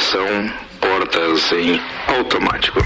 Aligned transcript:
Estação 0.00 0.50
Portas 0.80 1.52
em 1.52 1.78
Automático. 2.06 2.80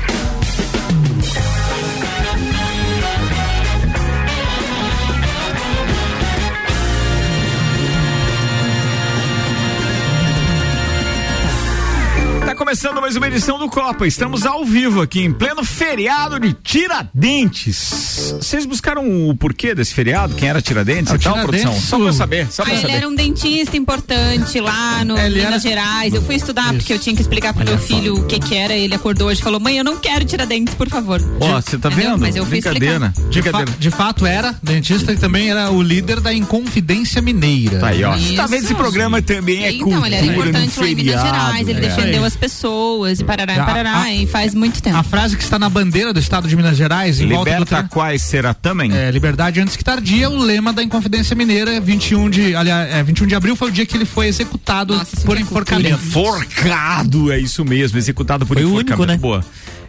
Começando 12.75 13.00
mais 13.00 13.14
uma 13.14 13.29
edição 13.29 13.56
do 13.56 13.68
Copa. 13.68 14.04
Estamos 14.04 14.45
ao 14.45 14.64
vivo 14.64 15.00
aqui 15.00 15.20
em 15.20 15.32
pleno 15.32 15.62
feriado 15.62 16.41
de 16.41 16.52
Tiradentes. 16.54 18.34
Vocês 18.36 18.66
buscaram 18.66 19.29
o 19.29 19.36
porquê 19.36 19.77
desse 19.77 19.95
feriado? 19.95 20.34
Quem 20.34 20.48
era 20.48 20.61
Tiradentes 20.61 21.12
ah, 21.12 21.14
e 21.14 21.18
tal, 21.20 21.34
Tiradentes, 21.34 21.62
produção? 21.62 21.80
Só 21.80 22.02
pra 22.02 22.12
saber, 22.12 22.48
só 22.50 22.64
pra 22.64 22.73
ah, 22.73 22.77
saber. 22.77 22.88
Ele 22.88 22.96
era 22.96 23.09
um 23.09 23.14
dentista 23.14 23.77
importante 23.77 24.59
lá 24.59 25.05
no 25.05 25.16
É, 25.16 25.27
ele 25.27 25.37
Minas 25.37 25.64
era... 25.64 25.77
Gerais. 25.77 26.14
Eu 26.14 26.23
fui 26.23 26.34
estudar 26.34 26.64
Isso. 26.64 26.79
porque 26.79 26.92
eu 26.95 26.98
tinha 26.98 27.14
que 27.14 27.23
explicar 27.23 27.55
pro 27.55 27.64
meu 27.64 27.79
filho 27.79 28.16
o 28.16 28.27
que 28.27 28.41
que 28.41 28.56
era. 28.56 28.75
Ele 28.75 28.92
acordou 28.92 29.28
hoje 29.28 29.41
e 29.41 29.45
falou: 29.45 29.61
"Mãe, 29.61 29.78
eu 29.78 29.84
não 29.84 29.97
quero 29.97 30.25
Tiradentes, 30.25 30.75
por 30.75 30.88
favor". 30.88 31.22
Ó, 31.41 31.61
você 31.61 31.78
tá 31.78 31.91
Entendeu? 31.91 32.11
vendo? 32.11 32.20
Mas 32.22 32.34
eu 32.34 32.42
fui 32.45 32.61
Brincadeira. 32.61 33.12
explicar. 33.30 33.64
De, 33.64 33.70
fa 33.70 33.78
de, 33.78 33.91
fato 33.92 34.27
era 34.27 34.52
dentista 34.61 35.12
e 35.12 35.16
também 35.16 35.48
era 35.48 35.70
o 35.70 35.80
líder 35.80 36.19
da 36.19 36.34
Inconfidência 36.34 37.22
Mineira. 37.22 37.78
Tá 37.78 37.88
aí, 37.91 38.02
ó. 38.02 38.16
Você 38.16 38.34
tá 38.34 38.48
vendo 38.48 38.64
esse 38.64 38.75
programa 38.75 39.22
também 39.22 39.64
é 39.64 39.72
então, 39.72 39.91
cultura 39.91 40.09
ele 40.09 40.16
era 40.16 40.27
importante 40.27 40.80
lá 40.80 40.88
em 40.88 40.95
Minas 40.97 41.22
Gerais, 41.22 41.69
ele 41.69 41.78
é. 41.78 41.88
defendeu 41.88 42.25
as 42.25 42.34
pessoas 42.34 42.63
e 42.68 43.24
parará, 43.24 43.54
Já, 43.54 43.64
parará, 43.64 44.02
a- 44.02 44.12
e 44.12 44.27
faz 44.27 44.54
muito 44.54 44.82
tempo. 44.82 44.96
A 44.96 45.02
frase 45.02 45.36
que 45.36 45.42
está 45.42 45.59
na 45.59 45.68
bandeira 45.68 46.12
do 46.12 46.18
estado 46.20 46.48
de 46.48 46.56
Minas 46.56 46.77
Gerais, 46.77 47.20
em 47.20 47.28
volta 47.28 47.50
do 47.50 47.59
Liberta 47.64 47.88
quais 47.91 48.22
será 48.22 48.55
também? 48.55 48.92
é, 48.96 49.10
liberdade 49.10 49.60
antes 49.60 49.77
que 49.77 49.84
tardia, 49.84 50.30
o 50.30 50.38
lema 50.38 50.72
da 50.72 50.82
Inconfidência 50.82 51.36
Mineira, 51.36 51.80
21 51.80 52.30
de, 52.30 52.56
aliás, 52.56 52.92
é, 52.95 53.02
21 53.02 53.27
de 53.27 53.34
abril 53.34 53.55
foi 53.56 53.69
o 53.69 53.70
dia 53.72 53.84
que 53.84 53.96
ele 53.96 54.05
foi 54.06 54.27
executado 54.28 54.96
Nossa, 54.96 55.20
por 55.22 55.36
é 55.36 55.41
enforcamento. 55.41 55.95
Enforcado, 55.95 57.30
é 57.32 57.38
isso 57.38 57.64
mesmo, 57.64 57.98
executado 57.98 58.46
por 58.46 58.55
Foi 58.55 58.64
o 58.64 58.69
enforcamento. 58.80 59.02
único, 59.02 59.06
né? 59.12 59.16
Boa. 59.19 59.44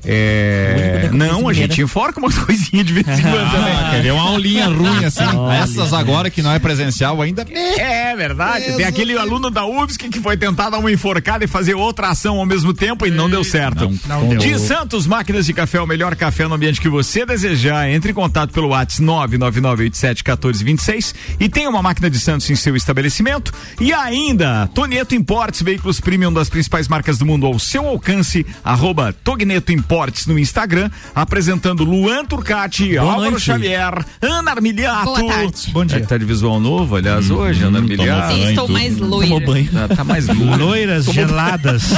É... 0.05 1.09
Não, 1.11 1.48
a 1.48 1.53
gente 1.53 1.81
enforca 1.81 2.20
umas 2.20 2.38
coisinhas 2.45 2.86
de 2.86 2.94
vez 2.94 3.08
em 3.08 3.22
quando 3.22 3.52
também. 3.52 3.73
Ah, 3.73 3.89
quer 3.92 4.03
ver 4.03 4.12
uma 4.12 4.30
aulinha 4.30 4.67
ruim 4.67 5.06
assim? 5.06 5.23
Olha. 5.23 5.58
Essas 5.58 5.94
agora 5.94 6.30
que 6.30 6.42
não 6.42 6.52
é 6.52 6.59
presencial 6.59 7.22
ainda. 7.22 7.45
É 7.78 8.16
verdade. 8.16 8.75
Tem 8.75 8.86
aquele 8.86 9.17
aluno 9.17 9.50
da 9.50 9.66
UFSC 9.66 10.09
que 10.09 10.20
foi 10.20 10.38
tentar 10.38 10.70
dar 10.70 10.78
uma 10.78 10.92
enforcada 10.92 11.44
e 11.44 11.47
fazer 11.47 11.73
outra 11.73 12.09
ação 12.09 12.39
ao 12.39 12.45
mesmo 12.45 12.73
tempo 12.73 13.06
e 13.06 13.12
não 13.12 13.30
deu 13.30 13.44
certo. 13.44 13.92
não 14.08 14.30
deu. 14.30 14.39
De 14.39 14.59
Santos 14.59 15.08
Máquinas 15.08 15.45
de 15.45 15.53
Café, 15.53 15.81
o 15.81 15.88
melhor 15.88 16.16
café 16.16 16.47
no 16.47 16.56
ambiente 16.56 16.80
que 16.80 16.90
você 16.90 17.25
desejar. 17.25 17.90
Entre 17.90 18.12
em 18.12 18.14
contato 18.14 18.52
pelo 18.52 18.69
WhatsApp 18.69 19.03
999871426 19.03 21.14
e 21.40 21.50
tem 21.50 21.67
uma 21.67 21.81
máquina 21.81 22.09
de 22.09 22.19
Santos 22.19 22.50
em 22.50 22.56
seu 22.56 22.75
estabelecimento. 22.75 23.53
E 23.80 23.94
ainda, 23.94 24.69
Tonieto 24.73 25.16
Importes, 25.16 25.62
veículos 25.62 26.00
premium 26.00 26.31
das 26.31 26.50
principais 26.50 26.88
marcas 26.88 27.17
do 27.17 27.25
mundo 27.25 27.45
ao 27.45 27.58
seu 27.59 27.88
alcance. 27.88 28.45
Arroba 28.64 29.14
Togneto 29.23 29.72
Importes 29.72 29.94
no 30.27 30.38
Instagram, 30.39 30.89
apresentando 31.13 31.83
Luan 31.83 32.25
Turcati, 32.25 32.97
Álvaro 32.97 33.31
noite. 33.31 33.45
Xavier, 33.45 34.05
Ana 34.21 34.51
Armiliato. 34.51 35.05
Boa 35.05 35.27
tarde. 35.27 35.71
Bom 35.71 35.85
dia. 35.85 35.97
É 35.97 36.01
que 36.01 36.07
tá 36.07 36.17
de 36.17 36.25
visual 36.25 36.59
novo, 36.59 36.95
aliás, 36.95 37.29
hoje, 37.29 37.63
Ana 37.63 37.79
Armiliato. 37.79 38.33
Sim, 38.33 38.49
estou 38.49 38.67
mais 38.67 38.95
Tomou 38.97 39.19
loira. 39.19 39.45
banho. 39.45 39.69
Tá, 39.71 39.88
tá 39.95 40.03
mais 40.03 40.27
louro. 40.27 40.66
Loiras 40.66 41.05
geladas. 41.05 41.83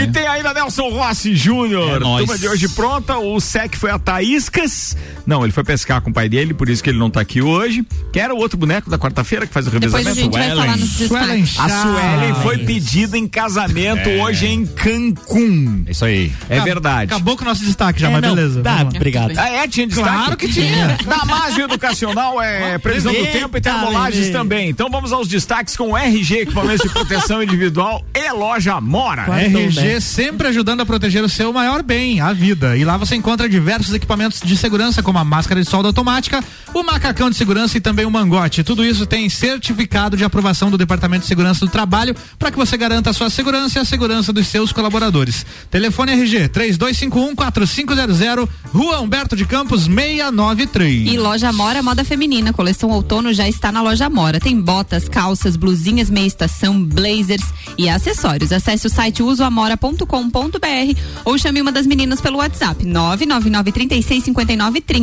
E 0.00 0.06
tem 0.08 0.26
ainda 0.26 0.52
Nelson 0.54 0.88
Rossi 0.90 1.34
Júnior. 1.34 1.96
É. 1.96 1.98
Turma 2.00 2.38
de 2.38 2.48
hoje 2.48 2.68
pronta. 2.68 3.18
O 3.18 3.40
SEC 3.40 3.76
foi 3.76 3.90
a 3.90 3.98
Taíscas. 3.98 4.96
Não, 5.30 5.44
ele 5.44 5.52
foi 5.52 5.62
pescar 5.62 6.00
com 6.00 6.10
o 6.10 6.12
pai 6.12 6.28
dele, 6.28 6.52
por 6.52 6.68
isso 6.68 6.82
que 6.82 6.90
ele 6.90 6.98
não 6.98 7.08
tá 7.08 7.20
aqui 7.20 7.40
hoje. 7.40 7.86
Que 8.12 8.18
era 8.18 8.34
o 8.34 8.36
outro 8.38 8.58
boneco 8.58 8.90
da 8.90 8.98
quarta-feira 8.98 9.46
que 9.46 9.52
faz 9.52 9.64
o 9.68 9.70
Depois 9.70 9.94
a 9.94 9.98
revezamento. 9.98 10.20
gente 10.20 10.32
vai 10.32 10.50
Suelen. 10.50 10.64
falar 10.64 10.76
nos 10.76 10.94
destaques. 10.96 11.60
A. 11.60 11.68
Suelen 11.82 12.34
foi 12.42 12.58
pedida 12.58 13.16
em 13.16 13.28
casamento 13.28 14.08
hoje 14.10 14.46
em 14.46 14.66
Cancún. 14.66 15.84
É 15.86 15.92
isso 15.92 16.04
aí. 16.04 16.32
É 16.48 16.58
verdade. 16.60 17.12
Acabou 17.12 17.36
com 17.36 17.44
o 17.44 17.46
nosso 17.46 17.64
destaque 17.64 18.00
já, 18.00 18.08
É, 18.08 18.12
mas 18.12 18.22
não, 18.22 18.34
beleza. 18.34 18.60
Tá, 18.60 18.78
vamos 18.78 18.96
obrigado. 18.96 19.38
Ah, 19.38 19.48
é? 19.48 19.68
Tinha 19.68 19.86
destaque? 19.86 20.08
Claro 20.10 20.36
que 20.36 20.48
tinha. 20.52 20.98
Damásio 21.06 21.64
Educacional 21.64 22.42
é 22.42 22.76
previsão 22.78 23.12
do 23.12 23.26
tempo 23.26 23.56
e 23.56 23.60
termolagens 23.60 24.30
também. 24.30 24.68
Então 24.68 24.90
vamos 24.90 25.12
aos 25.12 25.28
destaques 25.28 25.76
com 25.76 25.96
RG, 25.96 26.40
equipamentos 26.40 26.82
de 26.82 26.88
proteção 26.92 27.40
individual 27.40 28.04
e 28.12 28.32
loja 28.32 28.80
Mora. 28.80 29.26
Quartão, 29.26 29.60
RG 29.60 29.80
né? 29.94 30.00
sempre 30.00 30.48
ajudando 30.48 30.80
a 30.80 30.86
proteger 30.86 31.22
o 31.22 31.28
seu 31.28 31.52
maior 31.52 31.84
bem, 31.84 32.20
a 32.20 32.32
vida. 32.32 32.76
E 32.76 32.84
lá 32.84 32.96
você 32.96 33.14
encontra 33.14 33.48
diversos 33.48 33.94
equipamentos 33.94 34.40
de 34.44 34.56
segurança, 34.56 35.02
como 35.02 35.18
a 35.20 35.24
máscara 35.24 35.62
de 35.62 35.68
solda 35.68 35.88
automática, 35.88 36.42
o 36.72 36.82
macacão 36.82 37.30
de 37.30 37.36
segurança 37.36 37.76
e 37.76 37.80
também 37.80 38.04
o 38.04 38.10
mangote. 38.10 38.62
Tudo 38.62 38.84
isso 38.84 39.06
tem 39.06 39.28
certificado 39.28 40.16
de 40.16 40.24
aprovação 40.24 40.70
do 40.70 40.78
Departamento 40.78 41.22
de 41.22 41.28
Segurança 41.28 41.64
do 41.64 41.70
Trabalho 41.70 42.14
para 42.38 42.50
que 42.50 42.56
você 42.56 42.76
garanta 42.76 43.10
a 43.10 43.12
sua 43.12 43.30
segurança 43.30 43.78
e 43.78 43.82
a 43.82 43.84
segurança 43.84 44.32
dos 44.32 44.46
seus 44.46 44.72
colaboradores. 44.72 45.44
Telefone 45.70 46.12
RG 46.12 46.48
32514500, 46.48 48.48
Rua 48.72 49.00
Humberto 49.00 49.36
de 49.36 49.44
Campos 49.44 49.84
693. 49.84 51.12
E 51.12 51.16
loja 51.16 51.52
Mora 51.52 51.82
Moda 51.82 52.04
Feminina, 52.04 52.52
coleção 52.52 52.90
outono 52.90 53.32
já 53.32 53.48
está 53.48 53.72
na 53.72 53.82
loja 53.82 54.08
Mora. 54.08 54.40
Tem 54.40 54.60
botas, 54.60 55.08
calças, 55.08 55.56
blusinhas 55.56 56.10
meia 56.10 56.26
estação, 56.26 56.82
blazers 56.82 57.44
e 57.76 57.88
acessórios. 57.88 58.52
Acesse 58.52 58.86
o 58.86 58.90
site 58.90 59.22
usoamora.com.br 59.22 61.00
ou 61.24 61.38
chame 61.38 61.60
uma 61.60 61.72
das 61.72 61.86
meninas 61.86 62.20
pelo 62.20 62.38
WhatsApp 62.38 62.84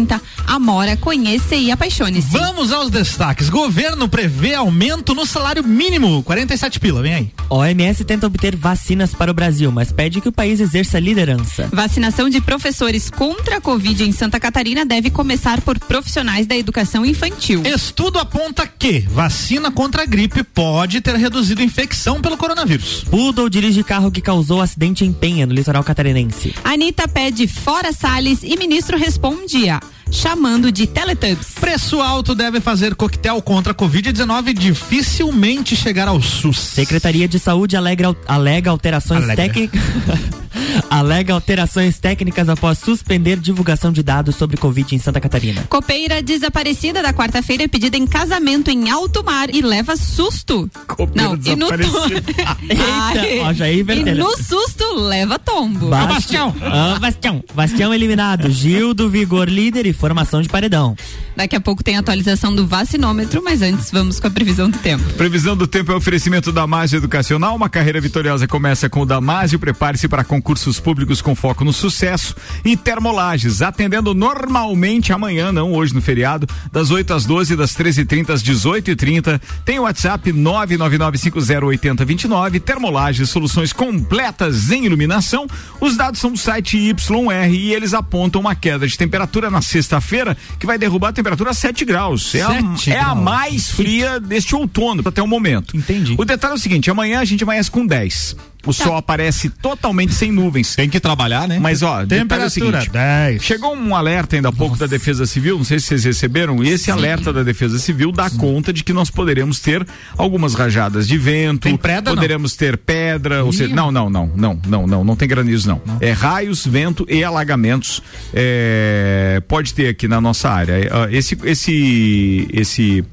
999365930. 0.05 0.21
Amora, 0.45 0.95
conheça 0.95 1.55
e 1.55 1.71
apaixone-se. 1.71 2.31
Vamos 2.31 2.71
aos 2.71 2.89
destaques. 2.89 3.49
Governo 3.49 4.07
prevê 4.07 4.53
aumento 4.53 5.13
no 5.13 5.25
salário 5.25 5.63
mínimo. 5.63 6.23
47 6.23 6.79
pila, 6.79 7.01
vem 7.01 7.13
aí. 7.13 7.31
OMS 7.49 8.03
tenta 8.03 8.27
obter 8.27 8.55
vacinas 8.55 9.13
para 9.13 9.31
o 9.31 9.33
Brasil, 9.33 9.71
mas 9.71 9.91
pede 9.91 10.21
que 10.21 10.29
o 10.29 10.31
país 10.31 10.59
exerça 10.59 10.99
liderança. 10.99 11.69
Vacinação 11.71 12.29
de 12.29 12.41
professores 12.41 13.09
contra 13.09 13.57
a 13.57 13.61
Covid 13.61 14.03
em 14.03 14.11
Santa 14.11 14.39
Catarina 14.39 14.85
deve 14.85 15.09
começar 15.09 15.61
por 15.61 15.79
profissionais 15.79 16.45
da 16.45 16.55
educação 16.55 17.05
infantil. 17.05 17.63
Estudo 17.65 18.19
aponta 18.19 18.67
que 18.67 18.99
vacina 18.99 19.71
contra 19.71 20.03
a 20.03 20.05
gripe 20.05 20.43
pode 20.43 21.01
ter 21.01 21.15
reduzido 21.15 21.61
a 21.61 21.65
infecção 21.65 22.21
pelo 22.21 22.37
coronavírus. 22.37 23.05
Poodle 23.09 23.49
dirige 23.49 23.83
carro 23.83 24.11
que 24.11 24.21
causou 24.21 24.61
acidente 24.61 25.05
em 25.05 25.13
Penha, 25.13 25.45
no 25.45 25.53
litoral 25.53 25.83
catarinense. 25.83 26.53
Anitta 26.63 27.07
pede 27.07 27.47
fora 27.47 27.93
Salles 27.93 28.39
e 28.43 28.57
ministro 28.57 28.97
responde 28.97 29.69
a 29.69 29.79
chamando 30.12 30.72
de 30.72 30.88
Teletubbies. 30.88 31.53
Preço 31.59 32.01
alto 32.01 32.34
deve 32.34 32.59
fazer 32.59 32.95
coquetel 32.95 33.41
contra 33.41 33.73
a 33.73 33.75
Covid-19 33.75 34.53
dificilmente 34.53 35.75
chegar 35.75 36.07
ao 36.07 36.22
SUS. 36.22 36.57
Secretaria 36.59 37.28
de 37.28 37.40
Saúde 37.40 37.75
alega, 37.75 38.16
alega 38.28 38.72
alterações 38.72 39.25
técnicas. 39.35 39.81
alega 40.89 41.33
alterações 41.33 42.00
técnicas 42.00 42.47
após 42.50 42.78
suspender 42.78 43.38
divulgação 43.39 43.91
de 43.91 44.03
dados 44.03 44.35
sobre 44.35 44.57
Covid 44.57 44.95
em 44.95 45.00
Santa 45.00 45.19
Catarina. 45.19 45.63
Copeira 45.69 46.22
desaparecida 46.22 47.01
da 47.01 47.13
quarta-feira 47.13 47.63
é 47.63 47.67
pedida 47.67 47.97
em 47.97 48.05
casamento 48.05 48.69
em 48.69 48.89
alto 48.89 49.23
mar 49.23 49.50
e 49.53 49.61
leva 49.61 49.95
susto. 49.95 50.69
Copeira 50.88 51.29
Não, 51.29 51.35
e 51.35 51.56
no, 51.56 51.67
to... 51.67 51.73
Eita, 52.69 53.44
ó, 53.44 53.53
já 53.53 53.69
ia 53.69 53.81
e 53.81 54.16
no 54.16 54.38
susto 54.38 54.83
leva 54.95 55.39
tombo. 55.39 55.88
Basti- 55.89 56.13
Bastião. 56.13 56.56
Ah, 56.61 56.97
Bastião. 57.00 57.44
Bastião 57.53 57.94
eliminado. 57.94 58.50
Gil 58.50 58.94
do 58.94 59.09
Vigor 59.09 59.47
líder 59.50 59.85
e 59.85 59.94
formação 59.94 60.41
de 60.41 60.50
paredão. 60.50 60.95
Daqui 61.35 61.56
a 61.56 61.61
pouco 61.61 61.83
tem 61.83 61.97
atualização 61.97 62.53
do 62.53 62.66
vacinômetro, 62.66 63.41
mas 63.44 63.61
antes 63.61 63.91
vamos 63.91 64.19
com 64.19 64.27
a 64.27 64.31
previsão 64.31 64.69
do 64.69 64.77
tempo. 64.79 65.03
Previsão 65.13 65.56
do 65.56 65.67
tempo 65.67 65.91
é 65.91 65.95
oferecimento 65.95 66.51
da 66.51 66.66
Damásio 66.67 66.97
Educacional. 66.97 67.56
Uma 67.56 67.69
carreira 67.69 68.01
vitoriosa 68.01 68.45
começa 68.45 68.89
com 68.89 69.00
o 69.00 69.06
Damásio. 69.06 69.57
Prepare-se 69.57 70.06
para 70.09 70.22
concursos 70.57 70.79
públicos 70.79 71.22
com 71.22 71.35
foco 71.35 71.63
no 71.63 71.72
sucesso. 71.72 72.35
E 72.66 72.75
Termolages, 72.75 73.62
atendendo 73.62 74.16
normalmente 74.16 75.13
amanhã, 75.13 75.51
não 75.51 75.72
hoje 75.73 75.94
no 75.94 76.01
feriado, 76.01 76.47
das 76.72 76.90
8 76.90 77.13
às 77.13 77.25
12, 77.25 77.56
das 77.56 77.75
13h30 77.75 78.31
às 78.31 78.41
18h30. 78.41 79.40
Tem 79.63 79.78
o 79.78 79.84
WhatsApp 79.84 80.34
999508029. 80.34 82.59
Termolages, 82.59 83.29
soluções 83.29 83.72
completas 83.72 84.72
em 84.72 84.86
iluminação. 84.86 85.45
Os 85.80 85.95
dados 85.95 86.19
são 86.19 86.31
do 86.31 86.38
site 86.38 86.75
YR 86.77 87.53
e 87.53 87.71
eles 87.74 87.94
apontam 87.94 88.42
uma 88.42 88.56
queda 88.56 88.88
de 88.88 88.98
temperatura 88.98 89.51
na 89.51 89.62
sexta-feira 89.62 90.36
que 90.60 90.65
vai 90.65 90.80
derrubar 90.80 91.10
a 91.10 91.13
temperatura 91.13 91.51
a 91.51 91.53
7 91.53 91.86
graus. 91.86 92.33
É, 92.33 92.42
a, 92.42 92.48
Sete 92.48 92.92
é 92.92 93.00
a 93.00 93.13
mais 93.13 93.69
fria 93.69 94.19
deste 94.19 94.56
outono 94.56 95.03
até 95.06 95.21
o 95.21 95.27
momento. 95.27 95.77
Entendi. 95.77 96.15
O 96.18 96.25
detalhe 96.25 96.53
é 96.53 96.56
o 96.56 96.60
seguinte: 96.60 96.89
amanhã 96.89 97.19
a 97.19 97.25
gente 97.25 97.44
amanhece 97.44 97.69
com 97.69 97.86
10. 97.86 98.36
O 98.67 98.73
Tá. 98.73 98.83
sol 98.83 98.97
aparece 98.97 99.49
totalmente 99.49 100.13
sem 100.13 100.31
nuvens. 100.31 100.75
Tem 100.75 100.89
que 100.89 100.99
trabalhar, 100.99 101.47
né? 101.47 101.57
Mas 101.59 101.81
ó, 101.81 102.01
é 102.01 102.03
o 102.03 102.07
Temperatura 102.07 102.49
seguinte. 102.49 102.89
10. 102.89 103.41
Chegou 103.43 103.75
um 103.75 103.95
alerta 103.95 104.35
ainda 104.35 104.49
há 104.49 104.51
pouco 104.51 104.77
da 104.77 104.85
Defesa 104.85 105.25
Civil, 105.25 105.57
não 105.57 105.63
sei 105.63 105.79
se 105.79 105.87
vocês 105.87 106.03
receberam, 106.03 106.63
e 106.63 106.69
esse 106.69 106.91
alerta 106.91 107.31
da 107.33 107.43
Defesa 107.43 107.79
Civil 107.79 108.11
dá 108.11 108.29
conta 108.29 108.71
de 108.73 108.83
que 108.83 108.93
nós 108.93 109.09
poderemos 109.09 109.59
ter 109.59 109.85
algumas 110.17 110.53
rajadas 110.53 111.07
de 111.07 111.17
vento, 111.17 111.63
Tem 111.63 111.77
pedra, 111.77 112.13
poderemos 112.13 112.55
ter 112.55 112.77
pedra, 112.77 113.43
ou 113.43 113.51
seja, 113.53 113.73
não, 113.73 113.91
não, 113.91 114.09
não, 114.09 114.31
não, 114.35 114.59
não, 114.67 114.87
não, 114.87 115.03
não 115.03 115.15
tem 115.15 115.27
granizo 115.27 115.67
não. 115.67 115.81
É 116.01 116.11
raios, 116.11 116.65
vento 116.65 117.05
e 117.09 117.23
alagamentos. 117.23 118.01
é, 118.33 119.41
pode 119.47 119.73
ter 119.73 119.87
aqui 119.87 120.07
na 120.07 120.19
nossa 120.21 120.49
área. 120.49 120.73
É, 120.73 121.15
Esse, 121.15 121.37
esse, 121.43 122.47
esse 122.53 123.03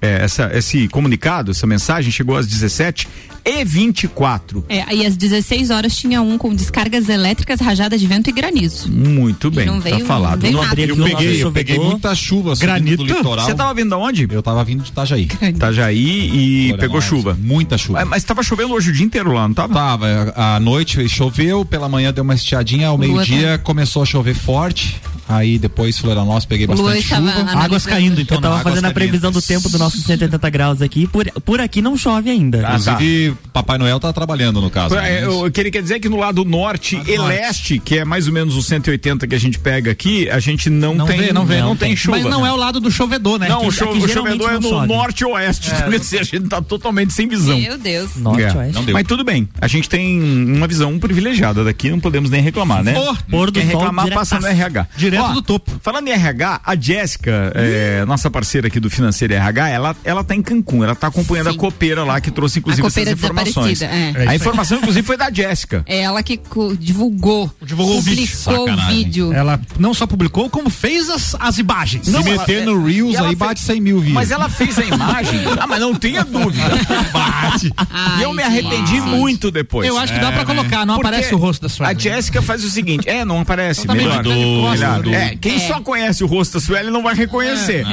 é, 0.00 0.22
essa, 0.24 0.50
esse 0.54 0.88
comunicado, 0.88 1.50
essa 1.50 1.66
mensagem 1.66 2.10
chegou 2.10 2.36
às 2.36 2.46
17 2.46 3.08
e 3.44 3.64
24. 3.64 4.64
É, 4.68 4.82
aí 4.82 5.06
às 5.06 5.16
16 5.16 5.70
horas 5.70 5.96
tinha 5.96 6.20
um 6.20 6.36
com 6.36 6.54
descargas 6.54 7.08
elétricas, 7.08 7.60
rajadas 7.60 7.98
de 8.00 8.06
vento 8.06 8.28
e 8.28 8.32
granizo. 8.32 8.90
Muito 8.90 9.50
bem, 9.50 9.66
não 9.66 9.80
veio- 9.80 10.00
tá 10.00 10.04
falado. 10.04 10.42
não 10.50 10.62
veio 10.74 10.96
Não 10.96 11.06
Eu 11.08 11.16
peguei, 11.16 11.42
eu 11.44 11.52
peguei 11.52 11.78
muita 11.78 12.14
chuva 12.14 12.54
subindo 12.54 12.66
Granito? 12.74 13.04
do 13.04 13.04
litoral. 13.06 13.46
Você 13.46 13.54
tava 13.54 13.72
vindo 13.74 13.94
aonde? 13.94 14.28
Eu 14.30 14.42
tava 14.42 14.62
vindo 14.64 14.82
de 14.82 14.90
Itajaí. 14.90 15.28
Itajaí 15.42 16.68
e 16.70 16.76
pegou 16.78 17.00
chuva. 17.00 17.36
Muita 17.40 17.78
chuva. 17.78 18.02
É, 18.02 18.04
Mas 18.04 18.22
tava 18.22 18.42
chovendo 18.42 18.74
hoje 18.74 18.90
o 18.90 18.92
dia 18.92 19.04
inteiro 19.06 19.32
lá, 19.32 19.48
não 19.48 19.54
tava? 19.54 19.74
Tava, 19.74 20.32
à 20.36 20.60
noite 20.60 21.08
choveu, 21.08 21.64
pela 21.64 21.88
manhã 21.88 22.12
deu 22.12 22.22
uma 22.24 22.34
estiadinha, 22.34 22.88
ao 22.88 22.98
meio-dia 22.98 23.58
começou 23.64 24.02
a 24.02 24.06
chover 24.06 24.34
forte. 24.34 25.00
Aí 25.28 25.58
depois 25.58 25.98
Florianópolis 25.98 26.44
peguei 26.46 26.64
O 26.66 26.68
bastante 26.68 27.02
chuva. 27.02 27.30
Águas 27.54 27.84
caindo, 27.86 28.20
então. 28.20 28.38
Eu 28.38 28.40
tava 28.40 28.60
fazendo 28.60 28.86
a 28.86 28.90
previsão 28.92 29.30
do 29.30 29.42
tempo 29.42 29.68
do 29.68 29.78
nosso 29.78 29.98
180 29.98 30.50
graus 30.50 30.80
aqui. 30.82 31.06
Por, 31.06 31.30
por 31.42 31.60
aqui 31.60 31.82
não 31.82 31.96
chove 31.96 32.30
ainda. 32.30 32.66
Ah, 32.66 32.78
tá. 32.78 32.92
Inclusive, 32.94 33.36
Papai 33.52 33.78
Noel 33.78 34.00
tá 34.00 34.12
trabalhando 34.12 34.60
no 34.60 34.70
caso. 34.70 34.94
É, 34.96 35.02
né? 35.20 35.24
eu- 35.24 35.44
O 35.44 35.50
que 35.50 35.60
ele 35.60 35.70
quer 35.70 35.82
dizer 35.82 35.94
é 35.96 35.98
que 36.00 36.08
no 36.08 36.16
lado 36.16 36.44
norte 36.44 37.00
e 37.06 37.18
leste, 37.18 37.78
que 37.78 37.98
é 37.98 38.04
mais 38.04 38.26
ou 38.26 38.32
menos 38.32 38.56
os 38.56 38.66
180 38.66 39.26
que 39.26 39.34
a 39.34 39.38
gente 39.38 39.58
pega 39.58 39.90
aqui, 39.90 40.28
a 40.30 40.38
gente 40.40 40.70
não, 40.70 40.94
Não 40.94 41.06
tem, 41.06 41.18
vê, 41.20 41.32
não 41.32 41.44
vê. 41.46 41.60
não 41.60 41.68
Não 41.68 41.76
tem 41.76 41.94
chuva. 41.94 42.16
Mas 42.18 42.26
não 42.26 42.46
é 42.46 42.52
o 42.52 42.56
lado 42.56 42.80
do 42.80 42.90
chovedor, 42.90 43.38
né? 43.38 43.48
Não, 43.48 43.58
o, 43.64 43.68
Aqui- 43.68 43.72
cho 43.76 43.88
o 43.90 44.08
chovedor 44.08 44.50
é 44.50 44.54
no 44.54 44.62
chove. 44.68 44.86
norte 44.86 45.20
e 45.20 45.24
oeste. 45.26 45.70
Então, 45.74 45.88
assim, 45.94 46.18
a 46.18 46.22
gente 46.22 46.48
tá 46.48 46.62
totalmente 46.62 47.12
sem 47.12 47.28
visão. 47.28 47.58
Meu 47.58 47.76
Deus. 47.76 48.16
Norte, 48.16 48.42
É. 48.42 48.52
oeste. 48.56 48.92
Mas 48.92 49.06
tudo 49.06 49.22
bem, 49.24 49.48
a 49.60 49.66
gente 49.68 49.88
tem 49.88 50.20
uma 50.56 50.66
visão 50.66 50.98
privilegiada 50.98 51.62
daqui, 51.64 51.90
não 51.90 52.00
podemos 52.00 52.30
nem 52.30 52.40
reclamar, 52.40 52.82
né? 52.82 52.94
Pô, 52.94 53.16
pôr 53.30 53.50
do 53.50 53.58
Quem 53.60 53.68
reclamar 53.68 54.08
passa 54.10 54.38
no 54.40 54.46
RH. 54.46 54.86
Direto 54.96 55.17
do 55.34 55.42
topo. 55.42 55.70
Falando 55.82 56.08
em 56.08 56.12
RH, 56.12 56.60
a 56.64 56.76
Jéssica, 56.76 57.52
é, 57.54 58.04
nossa 58.06 58.30
parceira 58.30 58.68
aqui 58.68 58.80
do 58.80 58.88
Financeiro 58.90 59.34
RH, 59.34 59.68
ela, 59.68 59.96
ela 60.04 60.24
tá 60.24 60.34
em 60.34 60.42
Cancún, 60.42 60.82
ela 60.84 60.94
tá 60.94 61.06
acompanhando 61.08 61.50
Sim. 61.50 61.56
a 61.56 61.58
copeira 61.58 62.04
lá 62.04 62.20
que 62.20 62.30
trouxe 62.30 62.58
inclusive 62.58 62.86
A 62.86 62.88
essas 62.88 63.08
informações. 63.08 63.78
desaparecida, 63.78 64.24
é. 64.24 64.28
A 64.28 64.34
informação 64.34 64.78
inclusive 64.78 65.06
foi 65.06 65.16
da 65.16 65.30
Jéssica. 65.30 65.82
É 65.86 66.00
ela 66.00 66.22
que 66.22 66.40
divulgou, 66.78 67.50
Divulgou 67.62 67.98
o 67.98 68.00
vídeo. 68.02 68.26
publicou 68.44 68.70
o 68.72 68.76
vídeo. 68.88 69.32
Ela 69.32 69.60
não 69.78 69.92
só 69.94 70.06
publicou, 70.06 70.48
como 70.50 70.70
fez 70.70 71.08
as, 71.10 71.34
as 71.38 71.58
imagens. 71.58 72.06
Se 72.06 72.12
Não, 72.12 72.22
meter 72.22 72.62
ela- 72.62 72.72
no 72.72 72.84
Reels 72.86 73.16
aí 73.16 73.26
fez- 73.26 73.38
bate 73.38 73.60
100 73.60 73.80
mil 73.80 74.00
views. 74.00 74.14
Mas 74.14 74.30
ela 74.30 74.48
fez 74.48 74.78
a 74.78 74.84
imagem. 74.84 75.40
ah, 75.58 75.66
mas 75.66 75.80
não 75.80 75.94
tenha 75.94 76.24
dúvida. 76.24 76.64
Bate. 77.12 77.72
e 78.18 78.22
eu 78.22 78.32
me 78.32 78.42
arrependi 78.42 78.96
gente. 78.96 79.00
muito 79.02 79.50
depois. 79.50 79.88
Eu 79.88 79.98
acho 79.98 80.12
que 80.12 80.18
dá 80.18 80.32
pra 80.32 80.44
colocar, 80.44 80.84
não 80.86 80.94
Porque 80.96 81.08
aparece 81.08 81.34
o 81.34 81.38
rosto 81.38 81.62
da 81.62 81.68
sua. 81.68 81.88
A 81.88 81.94
Jéssica 81.94 82.40
faz 82.42 82.64
o 82.64 82.70
seguinte: 82.70 83.08
é, 83.08 83.24
não 83.24 83.40
aparece. 83.40 83.82
Então 83.82 83.94
tá 83.96 84.02
melhor. 84.02 84.22
Melhor. 84.24 85.02
Do- 85.08 85.14
É, 85.14 85.36
quem 85.40 85.58
só 85.66 85.80
conhece 85.80 86.22
o 86.22 86.26
rosto 86.26 86.54
da 86.54 86.60
Sueli 86.64 86.90
não 86.90 87.02
vai 87.02 87.14
reconhecer. 87.14 87.84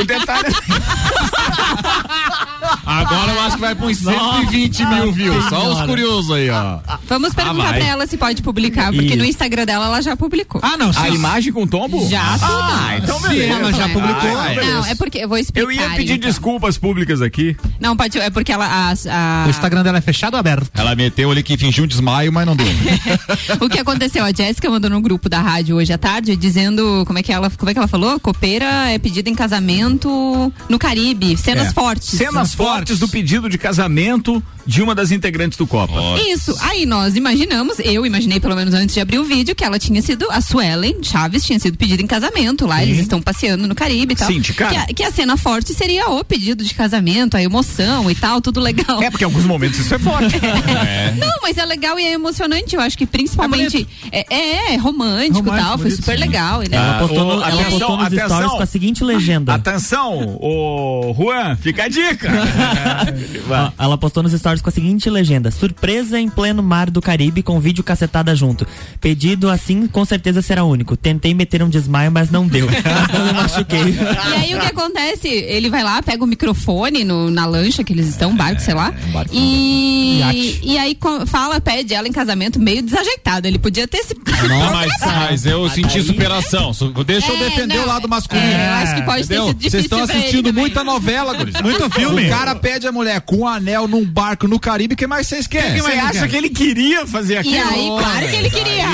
O 0.00 0.04
detalhe 0.04 0.52
Agora 2.84 3.32
eu 3.32 3.40
acho 3.42 3.54
que 3.56 3.60
vai 3.60 3.74
pra 3.74 3.86
uns 3.86 3.98
120 3.98 4.86
mil 4.86 5.12
views. 5.12 5.44
Só 5.48 5.72
os 5.72 5.80
curiosos 5.82 6.30
aí, 6.32 6.48
ó. 6.50 6.78
Vamos 7.08 7.34
perguntar 7.34 7.62
vai. 7.70 7.78
pra 7.80 7.88
ela 7.88 8.06
se 8.06 8.16
pode 8.16 8.42
publicar, 8.42 8.86
porque 8.92 9.06
Isso. 9.06 9.16
no 9.16 9.24
Instagram 9.24 9.64
dela 9.66 9.86
ela 9.86 10.00
já 10.00 10.16
publicou. 10.16 10.60
Ah, 10.64 10.76
não. 10.76 10.90
a 10.96 11.08
imagem 11.08 11.52
com 11.52 11.66
tombo? 11.66 12.08
Já, 12.08 12.22
Ah, 12.42 12.96
então 12.98 13.20
beleza. 13.20 13.52
ela 13.52 13.72
já 13.72 13.88
publicou. 13.88 14.38
Ah, 14.38 14.48
beleza. 14.48 14.72
Não, 14.74 14.86
é 14.86 14.94
porque 14.94 15.18
eu 15.18 15.28
vou 15.28 15.38
explicar. 15.38 15.64
Eu 15.66 15.72
ia 15.72 15.90
pedir 15.90 16.14
então. 16.14 16.28
desculpas 16.28 16.78
públicas 16.78 17.20
aqui. 17.22 17.56
Não, 17.80 17.96
pode, 17.96 18.18
é 18.18 18.30
porque 18.30 18.52
ela 18.52 18.66
a, 18.66 18.92
a- 18.92 19.44
O 19.46 19.50
Instagram 19.50 19.82
dela 19.82 19.98
é 19.98 20.00
fechado 20.00 20.34
ou 20.34 20.40
aberto? 20.40 20.70
Ela 20.74 20.94
meteu 20.94 21.30
ali 21.30 21.42
que 21.42 21.56
fingiu 21.56 21.84
um 21.84 21.86
desmaio, 21.86 22.32
mas 22.32 22.46
não 22.46 22.56
deu. 22.56 22.66
o 23.60 23.68
que 23.68 23.78
aconteceu? 23.78 24.24
A 24.24 24.32
Jéssica 24.32 24.68
mandou 24.70 24.90
no 24.90 25.00
grupo 25.00 25.28
da 25.28 25.40
rádio 25.40 25.76
hoje 25.76 25.92
à 25.92 25.98
tarde 25.98 26.36
dizendo 26.36 26.61
como 27.06 27.18
é 27.18 27.22
que 27.22 27.32
ela, 27.32 27.50
como 27.50 27.70
é 27.70 27.72
que 27.72 27.78
ela 27.78 27.88
falou? 27.88 28.18
Copeira 28.20 28.90
é 28.90 28.98
pedida 28.98 29.28
em 29.28 29.34
casamento 29.34 30.52
no 30.68 30.78
Caribe, 30.78 31.36
cenas 31.36 31.68
É. 31.68 31.72
fortes. 31.72 32.08
Cenas 32.10 32.54
fortes 32.54 32.98
do 32.98 33.08
pedido 33.08 33.48
de 33.48 33.58
casamento 33.58 34.42
de 34.66 34.82
uma 34.82 34.94
das 34.94 35.10
integrantes 35.10 35.56
do 35.58 35.66
Copa. 35.66 35.94
Isso. 36.28 36.56
Aí 36.60 36.86
nós 36.86 37.16
imaginamos, 37.16 37.78
eu 37.80 38.04
imaginei 38.06 38.38
pelo 38.40 38.54
menos 38.54 38.74
antes 38.74 38.94
de 38.94 39.00
abrir 39.00 39.18
o 39.18 39.24
vídeo, 39.24 39.54
que 39.54 39.64
ela 39.64 39.78
tinha 39.78 40.00
sido, 40.02 40.26
a 40.30 40.40
Suelen 40.40 40.96
Chaves 41.02 41.44
tinha 41.44 41.58
sido 41.58 41.76
pedida 41.76 42.02
em 42.02 42.06
casamento 42.06 42.66
lá, 42.66 42.82
eles 42.82 42.98
estão 42.98 43.20
passeando 43.20 43.66
no 43.66 43.74
Caribe 43.74 44.14
e 44.14 44.16
tal. 44.16 44.28
Sim, 44.28 44.40
de 44.40 44.52
cara. 44.52 44.70
Que 44.70 44.76
a, 44.92 44.94
que 44.94 45.02
a 45.04 45.10
cena 45.12 45.36
forte 45.36 45.74
seria 45.74 46.08
o 46.10 46.24
pedido 46.24 46.64
de 46.64 46.74
casamento, 46.74 47.36
a 47.36 47.42
emoção 47.42 48.10
e 48.10 48.14
tal, 48.14 48.40
tudo 48.40 48.60
legal. 48.60 49.02
É, 49.02 49.10
porque 49.10 49.24
em 49.24 49.26
alguns 49.26 49.44
momentos 49.44 49.78
isso 49.78 49.94
é 49.94 49.98
forte. 49.98 50.36
Não, 51.18 51.32
mas 51.42 51.58
é 51.58 51.64
legal 51.64 51.98
e 51.98 52.04
é 52.04 52.12
emocionante, 52.12 52.74
eu 52.76 52.80
acho 52.80 52.96
que 52.96 53.06
principalmente 53.06 53.86
é, 54.10 54.26
é, 54.32 54.74
é 54.74 54.76
romântico 54.76 55.38
e 55.38 55.50
Romântico, 55.50 55.56
tal, 55.56 55.78
foi 55.78 55.84
bonito, 55.88 55.96
super 55.96 56.14
sim. 56.18 56.20
legal. 56.20 56.62
Ele 56.62 56.74
é 56.74 56.78
Ela 56.78 56.96
Ah, 56.96 56.98
postou, 56.98 57.24
no- 57.24 57.32
ela 57.32 57.46
atenção, 57.46 57.70
postou 57.70 57.96
nos 57.96 58.06
atenção. 58.06 58.28
stories 58.28 58.52
com 58.52 58.62
a 58.62 58.66
seguinte 58.66 59.04
legenda. 59.04 59.54
Atenção, 59.54 60.38
ô 60.40 61.14
Juan, 61.16 61.56
fica 61.56 61.84
a 61.84 61.88
dica. 61.88 62.30
Ela 63.78 63.98
postou 63.98 64.22
nos 64.22 64.32
stories 64.32 64.51
com 64.60 64.68
a 64.68 64.72
seguinte 64.72 65.08
legenda: 65.08 65.50
Surpresa 65.50 66.18
em 66.20 66.28
pleno 66.28 66.62
mar 66.62 66.90
do 66.90 67.00
Caribe 67.00 67.42
com 67.42 67.58
vídeo 67.60 67.82
cacetada 67.84 68.34
junto. 68.34 68.66
Pedido 69.00 69.48
assim, 69.48 69.86
com 69.86 70.04
certeza 70.04 70.42
será 70.42 70.64
único. 70.64 70.96
Tentei 70.96 71.32
meter 71.32 71.62
um 71.62 71.68
desmaio, 71.68 72.10
mas 72.12 72.30
não 72.30 72.46
deu. 72.46 72.66
mas 72.68 73.18
não 73.18 73.26
me 73.26 73.32
machuquei. 73.32 73.80
E 73.82 74.34
aí 74.36 74.54
o 74.54 74.60
que 74.60 74.66
acontece? 74.66 75.28
Ele 75.28 75.70
vai 75.70 75.82
lá, 75.82 76.02
pega 76.02 76.22
o 76.24 76.26
microfone 76.26 77.04
no- 77.04 77.30
na 77.30 77.46
lancha 77.46 77.82
que 77.84 77.92
eles 77.92 78.08
estão, 78.08 78.30
um 78.30 78.36
barco, 78.36 78.60
sei 78.60 78.74
lá. 78.74 78.92
e, 79.30 80.18
Iate. 80.20 80.60
e 80.62 80.78
aí 80.78 80.96
fala, 81.26 81.60
pede 81.60 81.94
ela 81.94 82.06
em 82.08 82.12
casamento 82.12 82.58
meio 82.60 82.82
desajeitado. 82.82 83.46
Ele 83.46 83.58
podia 83.58 83.86
ter 83.88 84.02
se. 84.04 84.14
Não, 84.48 84.58
mas, 84.72 84.92
mas 85.00 85.46
eu 85.46 85.68
senti 85.70 85.98
aí- 85.98 86.04
superação. 86.04 86.72
Su- 86.72 86.92
Deixa 87.04 87.30
eu 87.32 87.36
É, 87.36 87.48
defender 87.48 87.76
não, 87.76 87.84
o 87.84 87.86
lado 87.86 88.08
masculino. 88.08 88.46
é, 88.46 88.68
eu 88.68 88.72
acho 88.74 88.94
que 88.96 89.02
pode 89.02 89.26
ter 89.28 89.34
Entendeu? 89.34 89.46
sido 89.48 89.56
difícil 89.58 89.70
Vocês 89.70 89.84
estão 89.84 90.02
assistindo 90.02 90.52
muita 90.52 90.84
novela, 90.84 91.34
guris. 91.34 91.60
Muito 91.60 91.90
filme. 91.90 92.26
O 92.26 92.28
cara 92.30 92.54
pede 92.54 92.86
a 92.86 92.92
mulher 92.92 93.20
com 93.22 93.38
um 93.38 93.46
anel 93.46 93.86
num 93.88 94.04
barco 94.04 94.41
no 94.48 94.58
Caribe, 94.60 94.94
o 94.94 94.96
que 94.96 95.06
mais 95.06 95.26
vocês 95.26 95.46
querem? 95.46 95.80
Você 95.80 95.92
acha 95.92 96.28
que 96.28 96.36
ele 96.36 96.50
queria 96.50 97.06
fazer 97.06 97.34
E 97.34 97.38
aquilo? 97.38 97.68
aí, 97.68 97.86
claro 98.02 98.28
que 98.28 98.36
ele 98.36 98.50
queria. 98.50 98.84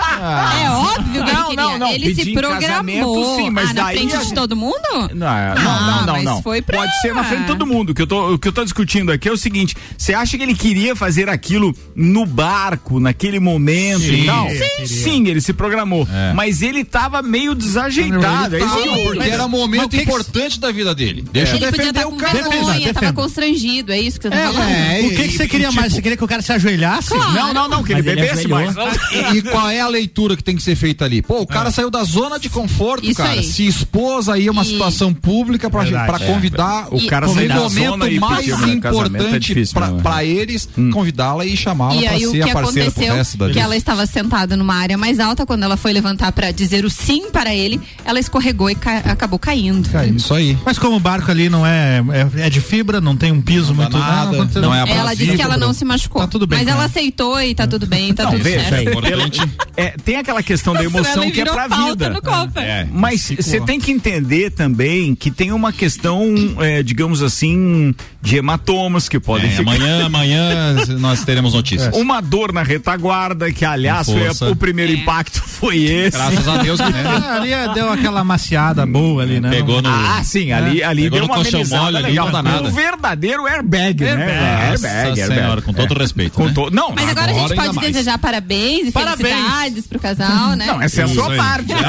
É 0.00 0.70
óbvio 0.70 1.12
que 1.12 1.18
Não, 1.18 1.26
ele 1.26 1.44
queria. 1.50 1.56
não, 1.62 1.78
não, 1.78 1.88
Ele 1.92 2.14
se 2.14 2.32
programou. 2.32 3.36
sim, 3.36 3.50
mas 3.50 3.70
ah, 3.70 3.74
na 3.74 3.82
daí 3.84 3.98
frente 3.98 4.14
a 4.14 4.18
de 4.18 4.24
gente- 4.24 4.34
todo 4.34 4.56
mundo? 4.56 4.78
Não, 4.92 5.08
não, 5.14 5.26
Ah, 5.28 6.02
não, 6.06 6.14
não, 6.16 6.22
não. 6.22 6.42
foi 6.42 6.62
pra- 6.62 6.78
Pode 6.78 7.00
ser 7.02 7.14
na 7.14 7.22
frente 7.22 7.42
de 7.42 7.46
todo 7.46 7.66
mundo. 7.66 7.90
O 7.90 7.94
que, 7.94 8.00
eu 8.02 8.06
tô, 8.06 8.34
o 8.34 8.38
que 8.38 8.48
eu 8.48 8.52
tô 8.52 8.64
discutindo 8.64 9.12
aqui 9.12 9.28
é 9.28 9.32
o 9.32 9.36
seguinte: 9.36 9.76
você 9.98 10.14
acha 10.14 10.36
que 10.38 10.42
ele 10.42 10.54
queria 10.54 10.96
fazer 10.96 11.28
aquilo 11.28 11.74
no 11.94 12.24
barco, 12.24 12.98
naquele 12.98 13.38
momento 13.38 14.00
Sim, 14.00 14.22
e 14.22 14.26
tal? 14.26 14.48
sim. 14.48 14.86
Sim, 14.86 15.26
ele 15.28 15.40
se 15.40 15.52
programou. 15.52 16.08
É. 16.10 16.32
Mas 16.32 16.62
ele 16.62 16.82
tava 16.84 17.20
meio 17.20 17.54
desajeitado. 17.54 18.56
É 18.56 18.60
Não, 18.60 18.78
eu- 18.86 19.04
porque 19.12 19.28
era 19.28 19.44
um 19.44 19.48
momento 19.50 19.84
o 19.84 19.88
que 19.90 20.00
importante 20.02 20.58
da 20.58 20.72
vida 20.72 20.94
dele. 20.94 21.24
Deixa 21.30 21.56
Ele 21.56 21.64
eu 21.66 21.70
podia 21.70 21.92
defender 21.92 21.98
estar 22.00 22.08
o 22.08 22.12
com 22.12 22.16
cara. 22.16 22.32
Defenda, 22.32 22.54
vergonha, 22.56 22.80
tava 22.80 22.92
defenda. 23.00 23.12
constrangido, 23.12 23.92
é 23.92 24.00
isso 24.00 24.18
que 24.18 24.28
você 24.28 24.34
tá 24.34 24.52
falando? 24.52 24.70
É, 24.80 25.00
o 25.06 25.10
que, 25.10 25.28
que 25.28 25.36
você 25.36 25.46
queria 25.48 25.68
e, 25.68 25.74
mais? 25.74 25.86
tipo, 25.86 25.96
Você 25.96 26.02
queria 26.02 26.16
que 26.16 26.24
o 26.24 26.28
cara 26.28 26.42
se 26.42 26.52
ajoelhasse? 26.52 27.14
Não, 27.14 27.52
não, 27.54 27.68
não, 27.68 27.82
que 27.82 27.92
ele 27.92 28.02
Mas 28.02 28.14
bebesse 28.14 28.46
ajoelhou. 28.46 28.72
mais. 28.74 28.96
E, 29.34 29.38
e 29.38 29.42
qual 29.42 29.68
é 29.68 29.80
a 29.80 29.88
leitura 29.88 30.36
que 30.36 30.42
tem 30.44 30.56
que 30.56 30.62
ser 30.62 30.74
feita 30.76 31.04
ali? 31.04 31.22
Pô, 31.22 31.40
o 31.40 31.46
cara 31.46 31.70
saiu 31.70 31.90
da 31.90 32.02
zona 32.04 32.38
de 32.38 32.48
conforto, 32.48 33.04
Isso 33.04 33.16
cara. 33.16 33.30
aí. 33.30 33.44
Se 33.44 33.66
expôs 33.66 34.28
aí 34.28 34.48
a 34.48 34.50
uma 34.52 34.62
E- 34.62 34.66
situação 34.66 35.12
pública 35.12 35.68
pra, 35.70 35.82
Verdade. 35.82 36.06
pra 36.06 36.18
convidar 36.26 36.88
O 36.90 37.06
cara 37.06 37.26
no 37.26 37.34
momento 37.34 37.68
zona 37.70 38.10
mais 38.20 38.46
casamento 38.46 38.86
é 38.86 38.90
importante 38.90 39.46
difícil, 39.46 39.74
pra, 39.74 39.90
né? 39.90 40.00
pra 40.02 40.24
eles, 40.24 40.68
convidá-la 40.92 41.44
e 41.44 41.56
chamá-la 41.56 41.96
E 41.96 42.04
pra 42.06 42.18
ser 42.18 42.30
que 42.30 42.50
a 42.50 42.52
parceira 42.52 42.90
pro 42.90 43.00
aconteceu, 43.02 43.14
resto 43.14 43.38
da 43.38 43.46
que 43.46 43.52
vida. 43.52 43.64
ela 43.64 43.76
estava 43.76 44.06
sentada 44.06 44.56
numa 44.56 44.74
área 44.74 44.96
mais 44.96 45.18
alta, 45.20 45.44
quando 45.46 45.62
ela 45.62 45.76
foi 45.76 45.92
levantar 45.92 46.32
pra 46.32 46.50
dizer 46.50 46.84
o 46.84 46.90
sim 46.90 47.30
para 47.30 47.54
ele, 47.54 47.80
ela 48.04 48.18
escorregou 48.18 48.70
e 48.70 48.74
ca- 48.74 48.98
acabou 49.04 49.38
caindo. 49.38 49.88
Isso 50.16 50.32
aí. 50.34 50.56
Mas 50.64 50.78
como 50.78 50.96
o 50.96 51.00
barco 51.00 51.30
ali 51.30 51.48
não 51.48 51.66
é, 51.66 52.02
é, 52.36 52.46
é 52.46 52.50
de 52.50 52.60
fibra, 52.60 53.00
não 53.00 53.16
tem 53.16 53.32
um 53.32 53.40
piso 53.40 53.68
Não 53.68 53.74
muito 53.76 53.98
nada, 53.98 54.36
aconteceu- 54.36 54.62
não 54.62 54.69
é 54.74 54.90
Ela 54.90 55.14
disse 55.14 55.36
que 55.36 55.42
ela 55.42 55.56
não 55.56 55.72
se 55.72 55.84
machucou. 55.84 56.22
Tá 56.22 56.28
tudo 56.28 56.46
bem 56.46 56.58
mas 56.60 56.68
ela 56.68 56.78
ela. 56.78 56.86
aceitou 56.86 57.40
e 57.40 57.54
tá 57.54 57.66
tudo 57.66 57.86
bem, 57.86 58.12
tá 58.14 58.24
Não, 58.24 58.32
tudo 58.32 58.42
veja, 58.44 58.68
certo. 58.68 58.88
Importante. 58.90 59.40
É, 59.76 59.94
tem 60.04 60.16
aquela 60.16 60.42
questão 60.42 60.74
da 60.74 60.84
emoção 60.84 61.30
que 61.30 61.40
é 61.40 61.44
pra 61.44 61.66
vida. 61.68 62.10
no 62.10 62.20
Copa. 62.22 62.60
É. 62.62 62.86
Mas 62.92 63.30
você 63.38 63.60
tem 63.60 63.80
que 63.80 63.90
entender 63.90 64.50
também 64.50 65.14
que 65.14 65.30
tem 65.30 65.52
uma 65.52 65.72
questão, 65.72 66.24
é, 66.60 66.82
digamos 66.82 67.22
assim, 67.22 67.94
de 68.20 68.36
hematomas 68.36 69.08
que 69.08 69.18
podem 69.18 69.48
É, 69.48 69.52
ficar. 69.52 69.70
amanhã, 69.72 70.06
amanhã 70.06 70.74
nós 70.98 71.24
teremos 71.24 71.54
notícias. 71.54 71.94
Uma 71.96 72.20
dor 72.20 72.52
na 72.52 72.62
retaguarda, 72.62 73.50
que 73.52 73.64
aliás 73.64 74.06
foi 74.06 74.26
a- 74.26 74.50
o 74.50 74.56
primeiro 74.56 74.92
impacto 74.92 75.40
foi 75.42 75.78
esse. 75.84 76.16
Graças 76.16 76.46
a 76.48 76.56
Deus 76.58 76.78
né? 76.80 76.86
Ah, 77.06 77.36
ali 77.36 77.52
é- 77.52 77.72
deu 77.72 77.90
aquela 77.90 78.22
maciada 78.24 78.84
boa 78.86 79.22
ali, 79.22 79.40
né? 79.40 79.50
Pegou 79.50 79.80
no. 79.82 79.88
Ah, 79.88 80.20
sim, 80.24 80.52
ali, 80.52 80.82
ali 80.82 81.08
deu 81.10 81.24
uma 81.24 81.36
amenizada 81.36 81.82
mole 81.84 81.96
ali, 81.96 82.06
legal. 82.08 82.26
não 82.26 82.32
dá 82.32 82.42
nada. 82.42 82.68
Um 82.68 82.72
verdadeiro 82.72 83.46
airbag, 83.46 84.02
né? 84.04 84.26
Airbag, 84.60 85.20
airbag. 85.20 85.34
senhora, 85.34 85.62
com 85.62 85.72
todo 85.72 85.94
É. 85.94 85.98
respeito. 85.98 86.32
Com 86.34 86.46
né? 86.46 86.52
to... 86.54 86.70
Não, 86.70 86.92
Mas 86.94 87.08
agora, 87.08 87.30
a 87.30 87.34
gente 87.34 87.52
Agora 87.52 87.54
pode 87.66 87.76
mais. 87.76 87.92
desejar 87.92 88.18
parabéns 88.18 88.88
e 88.88 88.92
Parabéns. 88.92 89.28
felicidades 89.28 89.86
pro 89.86 89.98
casal, 89.98 90.56
né? 90.56 90.66
Não, 90.66 90.80
essa 90.82 91.00
é 91.02 91.04
a 91.04 91.08
sua 91.08 91.34
parte. 91.36 91.72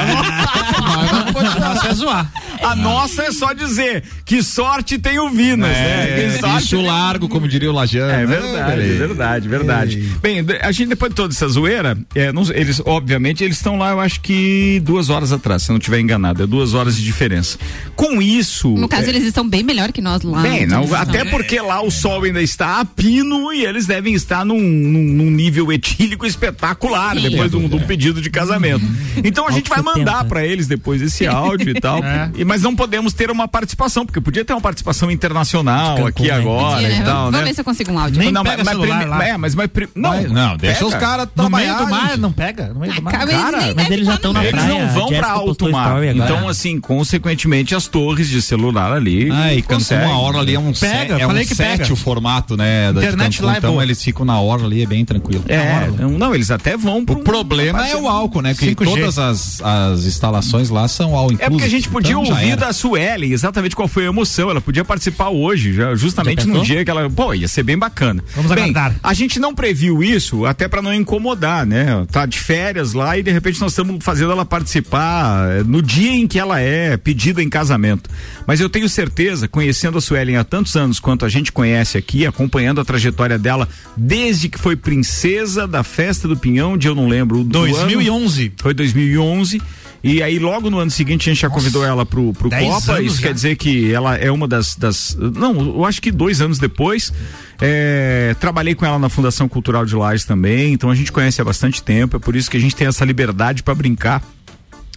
Nossa, 1.60 1.88
é 1.88 1.94
zoar. 1.94 2.32
A 2.62 2.76
nossa 2.76 3.22
é 3.24 3.32
só 3.32 3.52
dizer 3.52 4.04
que 4.24 4.42
sorte 4.42 4.98
tem 4.98 5.18
o 5.18 5.28
Vinas, 5.30 5.68
né? 5.70 6.06
Que 6.06 6.20
É, 6.36 6.38
sorte 6.38 6.64
isso 6.66 6.80
largo, 6.80 7.28
como 7.28 7.48
diria 7.48 7.70
o 7.70 7.74
Lajano. 7.74 8.10
É 8.12 8.18
né? 8.18 8.26
verdade, 8.26 8.70
Peraí. 8.70 8.92
verdade, 8.96 9.48
verdade. 9.48 9.96
Bem, 10.22 10.44
a 10.60 10.70
gente 10.72 10.88
depois 10.88 11.10
de 11.10 11.16
toda 11.16 11.32
essa 11.34 11.48
zoeira, 11.48 11.98
é, 12.14 12.30
não- 12.32 12.42
eles, 12.52 12.80
obviamente, 12.84 13.42
eles 13.42 13.56
estão 13.56 13.76
lá, 13.78 13.90
eu 13.90 14.00
acho 14.00 14.20
que 14.20 14.80
duas 14.84 15.10
horas 15.10 15.32
atrás, 15.32 15.62
se 15.64 15.70
eu 15.70 15.74
não 15.74 15.78
estiver 15.78 15.98
enganado, 16.00 16.42
é 16.42 16.46
duas 16.46 16.74
horas 16.74 16.96
de 16.96 17.02
diferença. 17.02 17.58
Com 17.96 18.22
isso. 18.22 18.68
No 18.68 18.88
caso, 18.88 19.06
é, 19.06 19.08
eles 19.08 19.24
estão 19.24 19.48
bem 19.48 19.62
melhor 19.62 19.90
que 19.90 20.00
nós 20.00 20.22
lá. 20.22 20.42
Bem, 20.42 20.66
não, 20.66 20.82
Eles 20.82 20.92
até 20.92 21.24
porque 21.24 21.60
lá 21.60 21.82
o 21.82 21.90
sol 21.90 22.22
ainda 22.22 22.40
está 22.42 22.61
a 22.66 22.84
pino 22.84 23.52
e 23.52 23.64
eles 23.64 23.86
devem 23.86 24.14
estar 24.14 24.44
num, 24.44 24.58
num- 24.60 25.02
num 25.12 25.30
nível 25.30 25.72
etílico 25.72 26.24
espetacular 26.26 27.16
Sim. 27.16 27.28
depois 27.28 27.50
de 27.50 27.56
um, 27.56 27.68
de 27.68 27.76
um 27.76 27.80
pedido 27.80 28.20
de 28.20 28.30
casamento. 28.30 28.84
Então 29.24 29.46
a 29.46 29.50
gente 29.50 29.68
vai 29.68 29.82
mandar 29.82 30.12
70. 30.18 30.24
para 30.26 30.44
eles 30.46 30.66
depois 30.66 31.02
esse 31.02 31.26
áudio 31.26 31.70
e 31.76 31.80
tal. 31.80 32.00
E, 32.36 32.44
mas 32.44 32.62
não 32.62 32.74
podemos 32.74 33.12
ter 33.12 33.30
uma 33.30 33.46
participação, 33.48 34.06
porque 34.06 34.20
podia 34.20 34.44
ter 34.44 34.52
uma 34.52 34.60
participação 34.60 35.10
internacional 35.10 35.96
Cancún, 35.96 36.08
aqui 36.08 36.22
né? 36.28 36.30
agora 36.30 36.74
Podia, 36.76 36.88
né? 36.88 36.98
e 36.98 37.04
tal, 37.04 37.24
Vamos 37.26 37.40
né? 37.40 37.44
ver 37.46 37.54
se 37.54 37.60
eu 37.60 37.64
consigo 37.64 37.92
um 37.92 37.98
áudio. 37.98 38.18
Nem 38.18 38.32
não, 38.32 38.42
pega 38.42 38.64
mas, 38.64 38.68
celular 38.68 38.96
prime- 38.98 39.10
lá. 39.10 39.26
é, 39.28 39.36
mas, 39.36 39.54
mas 39.54 39.70
não, 39.94 40.10
Vai, 40.10 40.26
não, 40.26 40.56
deixa 40.56 40.74
pega. 40.78 40.86
os 40.86 40.94
caras 40.94 41.28
No 41.36 41.50
meio 41.50 41.76
do 41.76 41.86
mar, 41.88 42.18
não 42.18 42.32
pega? 42.32 42.68
No 42.68 42.80
meio 42.80 42.94
do 42.94 43.02
mar. 43.02 43.12
Cara, 43.12 43.72
Mas 43.74 43.90
eles 43.90 44.06
já 44.06 44.14
estão 44.14 44.32
na 44.32 44.40
meio. 44.40 44.50
Eles 44.50 44.64
praia. 44.64 44.82
não 44.86 44.88
vão 44.92 45.06
a 45.06 45.18
pra 45.18 45.30
alto 45.32 45.70
mar. 45.70 46.04
Então, 46.04 46.48
assim, 46.48 46.80
consequentemente, 46.80 47.74
as 47.74 47.86
torres 47.86 48.28
de 48.28 48.40
celular 48.40 48.92
ali. 48.92 49.30
Ah, 49.30 49.52
e 49.52 49.62
Cancún, 49.62 49.74
conseguem. 49.76 50.10
a 50.12 50.16
hora 50.16 50.38
ali 50.38 50.54
é 50.54 50.58
um 50.60 50.72
Pega, 50.72 50.76
set, 50.76 51.12
é 51.22 51.26
falei 51.26 51.42
um 51.44 51.46
que 51.46 51.54
set 51.54 51.78
pega. 51.78 51.92
o 51.92 51.96
formato, 51.96 52.51
né? 52.56 52.90
Internet 52.90 53.38
Cancún, 53.38 53.46
lá 53.46 53.54
é 53.54 53.58
então 53.58 53.72
boa. 53.72 53.82
eles 53.82 54.02
ficam 54.02 54.24
na 54.24 54.40
hora 54.40 54.64
ali, 54.64 54.82
é 54.82 54.86
bem 54.86 55.04
tranquilo. 55.04 55.44
É, 55.48 55.88
não, 55.98 56.10
não, 56.10 56.34
eles 56.34 56.50
até 56.50 56.76
vão 56.76 57.04
pro. 57.04 57.16
O 57.16 57.22
problema 57.22 57.86
é 57.86 57.96
o 57.96 58.08
álcool, 58.08 58.42
né? 58.42 58.54
Que 58.54 58.74
5G. 58.74 58.84
todas 58.84 59.18
as, 59.18 59.62
as 59.62 60.04
instalações 60.04 60.70
lá 60.70 60.86
são 60.88 61.14
all 61.14 61.32
inclusive. 61.32 61.44
É 61.44 61.50
porque 61.50 61.64
a 61.64 61.68
gente 61.68 61.88
podia 61.88 62.12
então 62.12 62.24
ouvir 62.24 62.56
da 62.56 62.72
Sueli 62.72 63.32
exatamente 63.32 63.76
qual 63.76 63.88
foi 63.88 64.04
a 64.04 64.08
emoção. 64.08 64.50
Ela 64.50 64.60
podia 64.60 64.84
participar 64.84 65.30
hoje, 65.30 65.72
já, 65.72 65.94
justamente 65.94 66.44
Já 66.44 66.52
no 66.52 66.62
dia 66.62 66.84
que 66.84 66.90
ela. 66.90 67.08
Pô, 67.08 67.34
ia 67.34 67.48
ser 67.48 67.62
bem 67.62 67.78
bacana. 67.78 68.22
Vamos 68.34 68.50
bem, 68.52 68.70
aguardar. 68.70 68.96
A 69.02 69.14
gente 69.14 69.38
não 69.38 69.54
previu 69.54 70.02
isso 70.02 70.44
até 70.44 70.68
pra 70.68 70.82
não 70.82 70.92
incomodar, 70.92 71.66
né? 71.66 72.06
Tá 72.10 72.26
de 72.26 72.38
férias 72.38 72.92
lá 72.92 73.16
e 73.16 73.22
de 73.22 73.30
repente 73.30 73.60
nós 73.60 73.72
estamos 73.72 74.04
fazendo 74.04 74.32
ela 74.32 74.44
participar 74.44 75.48
eh, 75.50 75.62
no 75.64 75.82
dia 75.82 76.12
em 76.12 76.26
que 76.26 76.38
ela 76.38 76.60
é 76.60 76.96
pedida 76.96 77.42
em 77.42 77.48
casamento. 77.48 78.10
Mas 78.46 78.60
eu 78.60 78.68
tenho 78.68 78.88
certeza, 78.88 79.48
conhecendo 79.48 79.98
a 79.98 80.00
Suelen 80.00 80.36
há 80.36 80.44
tantos 80.44 80.76
anos 80.76 80.98
quanto 80.98 81.24
a 81.24 81.28
gente 81.28 81.52
conhece 81.52 81.96
aqui, 81.96 82.26
acompanhando 82.32 82.80
a 82.80 82.84
trajetória 82.84 83.38
dela 83.38 83.68
desde 83.96 84.48
que 84.48 84.58
foi 84.58 84.74
princesa 84.74 85.66
da 85.66 85.84
festa 85.84 86.26
do 86.26 86.36
Pinhão, 86.36 86.76
de 86.76 86.88
eu 86.88 86.94
não 86.94 87.06
lembro. 87.06 87.44
do 87.44 87.58
ano. 87.58 87.72
2011. 87.72 88.52
Foi 88.56 88.74
2011. 88.74 89.60
E 90.04 90.20
aí, 90.20 90.38
logo 90.40 90.68
no 90.68 90.80
ano 90.80 90.90
seguinte, 90.90 91.30
a 91.30 91.32
gente 91.32 91.42
já 91.42 91.48
convidou 91.48 91.84
ela 91.84 92.04
pro, 92.04 92.32
pro 92.32 92.50
Copa. 92.50 93.00
Isso 93.00 93.16
já. 93.16 93.28
quer 93.28 93.34
dizer 93.34 93.56
que 93.56 93.92
ela 93.92 94.16
é 94.16 94.32
uma 94.32 94.48
das. 94.48 94.74
das 94.74 95.16
não, 95.16 95.60
eu 95.60 95.84
acho 95.84 96.02
que 96.02 96.10
dois 96.10 96.40
anos 96.40 96.58
depois. 96.58 97.12
é, 97.60 98.34
trabalhei 98.40 98.74
com 98.74 98.84
ela 98.84 98.98
na 98.98 99.08
Fundação 99.08 99.48
Cultural 99.48 99.86
de 99.86 99.94
Lages 99.94 100.24
também. 100.24 100.72
Então 100.72 100.90
a 100.90 100.94
gente 100.94 101.12
conhece 101.12 101.40
há 101.40 101.44
bastante 101.44 101.80
tempo. 101.80 102.16
É 102.16 102.18
por 102.18 102.34
isso 102.34 102.50
que 102.50 102.56
a 102.56 102.60
gente 102.60 102.74
tem 102.74 102.88
essa 102.88 103.04
liberdade 103.04 103.62
para 103.62 103.74
brincar. 103.76 104.22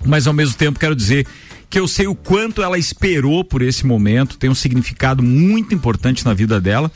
Mas 0.04 0.26
ao 0.26 0.34
mesmo 0.34 0.56
tempo, 0.56 0.80
quero 0.80 0.96
dizer 0.96 1.28
que 1.70 1.80
eu 1.80 1.88
sei 1.88 2.08
o 2.08 2.16
quanto 2.16 2.64
ela 2.64 2.78
esperou 2.78 3.44
por 3.44 3.62
esse 3.62 3.86
momento. 3.86 4.38
Tem 4.38 4.50
um 4.50 4.56
significado 4.56 5.22
muito 5.22 5.76
importante 5.76 6.26
na 6.26 6.34
vida 6.34 6.60
dela. 6.60 6.92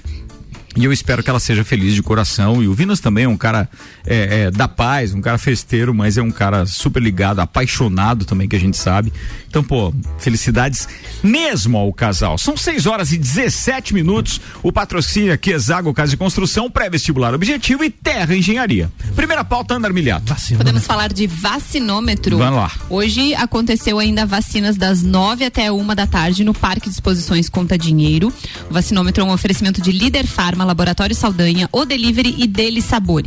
E 0.76 0.86
eu 0.86 0.94
espero 0.94 1.24
que 1.24 1.30
ela 1.30 1.40
seja 1.40 1.64
feliz 1.64 1.96
de 1.96 2.04
coração. 2.04 2.62
E 2.62 2.68
o 2.68 2.74
Vinas 2.74 3.00
também 3.00 3.24
é 3.24 3.28
um 3.28 3.38
cara 3.38 3.68
é, 4.06 4.42
é, 4.42 4.52
da 4.52 4.68
paz, 4.68 5.14
um 5.14 5.22
cara 5.22 5.38
festeiro, 5.38 5.94
mas 5.94 6.18
é 6.18 6.22
um 6.22 6.32
cara 6.32 6.66
super 6.66 7.02
ligado, 7.02 7.40
apaixonado 7.40 8.24
também, 8.24 8.48
que 8.48 8.56
a 8.56 8.60
gente 8.60 8.78
sabe. 8.78 9.12
Então, 9.50 9.64
pô, 9.64 9.92
felicidades 10.20 10.88
mesmo 11.24 11.76
ao 11.76 11.92
casal. 11.92 12.38
São 12.38 12.56
6 12.56 12.86
horas 12.86 13.12
e 13.12 13.18
17 13.18 13.96
minutos. 13.96 14.40
O 14.62 14.72
patrocínio 14.72 15.34
aqui 15.34 15.52
é 15.52 15.58
Zago 15.58 15.92
Casa 15.92 16.12
de 16.12 16.18
Construção, 16.18 16.70
pré-vestibular 16.70 17.34
objetivo 17.34 17.84
e 17.84 17.90
Terra 17.90 18.36
Engenharia. 18.36 18.92
Primeira 19.16 19.44
pauta, 19.44 19.74
Andar 19.74 19.92
Milhato. 19.92 20.36
Podemos 20.56 20.86
falar 20.86 21.12
de 21.12 21.26
vacinômetro. 21.26 22.38
Vamos 22.38 22.60
lá. 22.60 22.72
Hoje 22.92 23.34
aconteceu 23.34 23.98
ainda 23.98 24.24
vacinas 24.24 24.78
das 24.78 25.02
nove 25.02 25.44
até 25.44 25.72
uma 25.72 25.96
da 25.96 26.06
tarde 26.06 26.44
no 26.44 26.54
Parque 26.54 26.88
de 26.88 26.94
Exposições 26.94 27.50
Conta 27.50 27.76
Dinheiro. 27.76 28.32
O 28.70 28.74
vacinômetro 28.74 29.24
é 29.24 29.28
um 29.28 29.34
oferecimento 29.34 29.82
de 29.82 29.92
Líder 29.92 30.28
Farma, 30.28 30.64
Laboratório 30.64 31.16
Saldanha, 31.16 31.68
O 31.72 31.86
Delivery 31.86 32.36
e 32.38 32.46
Dele 32.46 32.84
Sabor. 32.84 33.24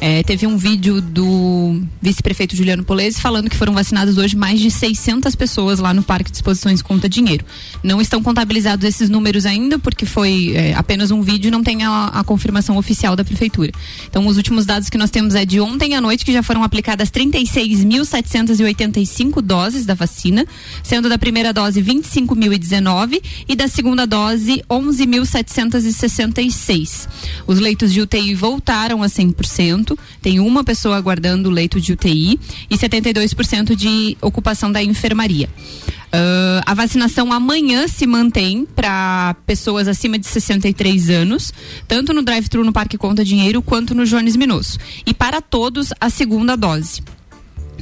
É, 0.00 0.22
teve 0.22 0.46
um 0.46 0.56
vídeo 0.56 1.02
do 1.02 1.82
vice-prefeito 2.00 2.56
Juliano 2.56 2.84
Polese 2.84 3.20
falando 3.20 3.50
que 3.50 3.56
foram 3.56 3.74
vacinadas 3.74 4.16
hoje 4.16 4.34
mais 4.34 4.60
de 4.60 4.70
600 4.70 5.34
pessoas 5.34 5.57
lá 5.80 5.92
no 5.92 6.02
Parque 6.02 6.30
de 6.30 6.36
Exposições 6.36 6.80
Conta 6.80 7.08
Dinheiro. 7.08 7.44
Não 7.82 8.00
estão 8.00 8.22
contabilizados 8.22 8.84
esses 8.84 9.10
números 9.10 9.44
ainda, 9.44 9.76
porque 9.78 10.06
foi 10.06 10.52
é, 10.54 10.74
apenas 10.74 11.10
um 11.10 11.20
vídeo 11.20 11.48
e 11.48 11.50
não 11.50 11.60
tem 11.62 11.84
a, 11.84 12.06
a 12.06 12.22
confirmação 12.22 12.76
oficial 12.76 13.16
da 13.16 13.24
prefeitura. 13.24 13.72
Então, 14.08 14.24
os 14.26 14.36
últimos 14.36 14.64
dados 14.64 14.88
que 14.88 14.96
nós 14.96 15.10
temos 15.10 15.34
é 15.34 15.44
de 15.44 15.60
ontem 15.60 15.96
à 15.96 16.00
noite, 16.00 16.24
que 16.24 16.32
já 16.32 16.42
foram 16.42 16.62
aplicadas 16.62 17.10
36.785 17.10 19.42
doses 19.42 19.84
da 19.84 19.94
vacina, 19.94 20.46
sendo 20.82 21.08
da 21.08 21.18
primeira 21.18 21.52
dose 21.52 21.82
25.019 21.82 23.20
e 23.48 23.56
da 23.56 23.66
segunda 23.66 24.06
dose 24.06 24.62
11.766. 24.70 27.08
Os 27.46 27.58
leitos 27.58 27.92
de 27.92 28.00
UTI 28.00 28.34
voltaram 28.34 29.02
a 29.02 29.06
100%, 29.06 29.98
tem 30.22 30.38
uma 30.40 30.62
pessoa 30.62 30.96
aguardando 30.96 31.48
o 31.48 31.52
leito 31.52 31.80
de 31.80 31.92
UTI 31.92 32.38
e 32.70 32.76
72% 32.76 33.74
de 33.74 34.16
ocupação 34.20 34.70
da 34.70 34.82
enfermaria. 34.82 35.47
Ah, 36.12 36.62
a 36.66 36.74
vacinação 36.74 37.32
amanhã 37.32 37.86
se 37.86 38.06
mantém 38.06 38.64
para 38.64 39.36
pessoas 39.46 39.88
acima 39.88 40.18
de 40.18 40.26
63 40.26 41.10
anos, 41.10 41.52
tanto 41.86 42.12
no 42.12 42.22
drive-thru 42.22 42.64
no 42.64 42.72
Parque 42.72 42.98
Conta 42.98 43.24
Dinheiro 43.24 43.62
quanto 43.62 43.94
no 43.94 44.04
Jones 44.04 44.36
Minosso. 44.36 44.78
E 45.06 45.12
para 45.12 45.40
todos, 45.40 45.92
a 46.00 46.10
segunda 46.10 46.56
dose. 46.56 47.02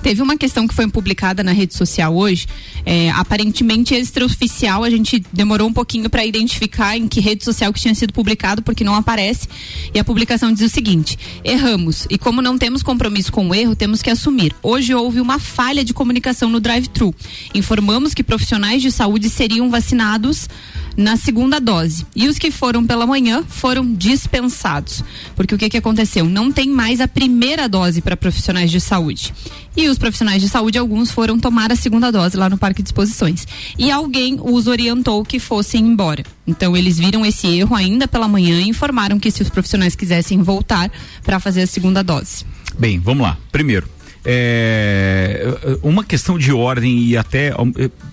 Teve 0.06 0.22
uma 0.22 0.36
questão 0.36 0.68
que 0.68 0.72
foi 0.72 0.86
publicada 0.86 1.42
na 1.42 1.50
rede 1.50 1.74
social 1.74 2.14
hoje, 2.14 2.46
é, 2.84 3.10
aparentemente 3.10 3.92
extraoficial, 3.92 4.84
a 4.84 4.88
gente 4.88 5.20
demorou 5.32 5.66
um 5.66 5.72
pouquinho 5.72 6.08
para 6.08 6.24
identificar 6.24 6.96
em 6.96 7.08
que 7.08 7.18
rede 7.18 7.44
social 7.44 7.72
que 7.72 7.80
tinha 7.80 7.92
sido 7.92 8.12
publicado, 8.12 8.62
porque 8.62 8.84
não 8.84 8.94
aparece. 8.94 9.48
E 9.92 9.98
a 9.98 10.04
publicação 10.04 10.52
diz 10.52 10.62
o 10.62 10.68
seguinte: 10.72 11.18
erramos 11.42 12.06
e 12.08 12.16
como 12.16 12.40
não 12.40 12.56
temos 12.56 12.84
compromisso 12.84 13.32
com 13.32 13.48
o 13.48 13.52
erro, 13.52 13.74
temos 13.74 14.00
que 14.00 14.08
assumir. 14.08 14.54
Hoje 14.62 14.94
houve 14.94 15.20
uma 15.20 15.40
falha 15.40 15.84
de 15.84 15.92
comunicação 15.92 16.48
no 16.48 16.60
drive-thru. 16.60 17.12
Informamos 17.52 18.14
que 18.14 18.22
profissionais 18.22 18.82
de 18.82 18.92
saúde 18.92 19.28
seriam 19.28 19.68
vacinados 19.70 20.48
na 20.96 21.16
segunda 21.16 21.60
dose. 21.60 22.06
E 22.14 22.28
os 22.28 22.38
que 22.38 22.50
foram 22.50 22.86
pela 22.86 23.06
manhã 23.06 23.44
foram 23.46 23.92
dispensados. 23.92 25.04
Porque 25.34 25.54
o 25.54 25.58
que, 25.58 25.68
que 25.68 25.76
aconteceu? 25.76 26.24
Não 26.24 26.50
tem 26.50 26.68
mais 26.68 27.00
a 27.00 27.08
primeira 27.08 27.68
dose 27.68 28.00
para 28.00 28.16
profissionais 28.16 28.70
de 28.70 28.80
saúde. 28.80 29.34
E 29.76 29.88
os 29.88 29.98
profissionais 29.98 30.40
de 30.40 30.48
saúde, 30.48 30.78
alguns 30.78 31.10
foram 31.10 31.38
tomar 31.38 31.70
a 31.70 31.76
segunda 31.76 32.10
dose 32.10 32.36
lá 32.36 32.48
no 32.48 32.56
Parque 32.56 32.82
de 32.82 32.88
Exposições. 32.88 33.46
E 33.78 33.90
alguém 33.90 34.38
os 34.40 34.66
orientou 34.66 35.24
que 35.24 35.38
fossem 35.38 35.84
embora. 35.84 36.24
Então 36.46 36.76
eles 36.76 36.98
viram 36.98 37.26
esse 37.26 37.46
erro 37.46 37.74
ainda 37.74 38.08
pela 38.08 38.26
manhã 38.26 38.60
e 38.60 38.68
informaram 38.68 39.18
que 39.18 39.30
se 39.30 39.42
os 39.42 39.50
profissionais 39.50 39.94
quisessem 39.94 40.42
voltar 40.42 40.90
para 41.22 41.38
fazer 41.38 41.62
a 41.62 41.66
segunda 41.66 42.02
dose. 42.02 42.44
Bem, 42.78 42.98
vamos 42.98 43.26
lá. 43.26 43.36
Primeiro, 43.52 43.88
é, 44.24 45.78
uma 45.82 46.02
questão 46.02 46.38
de 46.38 46.52
ordem 46.52 46.98
e 46.98 47.16
até 47.16 47.52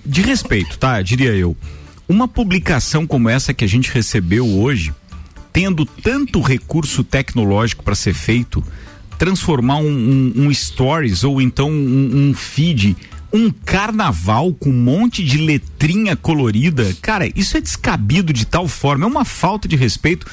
de 0.06 0.22
respeito, 0.22 0.78
tá? 0.78 1.02
Diria 1.02 1.32
eu. 1.32 1.56
Uma 2.08 2.28
publicação 2.28 3.08
como 3.08 3.30
essa 3.30 3.54
que 3.54 3.64
a 3.64 3.68
gente 3.68 3.92
recebeu 3.92 4.46
hoje, 4.48 4.94
tendo 5.52 5.86
tanto 5.86 6.42
recurso 6.42 7.04
tecnológico 7.04 7.84
para 7.84 7.96
ser 7.96 8.14
feito, 8.14 8.64
transformar 9.18 9.78
um, 9.78 9.88
um- 9.88 10.34
um 10.48 10.54
stories 10.54 11.24
ou 11.24 11.42
então 11.42 11.70
um, 11.72 12.30
um 12.30 12.34
feed, 12.34 12.96
um 13.34 13.50
carnaval 13.50 14.54
com 14.54 14.70
um 14.70 14.74
monte 14.74 15.24
de 15.24 15.38
letrinha 15.40 16.16
colorida, 16.16 16.94
cara, 17.02 17.28
isso 17.36 17.58
é 17.58 17.62
descabido 17.62 18.32
de 18.32 18.46
tal 18.46 18.68
forma, 18.68 19.06
é 19.06 19.08
uma 19.08 19.26
falta 19.26 19.68
de 19.68 19.76
respeito. 19.76 20.26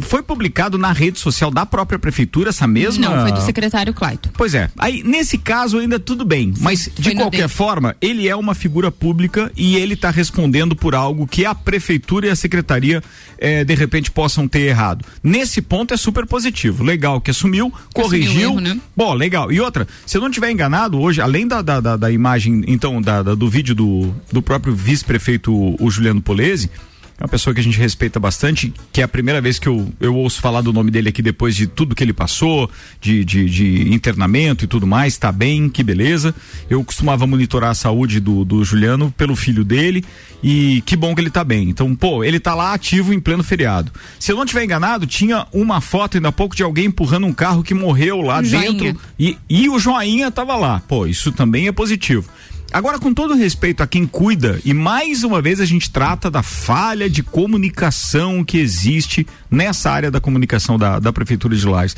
Foi 0.00 0.22
publicado 0.22 0.78
na 0.78 0.90
rede 0.90 1.18
social 1.20 1.50
da 1.50 1.66
própria 1.66 1.98
prefeitura 1.98 2.48
essa 2.48 2.66
mesma? 2.66 3.08
Não, 3.08 3.22
foi 3.22 3.32
do 3.32 3.40
secretário 3.42 3.92
Claito. 3.92 4.30
Pois 4.34 4.54
é. 4.54 4.70
Aí, 4.78 5.02
nesse 5.02 5.36
caso, 5.38 5.78
ainda 5.78 5.98
tudo 6.00 6.24
bem. 6.24 6.54
Mas, 6.60 6.88
de 6.98 7.14
qualquer 7.14 7.36
dele. 7.38 7.48
forma, 7.48 7.94
ele 8.00 8.26
é 8.28 8.34
uma 8.34 8.54
figura 8.54 8.90
pública 8.90 9.52
e 9.56 9.76
ele 9.76 9.94
está 9.94 10.10
respondendo 10.10 10.74
por 10.74 10.94
algo 10.94 11.26
que 11.26 11.44
a 11.44 11.54
prefeitura 11.54 12.26
e 12.26 12.30
a 12.30 12.36
secretaria, 12.36 13.02
eh, 13.38 13.64
de 13.64 13.74
repente, 13.74 14.10
possam 14.10 14.48
ter 14.48 14.60
errado. 14.60 15.04
Nesse 15.22 15.60
ponto 15.60 15.92
é 15.92 15.96
super 15.96 16.24
positivo. 16.26 16.82
Legal 16.82 17.20
que 17.20 17.30
assumiu, 17.30 17.72
corrigiu. 17.92 18.50
o 18.50 18.52
erro, 18.54 18.60
né? 18.60 18.80
Bom, 18.96 19.12
legal. 19.12 19.52
E 19.52 19.60
outra, 19.60 19.86
se 20.06 20.16
eu 20.16 20.20
não 20.22 20.30
tiver 20.30 20.50
enganado, 20.50 20.98
hoje, 20.98 21.20
além 21.20 21.46
da, 21.46 21.60
da, 21.62 21.80
da- 21.80 21.96
da 21.96 22.10
imagem, 22.10 22.45
então, 22.48 23.00
da, 23.02 23.22
da- 23.22 23.34
do 23.34 23.48
vídeo 23.48 23.74
do, 23.74 24.12
do 24.32 24.40
próprio 24.42 24.74
vice-prefeito, 24.74 25.52
o 25.82 25.90
Juliano 25.90 26.20
Polese, 26.22 26.70
é 27.18 27.22
uma 27.24 27.28
pessoa 27.28 27.54
que 27.54 27.60
a 27.60 27.62
gente 27.62 27.78
respeita 27.78 28.20
bastante, 28.20 28.72
que 28.92 29.00
é 29.00 29.04
a 29.04 29.08
primeira 29.08 29.40
vez 29.40 29.58
que 29.58 29.66
eu, 29.66 29.90
eu 29.98 30.14
ouço 30.14 30.40
falar 30.40 30.60
do 30.60 30.70
nome 30.70 30.90
dele 30.90 31.08
aqui 31.08 31.22
depois 31.22 31.56
de 31.56 31.66
tudo 31.66 31.94
que 31.94 32.04
ele 32.04 32.12
passou, 32.12 32.70
de, 33.00 33.24
de, 33.24 33.48
de 33.48 33.94
internamento 33.94 34.64
e 34.64 34.68
tudo 34.68 34.86
mais, 34.86 35.16
tá 35.16 35.32
bem, 35.32 35.68
que 35.70 35.82
beleza. 35.82 36.34
Eu 36.68 36.84
costumava 36.84 37.26
monitorar 37.26 37.70
a 37.70 37.74
saúde 37.74 38.20
do, 38.20 38.44
do 38.44 38.62
Juliano 38.62 39.10
pelo 39.16 39.34
filho 39.34 39.64
dele 39.64 40.04
e 40.42 40.82
que 40.84 40.94
bom 40.94 41.14
que 41.14 41.22
ele 41.22 41.30
tá 41.30 41.42
bem. 41.42 41.70
Então, 41.70 41.94
pô, 41.96 42.22
ele 42.22 42.38
tá 42.38 42.54
lá 42.54 42.74
ativo 42.74 43.14
em 43.14 43.20
pleno 43.20 43.42
feriado. 43.42 43.90
Se 44.20 44.30
eu 44.30 44.36
não 44.36 44.44
tiver 44.44 44.64
enganado, 44.64 45.06
tinha 45.06 45.46
uma 45.52 45.80
foto 45.80 46.18
ainda 46.18 46.28
há 46.28 46.32
pouco 46.32 46.54
de 46.54 46.62
alguém 46.62 46.86
empurrando 46.86 47.26
um 47.26 47.32
carro 47.32 47.62
que 47.62 47.72
morreu 47.72 48.20
lá 48.20 48.42
dentro 48.42 48.94
e, 49.18 49.38
e 49.48 49.70
o 49.70 49.78
joinha 49.78 50.30
tava 50.30 50.54
lá. 50.54 50.82
Pô, 50.86 51.06
isso 51.06 51.32
também 51.32 51.66
é 51.66 51.72
positivo. 51.72 52.28
Agora, 52.76 52.98
com 52.98 53.14
todo 53.14 53.32
respeito 53.32 53.82
a 53.82 53.86
quem 53.86 54.06
cuida, 54.06 54.60
e 54.62 54.74
mais 54.74 55.24
uma 55.24 55.40
vez 55.40 55.62
a 55.62 55.64
gente 55.64 55.90
trata 55.90 56.30
da 56.30 56.42
falha 56.42 57.08
de 57.08 57.22
comunicação 57.22 58.44
que 58.44 58.58
existe 58.58 59.26
nessa 59.50 59.90
área 59.90 60.10
da 60.10 60.20
comunicação 60.20 60.76
da, 60.76 60.98
da 60.98 61.10
Prefeitura 61.10 61.56
de 61.56 61.66
Lages. 61.66 61.96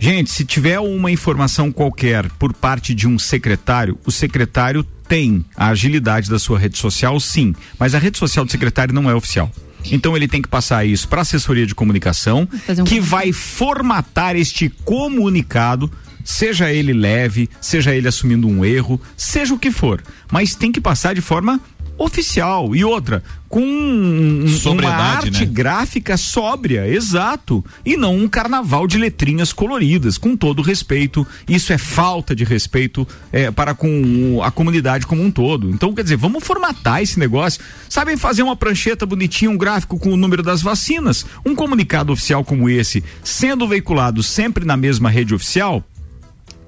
Gente, 0.00 0.28
se 0.32 0.44
tiver 0.44 0.80
uma 0.80 1.08
informação 1.12 1.70
qualquer 1.70 2.28
por 2.30 2.52
parte 2.52 2.96
de 2.96 3.06
um 3.06 3.16
secretário, 3.16 3.96
o 4.04 4.10
secretário 4.10 4.82
tem 5.06 5.44
a 5.56 5.68
agilidade 5.68 6.28
da 6.28 6.40
sua 6.40 6.58
rede 6.58 6.76
social, 6.78 7.20
sim, 7.20 7.54
mas 7.78 7.94
a 7.94 7.98
rede 8.00 8.18
social 8.18 8.44
do 8.44 8.50
secretário 8.50 8.92
não 8.92 9.08
é 9.08 9.14
oficial. 9.14 9.52
Então 9.88 10.16
ele 10.16 10.26
tem 10.26 10.42
que 10.42 10.48
passar 10.48 10.84
isso 10.84 11.06
para 11.06 11.20
a 11.20 11.22
assessoria 11.22 11.64
de 11.64 11.76
comunicação, 11.76 12.48
um 12.76 12.82
que 12.82 12.98
vai 12.98 13.32
formatar 13.32 14.34
este 14.34 14.68
comunicado, 14.68 15.88
seja 16.24 16.72
ele 16.72 16.92
leve, 16.92 17.48
seja 17.60 17.94
ele 17.94 18.08
assumindo 18.08 18.46
um 18.48 18.64
erro, 18.64 19.00
seja 19.16 19.54
o 19.54 19.58
que 19.58 19.70
for, 19.70 20.02
mas 20.30 20.54
tem 20.54 20.70
que 20.72 20.80
passar 20.80 21.14
de 21.14 21.20
forma 21.20 21.60
oficial 21.98 22.74
e 22.74 22.84
outra 22.84 23.22
com 23.48 23.60
um- 23.60 24.46
uma 24.86 24.88
arte 24.88 25.40
né? 25.44 25.52
gráfica 25.52 26.16
sóbria, 26.16 26.88
exato, 26.88 27.62
e 27.84 27.98
não 27.98 28.16
um 28.16 28.26
carnaval 28.26 28.86
de 28.86 28.96
letrinhas 28.96 29.52
coloridas, 29.52 30.16
com 30.16 30.34
todo 30.34 30.62
respeito. 30.62 31.26
Isso 31.46 31.70
é 31.70 31.76
falta 31.76 32.34
de 32.34 32.44
respeito 32.44 33.06
é, 33.30 33.50
para 33.50 33.74
com 33.74 34.40
a 34.42 34.50
comunidade 34.50 35.06
como 35.06 35.22
um 35.22 35.30
todo. 35.30 35.68
Então, 35.68 35.92
quer 35.92 36.02
dizer, 36.02 36.16
vamos 36.16 36.42
formatar 36.42 37.02
esse 37.02 37.18
negócio. 37.18 37.60
Sabem 37.90 38.16
fazer 38.16 38.42
uma 38.42 38.56
prancheta 38.56 39.04
bonitinha, 39.04 39.50
um 39.50 39.58
gráfico 39.58 39.98
com 39.98 40.14
o 40.14 40.16
número 40.16 40.42
das 40.42 40.62
vacinas, 40.62 41.26
um 41.44 41.54
comunicado 41.54 42.10
oficial 42.10 42.42
como 42.42 42.70
esse, 42.70 43.04
sendo 43.22 43.68
veiculado 43.68 44.22
sempre 44.22 44.64
na 44.64 44.78
mesma 44.78 45.10
rede 45.10 45.34
oficial, 45.34 45.84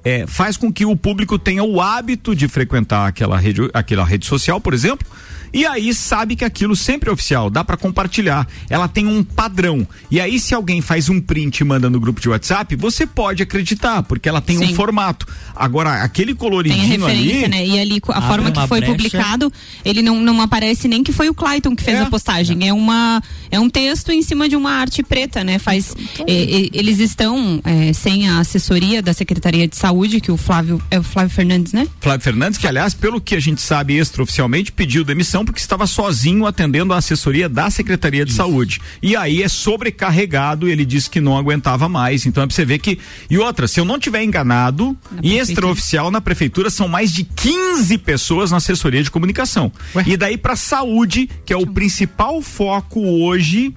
é, 0.05 0.27
faz 0.27 0.57
com 0.57 0.73
que 0.73 0.85
o 0.85 0.95
público 0.95 1.39
tenha 1.39 1.65
o 1.65 1.81
hábito 1.81 2.35
de 2.35 2.47
frequentar 2.47 3.09
aquela 3.09 3.39
rede, 3.39 3.63
aquela 3.73 4.05
rede 4.05 4.27
social, 4.27 4.61
por 4.61 4.75
exemplo. 4.75 5.07
E 5.55 5.65
aí 5.65 5.95
sabe 5.95 6.35
que 6.35 6.45
aquilo 6.45 6.75
sempre 6.75 7.09
é 7.09 7.13
oficial, 7.13 7.49
dá 7.49 7.63
para 7.65 7.77
compartilhar. 7.77 8.47
Ela 8.69 8.89
tem 8.89 9.07
um 9.07 9.23
padrão. 9.23 9.87
E 10.11 10.21
aí 10.21 10.39
se 10.41 10.53
alguém 10.55 10.81
faz 10.81 11.09
um 11.09 11.21
print 11.21 11.61
e 11.61 11.65
manda 11.65 11.89
no 11.89 12.01
grupo 12.01 12.21
de 12.21 12.29
WhatsApp, 12.29 12.75
você 12.75 13.07
pode 13.07 13.43
acreditar, 13.43 14.03
porque 14.03 14.29
ela 14.29 14.41
tem 14.41 14.59
um 14.59 14.67
Sim. 14.67 14.75
formato. 14.75 15.27
Agora, 15.55 16.03
aquele 16.03 16.35
coloridinho 16.35 16.85
referência, 16.87 17.47
ali, 17.47 17.49
né? 17.49 17.67
E 17.67 17.79
ali, 17.79 18.03
a 18.09 18.23
forma 18.23 18.51
que 18.51 18.67
foi 18.67 18.81
brecha. 18.81 18.93
publicado, 18.93 19.53
ele 19.85 20.03
não, 20.03 20.21
não 20.21 20.41
aparece 20.41 20.89
nem 20.89 21.05
que 21.05 21.13
foi 21.13 21.29
o 21.29 21.35
Clayton 21.35 21.77
que 21.77 21.83
fez 21.83 21.99
É. 21.99 22.03
a 22.03 22.07
postagem. 22.07 22.69
É. 22.69 22.73
uma 22.73 23.23
é 23.51 23.61
um 23.61 23.71
texto 23.71 24.11
em 24.11 24.23
cima 24.23 24.49
de 24.49 24.57
uma 24.57 24.73
arte 24.73 25.03
preta, 25.03 25.45
né? 25.45 25.59
Faz 25.61 25.95
Então, 25.97 26.27
é, 26.29 26.33
é, 26.33 26.71
eles 26.73 26.99
estão 26.99 27.61
é, 27.65 27.93
sem 27.93 28.29
a 28.29 28.41
assessoria 28.41 29.01
da 29.01 29.13
Secretaria 29.13 29.69
de 29.69 29.77
Saúde, 29.77 30.21
que 30.21 30.33
o 30.33 30.37
Flávio 30.37 30.83
é 30.91 30.99
o 30.99 31.03
Flávio 31.03 31.31
Fernandes, 31.31 31.73
né? 31.73 31.87
Flávio 32.01 32.25
Fernandes, 32.25 32.59
que 32.59 32.67
aliás, 32.67 32.93
pelo 32.95 33.21
que 33.21 33.37
a 33.37 33.41
gente 33.41 33.63
sabe 33.63 33.97
extraoficialmente, 33.97 34.73
pediu 34.73 35.05
demissão 35.05 35.44
porque 35.45 35.61
estava 35.61 35.87
sozinho 35.87 36.47
atendendo 36.47 36.93
a 36.93 36.99
assessoria 36.99 37.49
da 37.49 37.71
Secretaria 37.71 38.25
de 38.25 38.33
Saúde. 38.33 38.81
E 39.03 39.17
aí 39.17 39.43
é 39.43 39.49
sobrecarregado, 39.49 40.69
ele 40.69 40.85
disse 40.85 41.11
que 41.11 41.21
não 41.21 41.37
aguentava 41.37 41.89
mais. 41.89 42.27
Então 42.27 42.43
é 42.43 42.47
pra 42.47 42.55
você 42.55 42.65
ver 42.65 42.79
que. 42.79 42.99
E 43.29 43.39
outra, 43.39 43.67
se 43.67 43.81
eu 43.81 43.85
não 43.85 43.99
tiver 43.99 44.23
enganado, 44.23 44.97
Na 45.11 45.21
e 45.23 45.39
extraoficial 45.39 46.11
na 46.11 46.21
prefeitura 46.21 46.71
são 46.71 46.89
mais 46.89 47.13
de 47.13 47.25
15 47.25 47.99
pessoas 47.99 48.51
na 48.51 48.59
assessoria 48.59 49.03
de 49.03 49.11
comunicação. 49.11 49.73
E 50.07 50.17
daí 50.17 50.37
pra 50.37 50.57
saúde, 50.57 51.29
que 51.45 51.53
é 51.53 51.57
o 51.57 51.67
principal 51.67 52.41
foco 52.43 53.01
hoje. 53.01 53.75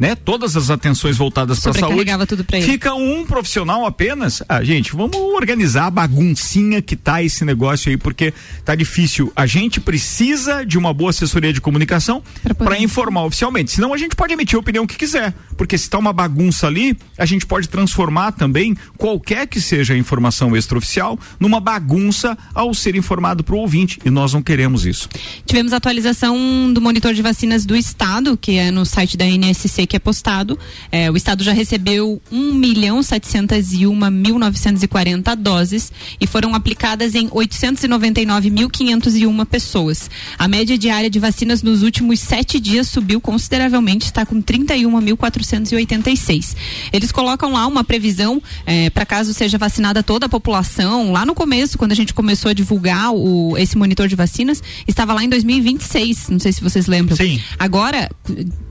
Né? 0.00 0.14
Todas 0.14 0.56
as 0.56 0.70
atenções 0.70 1.18
voltadas 1.18 1.60
para 1.60 1.74
saúde. 1.74 1.80
Sobrecarregava 1.80 2.26
tudo 2.26 2.42
pra 2.42 2.56
ele. 2.56 2.66
Fica 2.66 2.94
um 2.94 3.26
profissional 3.26 3.84
apenas. 3.84 4.42
Ah, 4.48 4.64
gente, 4.64 4.96
vamos 4.96 5.14
organizar 5.14 5.88
a 5.88 5.90
baguncinha 5.90 6.80
que 6.80 6.96
tá 6.96 7.22
esse 7.22 7.44
negócio 7.44 7.90
aí, 7.90 7.98
porque 7.98 8.32
tá 8.64 8.74
difícil. 8.74 9.30
A 9.36 9.44
gente 9.44 9.78
precisa 9.78 10.64
de 10.64 10.78
uma 10.78 10.94
boa 10.94 11.10
assessoria 11.10 11.52
de 11.52 11.60
comunicação 11.60 12.22
para 12.56 12.78
informar 12.78 13.24
oficialmente. 13.24 13.72
Senão 13.72 13.92
a 13.92 13.98
gente 13.98 14.16
pode 14.16 14.32
emitir 14.32 14.56
a 14.56 14.60
opinião 14.60 14.86
que 14.86 14.96
quiser. 14.96 15.34
Porque 15.54 15.76
se 15.76 15.90
tá 15.90 15.98
uma 15.98 16.14
bagunça 16.14 16.66
ali, 16.66 16.96
a 17.18 17.26
gente 17.26 17.44
pode 17.44 17.68
transformar 17.68 18.32
também 18.32 18.74
qualquer 18.96 19.46
que 19.46 19.60
seja 19.60 19.92
a 19.92 19.98
informação 19.98 20.56
extraoficial 20.56 21.18
numa 21.38 21.60
bagunça 21.60 22.38
ao 22.54 22.72
ser 22.72 22.96
informado 22.96 23.44
para 23.44 23.54
o 23.54 23.58
ouvinte. 23.58 23.98
E 24.02 24.08
nós 24.08 24.32
não 24.32 24.42
queremos 24.42 24.86
isso. 24.86 25.10
Tivemos 25.44 25.74
a 25.74 25.76
atualização 25.76 26.72
do 26.72 26.80
monitor 26.80 27.12
de 27.12 27.20
vacinas 27.20 27.66
do 27.66 27.76
estado, 27.76 28.34
que 28.34 28.56
é 28.56 28.70
no 28.70 28.86
site 28.86 29.18
da 29.18 29.26
NSC 29.26 29.89
que 29.90 29.96
é 29.96 29.98
postado. 29.98 30.56
É, 30.92 31.10
o 31.10 31.16
estado 31.16 31.42
já 31.42 31.52
recebeu 31.52 32.22
1 32.30 32.54
milhão 32.54 33.00
701.940 33.00 35.34
doses 35.34 35.90
e 36.20 36.28
foram 36.28 36.54
aplicadas 36.54 37.16
em 37.16 37.28
899.501 37.28 39.44
pessoas. 39.46 40.08
A 40.38 40.46
média 40.46 40.78
diária 40.78 41.10
de 41.10 41.18
vacinas 41.18 41.60
nos 41.60 41.82
últimos 41.82 42.20
sete 42.20 42.60
dias 42.60 42.88
subiu 42.88 43.20
consideravelmente, 43.20 44.06
está 44.06 44.24
com 44.24 44.40
31.486. 44.40 46.54
Eles 46.92 47.10
colocam 47.10 47.50
lá 47.52 47.66
uma 47.66 47.82
previsão 47.82 48.40
para 48.94 49.04
caso 49.04 49.34
seja 49.34 49.58
vacinada 49.58 50.04
toda 50.04 50.26
a 50.26 50.28
população. 50.28 51.10
Lá 51.10 51.26
no 51.26 51.34
começo, 51.34 51.76
quando 51.76 51.90
a 51.90 51.96
gente 51.96 52.14
começou 52.14 52.50
a 52.50 52.54
divulgar 52.54 53.12
o, 53.12 53.58
esse 53.58 53.76
monitor 53.76 54.06
de 54.06 54.14
vacinas, 54.14 54.62
estava 54.86 55.12
lá 55.12 55.24
em 55.24 55.28
2026. 55.28 56.28
Não 56.28 56.38
sei 56.38 56.52
se 56.52 56.60
vocês 56.60 56.86
lembram. 56.86 57.16
Sim. 57.16 57.40
Agora, 57.58 58.08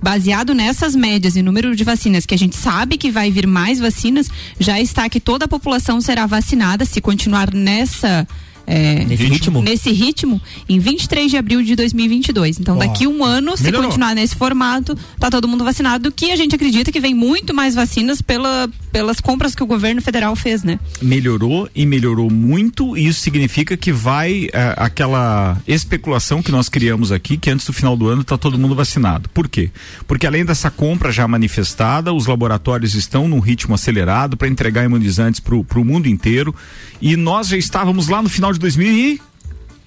baseado 0.01 0.53
nessas 0.53 0.95
médias 0.95 1.08
e 1.17 1.41
número 1.41 1.75
de 1.75 1.83
vacinas, 1.83 2.25
que 2.25 2.35
a 2.35 2.37
gente 2.37 2.55
sabe 2.55 2.97
que 2.97 3.11
vai 3.11 3.31
vir 3.31 3.47
mais 3.47 3.79
vacinas, 3.79 4.29
já 4.59 4.79
está 4.79 5.09
que 5.09 5.19
toda 5.19 5.45
a 5.45 5.47
população 5.47 5.99
será 6.01 6.25
vacinada 6.25 6.85
se 6.85 7.01
continuar 7.01 7.53
nessa. 7.53 8.27
é, 8.67 9.03
Nesse 9.05 9.23
ritmo? 9.25 9.61
Nesse 9.61 9.91
ritmo, 9.91 10.41
em 10.67 10.79
23 10.79 11.31
de 11.31 11.37
abril 11.37 11.63
de 11.63 11.75
2022. 11.75 12.59
Então, 12.59 12.75
Ó, 12.75 12.79
daqui 12.79 13.07
um 13.07 13.23
ano, 13.23 13.57
se 13.57 13.63
melhorou. 13.63 13.87
continuar 13.87 14.13
nesse 14.13 14.35
formato, 14.35 14.95
tá 15.19 15.29
todo 15.29 15.47
mundo 15.47 15.63
vacinado, 15.63 16.11
que 16.11 16.31
a 16.31 16.35
gente 16.35 16.53
acredita 16.55 16.91
que 16.91 16.99
vem 16.99 17.13
muito 17.15 17.53
mais 17.53 17.73
vacinas 17.73 18.21
pela, 18.21 18.69
pelas 18.91 19.19
compras 19.19 19.55
que 19.55 19.63
o 19.63 19.67
governo 19.67 20.01
federal 20.01 20.35
fez, 20.35 20.63
né? 20.63 20.79
melhorou 21.01 21.69
e 21.75 21.85
melhorou 21.85 22.29
muito, 22.29 22.97
e 22.97 23.07
isso 23.07 23.21
significa 23.21 23.77
que 23.77 23.91
vai 23.91 24.49
eh, 24.51 24.73
aquela 24.77 25.57
especulação 25.67 26.41
que 26.41 26.51
nós 26.51 26.69
criamos 26.69 27.11
aqui, 27.11 27.37
que 27.37 27.49
antes 27.49 27.65
do 27.65 27.73
final 27.73 27.95
do 27.95 28.07
ano 28.07 28.21
está 28.21 28.37
todo 28.37 28.57
mundo 28.57 28.75
vacinado. 28.75 29.29
Por 29.29 29.47
quê? 29.47 29.69
Porque 30.07 30.25
além 30.25 30.45
dessa 30.45 30.69
compra 30.71 31.11
já 31.11 31.27
manifestada, 31.27 32.13
os 32.13 32.27
laboratórios 32.27 32.95
estão 32.95 33.27
num 33.27 33.39
ritmo 33.39 33.75
acelerado 33.75 34.37
para 34.37 34.47
entregar 34.47 34.85
imunizantes 34.85 35.39
para 35.39 35.55
o 35.55 35.85
mundo 35.85 36.07
inteiro, 36.07 36.53
e 37.01 37.15
nós 37.15 37.47
já 37.47 37.57
estávamos 37.57 38.07
lá 38.07 38.21
no 38.21 38.29
final 38.29 38.53
de 38.53 38.59
2000 38.59 38.91
e 38.91 39.21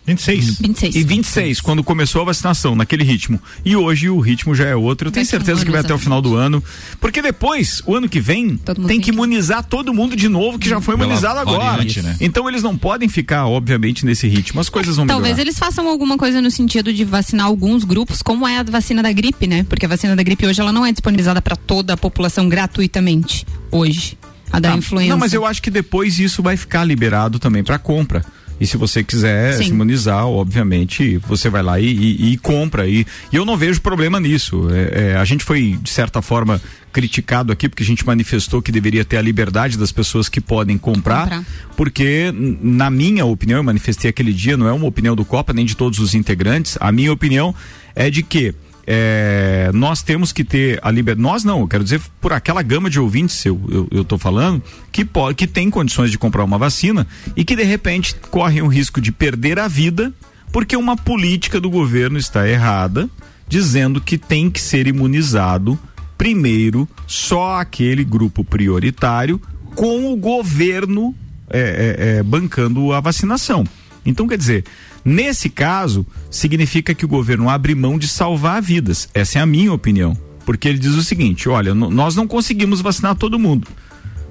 26. 0.04 0.58
26. 0.58 0.96
e 0.96 1.04
26, 1.04 1.60
quando 1.60 1.84
começou 1.84 2.22
a 2.22 2.24
vacinação, 2.24 2.74
naquele 2.74 3.04
ritmo. 3.04 3.40
E 3.64 3.76
hoje 3.76 4.10
o 4.10 4.18
ritmo 4.18 4.52
já 4.54 4.66
é 4.66 4.74
outro. 4.74 5.08
Eu 5.08 5.12
tenho 5.12 5.24
certeza 5.24 5.64
que 5.64 5.70
vai 5.70 5.80
até 5.80 5.94
o 5.94 5.98
final 5.98 6.20
do 6.20 6.34
ano. 6.34 6.62
Porque 7.00 7.22
depois, 7.22 7.80
o 7.86 7.94
ano 7.94 8.08
que 8.08 8.20
vem, 8.20 8.56
tem 8.88 9.00
que 9.00 9.10
imunizar 9.10 9.62
todo 9.62 9.94
mundo 9.94 10.16
de 10.16 10.28
novo 10.28 10.58
que 10.58 10.68
já 10.68 10.80
foi 10.80 10.96
imunizado 10.96 11.38
agora. 11.38 11.64
variante, 11.72 12.02
né? 12.02 12.16
Então 12.20 12.48
eles 12.48 12.62
não 12.64 12.76
podem 12.76 13.08
ficar, 13.08 13.46
obviamente, 13.46 14.04
nesse 14.04 14.26
ritmo. 14.26 14.60
As 14.60 14.68
coisas 14.68 14.96
vão 14.96 15.06
Talvez 15.06 15.34
melhorar. 15.36 15.42
eles 15.42 15.58
façam 15.58 15.86
alguma 15.88 16.18
coisa 16.18 16.40
no 16.42 16.50
sentido 16.50 16.92
de 16.92 17.04
vacinar 17.04 17.46
alguns 17.46 17.84
grupos, 17.84 18.22
como 18.22 18.46
é 18.46 18.58
a 18.58 18.62
vacina 18.64 19.02
da 19.04 19.12
gripe, 19.12 19.46
né? 19.46 19.64
Porque 19.68 19.86
a 19.86 19.88
vacina 19.88 20.16
da 20.16 20.22
gripe 20.24 20.44
hoje 20.46 20.60
ela 20.60 20.72
não 20.72 20.84
é 20.84 20.90
disponibilizada 20.90 21.40
para 21.40 21.54
toda 21.54 21.94
a 21.94 21.96
população 21.96 22.48
gratuitamente 22.48 23.46
hoje. 23.70 24.18
A 24.50 24.58
da 24.60 24.72
Ah, 24.74 24.76
influenza. 24.76 25.08
Não, 25.10 25.16
mas 25.18 25.32
eu 25.32 25.46
acho 25.46 25.62
que 25.62 25.70
depois 25.70 26.18
isso 26.18 26.42
vai 26.42 26.56
ficar 26.58 26.84
liberado 26.84 27.38
também 27.38 27.64
para 27.64 27.78
compra. 27.78 28.22
E 28.62 28.66
se 28.66 28.76
você 28.76 29.02
quiser 29.02 29.54
Sim. 29.56 29.64
se 29.64 29.70
imunizar, 29.70 30.24
obviamente, 30.24 31.16
você 31.26 31.50
vai 31.50 31.64
lá 31.64 31.80
e, 31.80 31.86
e- 31.86 32.32
e 32.32 32.36
compra. 32.38 32.86
E, 32.86 33.04
e 33.32 33.34
eu 33.34 33.44
não 33.44 33.56
vejo 33.56 33.80
problema 33.80 34.20
nisso. 34.20 34.68
É, 34.70 35.14
é, 35.14 35.16
a 35.16 35.24
gente 35.24 35.42
foi, 35.42 35.76
de 35.82 35.90
certa 35.90 36.22
forma, 36.22 36.62
criticado 36.92 37.52
aqui, 37.52 37.68
porque 37.68 37.82
a 37.82 37.86
gente 37.86 38.06
manifestou 38.06 38.62
que 38.62 38.70
deveria 38.70 39.04
ter 39.04 39.16
a 39.16 39.22
liberdade 39.22 39.76
das 39.76 39.90
pessoas 39.90 40.28
que 40.28 40.40
podem 40.40 40.78
comprar. 40.78 41.22
Comprar. 41.24 41.44
Porque, 41.76 42.32
na 42.62 42.88
minha 42.88 43.24
opinião, 43.24 43.56
eu 43.58 43.64
manifestei 43.64 44.08
aquele 44.08 44.32
dia, 44.32 44.56
não 44.56 44.68
é 44.68 44.72
uma 44.72 44.86
opinião 44.86 45.16
do 45.16 45.24
Copa, 45.24 45.52
nem 45.52 45.66
de 45.66 45.74
todos 45.76 45.98
os 45.98 46.14
integrantes. 46.14 46.78
A 46.80 46.92
minha 46.92 47.12
opinião 47.12 47.52
é 47.96 48.08
de 48.10 48.22
que 48.22 48.54
é, 48.86 49.70
nós 49.72 50.02
temos 50.02 50.32
que 50.32 50.44
ter 50.44 50.78
a 50.82 50.90
liberdade. 50.90 51.22
Nós 51.22 51.44
não, 51.44 51.60
eu 51.60 51.68
quero 51.68 51.84
dizer 51.84 52.00
por 52.20 52.32
aquela 52.32 52.62
gama 52.62 52.90
de 52.90 52.98
ouvintes, 52.98 53.44
eu, 53.44 54.04
tô 54.04 54.18
falando, 54.18 54.62
que, 54.90 55.04
pode, 55.04 55.36
que 55.36 55.46
tem 55.46 55.70
condições 55.70 56.10
de 56.10 56.18
comprar 56.18 56.44
uma 56.44 56.58
vacina 56.58 57.06
e 57.36 57.44
que 57.44 57.56
de 57.56 57.62
repente 57.62 58.14
correm 58.30 58.62
o 58.62 58.68
risco 58.68 59.00
de 59.00 59.12
perder 59.12 59.58
a 59.58 59.68
vida 59.68 60.12
porque 60.50 60.76
uma 60.76 60.96
política 60.96 61.58
do 61.58 61.70
governo 61.70 62.18
está 62.18 62.46
errada 62.48 63.08
dizendo 63.48 64.00
que 64.00 64.18
tem 64.18 64.50
que 64.50 64.60
ser 64.60 64.86
imunizado 64.86 65.78
primeiro 66.18 66.88
só 67.06 67.58
aquele 67.58 68.04
grupo 68.04 68.44
prioritário 68.44 69.40
com 69.74 70.12
o 70.12 70.16
governo 70.16 71.14
é, 71.50 71.58
é, 71.58 72.18
é, 72.18 72.22
bancando 72.22 72.92
a 72.92 73.00
vacinação. 73.00 73.64
Então, 74.04 74.26
quer 74.26 74.36
dizer, 74.36 74.64
nesse 75.04 75.48
caso, 75.48 76.06
significa 76.30 76.94
que 76.94 77.04
o 77.04 77.08
governo 77.08 77.48
abre 77.48 77.74
mão 77.74 77.98
de 77.98 78.08
salvar 78.08 78.60
vidas. 78.60 79.08
Essa 79.14 79.38
é 79.38 79.42
a 79.42 79.46
minha 79.46 79.72
opinião. 79.72 80.16
Porque 80.44 80.68
ele 80.68 80.78
diz 80.78 80.94
o 80.94 81.02
seguinte: 81.02 81.48
olha, 81.48 81.74
nós 81.74 82.16
não 82.16 82.26
conseguimos 82.26 82.80
vacinar 82.80 83.14
todo 83.14 83.38
mundo. 83.38 83.68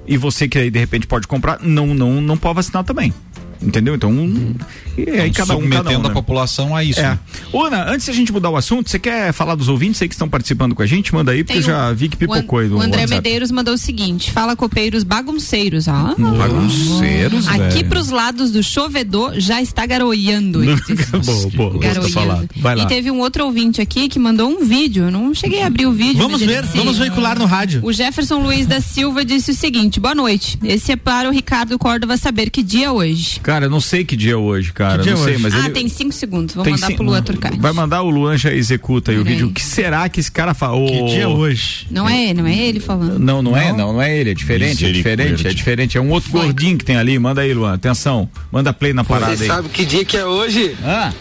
E 0.06 0.16
você 0.16 0.48
que 0.48 0.58
aí 0.58 0.70
de 0.70 0.78
repente 0.78 1.06
pode 1.06 1.26
comprar, 1.26 1.60
não, 1.62 1.94
não, 1.94 2.20
não 2.20 2.36
pode 2.36 2.56
vacinar 2.56 2.84
também. 2.84 3.14
Entendeu? 3.62 3.94
Então, 3.94 4.10
um, 4.10 4.54
e 4.96 5.02
aí 5.08 5.28
então, 5.28 5.46
cada 5.46 5.56
um. 5.56 5.62
Submetendo 5.62 5.84
cada 5.92 6.08
um, 6.08 6.10
a 6.10 6.10
população 6.10 6.74
a 6.76 6.82
isso. 6.82 7.00
É. 7.00 7.10
né? 7.10 7.18
Ana, 7.54 7.90
antes 7.90 8.06
da 8.06 8.12
gente 8.12 8.32
mudar 8.32 8.50
o 8.50 8.56
assunto, 8.56 8.90
você 8.90 8.98
quer 8.98 9.32
falar 9.32 9.54
dos 9.54 9.68
ouvintes 9.68 10.02
aí 10.02 10.08
que 10.08 10.14
estão 10.14 10.28
participando 10.28 10.74
com 10.74 10.82
a 10.82 10.86
gente? 10.86 11.14
Manda 11.14 11.32
aí, 11.32 11.44
porque 11.44 11.58
eu 11.58 11.62
já 11.62 11.92
vi 11.92 12.08
que 12.08 12.16
o 12.16 12.18
pipocou 12.18 12.58
aí 12.58 12.68
do 12.68 12.76
O 12.76 12.80
André 12.80 13.02
WhatsApp. 13.02 13.14
Medeiros 13.14 13.50
mandou 13.50 13.74
o 13.74 13.78
seguinte: 13.78 14.30
fala 14.30 14.56
copeiros 14.56 15.04
bagunceiros, 15.04 15.86
ó. 15.88 16.14
Bagunceiros, 16.18 17.48
Aqui 17.48 17.58
velho. 17.74 17.88
pros 17.88 18.10
lados 18.10 18.50
do 18.50 18.62
chovedor 18.62 19.34
já 19.38 19.62
está 19.62 19.86
garoiando. 19.86 20.60
Garoiando. 21.80 22.08
falado. 22.10 22.48
Vai 22.56 22.76
lá. 22.76 22.82
E 22.82 22.86
teve 22.86 23.10
um 23.10 23.20
outro 23.20 23.44
ouvinte 23.44 23.80
aqui 23.80 24.08
que 24.08 24.18
mandou 24.18 24.48
um 24.50 24.64
vídeo. 24.64 25.04
Eu 25.04 25.10
não 25.10 25.34
cheguei 25.34 25.62
a 25.62 25.66
abrir 25.66 25.86
o 25.86 25.92
vídeo. 25.92 26.18
Vamos 26.18 26.40
ver, 26.40 26.62
disse- 26.62 26.76
vamos 26.76 26.98
veicular 26.98 27.38
no 27.38 27.46
rádio. 27.46 27.80
O 27.84 27.92
Jefferson 27.92 28.38
Luiz 28.38 28.66
da 28.66 28.80
Silva 28.80 29.24
disse 29.24 29.50
o 29.50 29.54
seguinte: 29.54 30.00
boa 30.00 30.14
noite. 30.14 30.58
Esse 30.62 30.92
é 30.92 30.96
para 30.96 31.28
o 31.28 31.32
Ricardo 31.32 31.78
Córdova 31.78 32.16
saber 32.16 32.50
que 32.50 32.62
dia 32.62 32.86
é 32.86 32.90
hoje. 32.90 33.40
Cara, 33.52 33.66
eu 33.66 33.70
não 33.70 33.80
sei 33.82 34.02
que 34.02 34.16
dia 34.16 34.32
é 34.32 34.36
hoje, 34.36 34.72
cara. 34.72 34.96
Que 34.96 35.02
dia 35.04 35.14
não 35.14 35.20
é 35.20 35.24
sei, 35.24 35.34
hoje? 35.34 35.42
mas 35.42 35.54
ah, 35.54 35.58
ele. 35.58 35.70
tem 35.70 35.86
cinco 35.86 36.12
segundos. 36.14 36.54
Vou 36.54 36.64
tem 36.64 36.72
mandar 36.72 36.86
sim- 36.86 36.96
pro 36.96 37.04
Luan 37.04 37.22
Turcati. 37.22 37.58
Vai 37.60 37.72
mandar 37.72 38.00
o 38.00 38.08
Luan 38.08 38.38
já 38.38 38.50
executa 38.50 39.10
aí 39.10 39.18
o 39.18 39.22
Peraí. 39.22 39.34
vídeo. 39.34 39.48
O 39.50 39.52
que 39.52 39.60
será 39.62 40.08
que 40.08 40.20
esse 40.20 40.32
cara 40.32 40.54
fala? 40.54 40.78
Que 40.86 41.04
dia 41.04 41.24
é 41.24 41.26
hoje? 41.26 41.86
Não 41.90 42.08
é, 42.08 42.32
não 42.32 42.46
é 42.46 42.56
ele 42.56 42.80
falando. 42.80 43.18
Não, 43.18 43.42
não, 43.42 43.54
é, 43.54 43.70
não, 43.70 43.92
não 43.92 44.00
é 44.00 44.16
ele, 44.16 44.30
é 44.30 44.34
diferente, 44.34 44.86
é 44.86 44.90
diferente, 44.90 45.46
é 45.46 45.52
diferente. 45.52 45.98
É 45.98 46.00
um 46.00 46.08
outro 46.08 46.30
gordinho 46.30 46.78
que 46.78 46.84
tem 46.86 46.96
ali. 46.96 47.18
Manda 47.18 47.42
aí, 47.42 47.52
Luan. 47.52 47.74
Atenção. 47.74 48.26
Manda 48.50 48.72
play 48.72 48.94
na 48.94 49.04
parada 49.04 49.36
Você 49.36 49.42
aí. 49.42 49.48
sabe 49.48 49.68
que 49.68 49.84
dia 49.84 50.02
que 50.02 50.16
é 50.16 50.24
hoje? 50.24 50.74
Ah, 50.82 51.12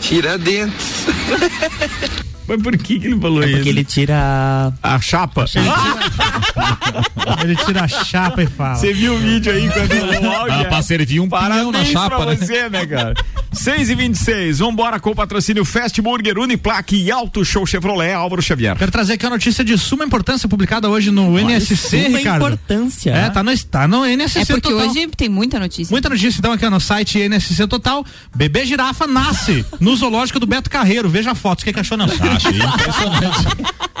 Tiradentes. 0.00 1.06
mas 2.48 2.62
por 2.62 2.76
que, 2.76 2.98
que 2.98 3.06
ele 3.06 3.20
falou 3.20 3.42
É 3.42 3.46
isso? 3.46 3.56
porque 3.56 3.68
ele 3.68 3.84
tira. 3.84 4.72
A 4.82 5.00
chapa? 5.00 5.44
Ele 7.42 7.56
tira 7.56 7.82
a 7.84 7.88
chapa 7.88 8.42
e 8.42 8.46
fala. 8.46 8.76
Você 8.76 8.92
viu 8.92 9.14
o 9.14 9.18
vídeo 9.18 9.52
aí 9.52 9.68
quando 9.68 10.24
o 10.24 10.30
áudio? 10.30 10.54
Ah, 10.60 10.64
pra 10.64 10.82
servir 10.82 11.20
um 11.20 11.28
pinhão 11.28 11.72
na 11.72 11.84
chapa, 11.84 12.16
pra 12.16 12.26
né? 12.26 12.36
você, 12.36 12.68
né, 12.68 12.86
cara? 12.86 13.14
6 13.52 13.90
e 13.90 13.94
26 13.94 14.58
vambora 14.58 15.00
com 15.00 15.10
o 15.10 15.14
patrocínio 15.14 15.64
Fast 15.64 16.00
Burger, 16.00 16.38
Uniplaque 16.38 16.96
e 16.96 17.10
Auto 17.10 17.44
Show 17.44 17.66
Chevrolet, 17.66 18.12
Álvaro 18.12 18.40
Xavier. 18.42 18.76
Quero 18.76 18.90
trazer 18.92 19.14
aqui 19.14 19.26
a 19.26 19.30
notícia 19.30 19.64
de 19.64 19.76
suma 19.78 20.04
importância 20.04 20.48
publicada 20.48 20.88
hoje 20.88 21.10
no 21.10 21.38
NSC, 21.38 22.06
Uma 22.08 22.18
Ricardo. 22.18 22.36
importância. 22.44 23.10
É, 23.10 23.30
tá 23.30 23.42
no, 23.42 23.58
tá 23.58 23.88
no 23.88 24.04
NSC 24.06 24.40
É 24.40 24.44
porque 24.44 24.68
Total. 24.70 24.88
hoje 24.88 25.06
tem 25.16 25.28
muita 25.28 25.58
notícia. 25.58 25.92
Muita 25.92 26.08
notícia 26.08 26.38
então 26.38 26.52
aqui 26.52 26.68
no 26.68 26.80
site 26.80 27.18
NSC 27.28 27.66
Total. 27.66 28.04
Bebê 28.34 28.64
girafa 28.66 29.06
nasce 29.06 29.64
no 29.80 29.96
zoológico 29.96 30.38
do 30.38 30.46
Beto 30.46 30.70
Carreiro. 30.70 31.08
Veja 31.08 31.34
fotos. 31.34 31.62
O 31.62 31.64
que, 31.64 31.72
que 31.72 31.80
achou, 31.80 31.96
não? 31.96 32.06
Ah, 32.20 32.35
Achei 32.36 32.58
impressionante. 32.58 33.46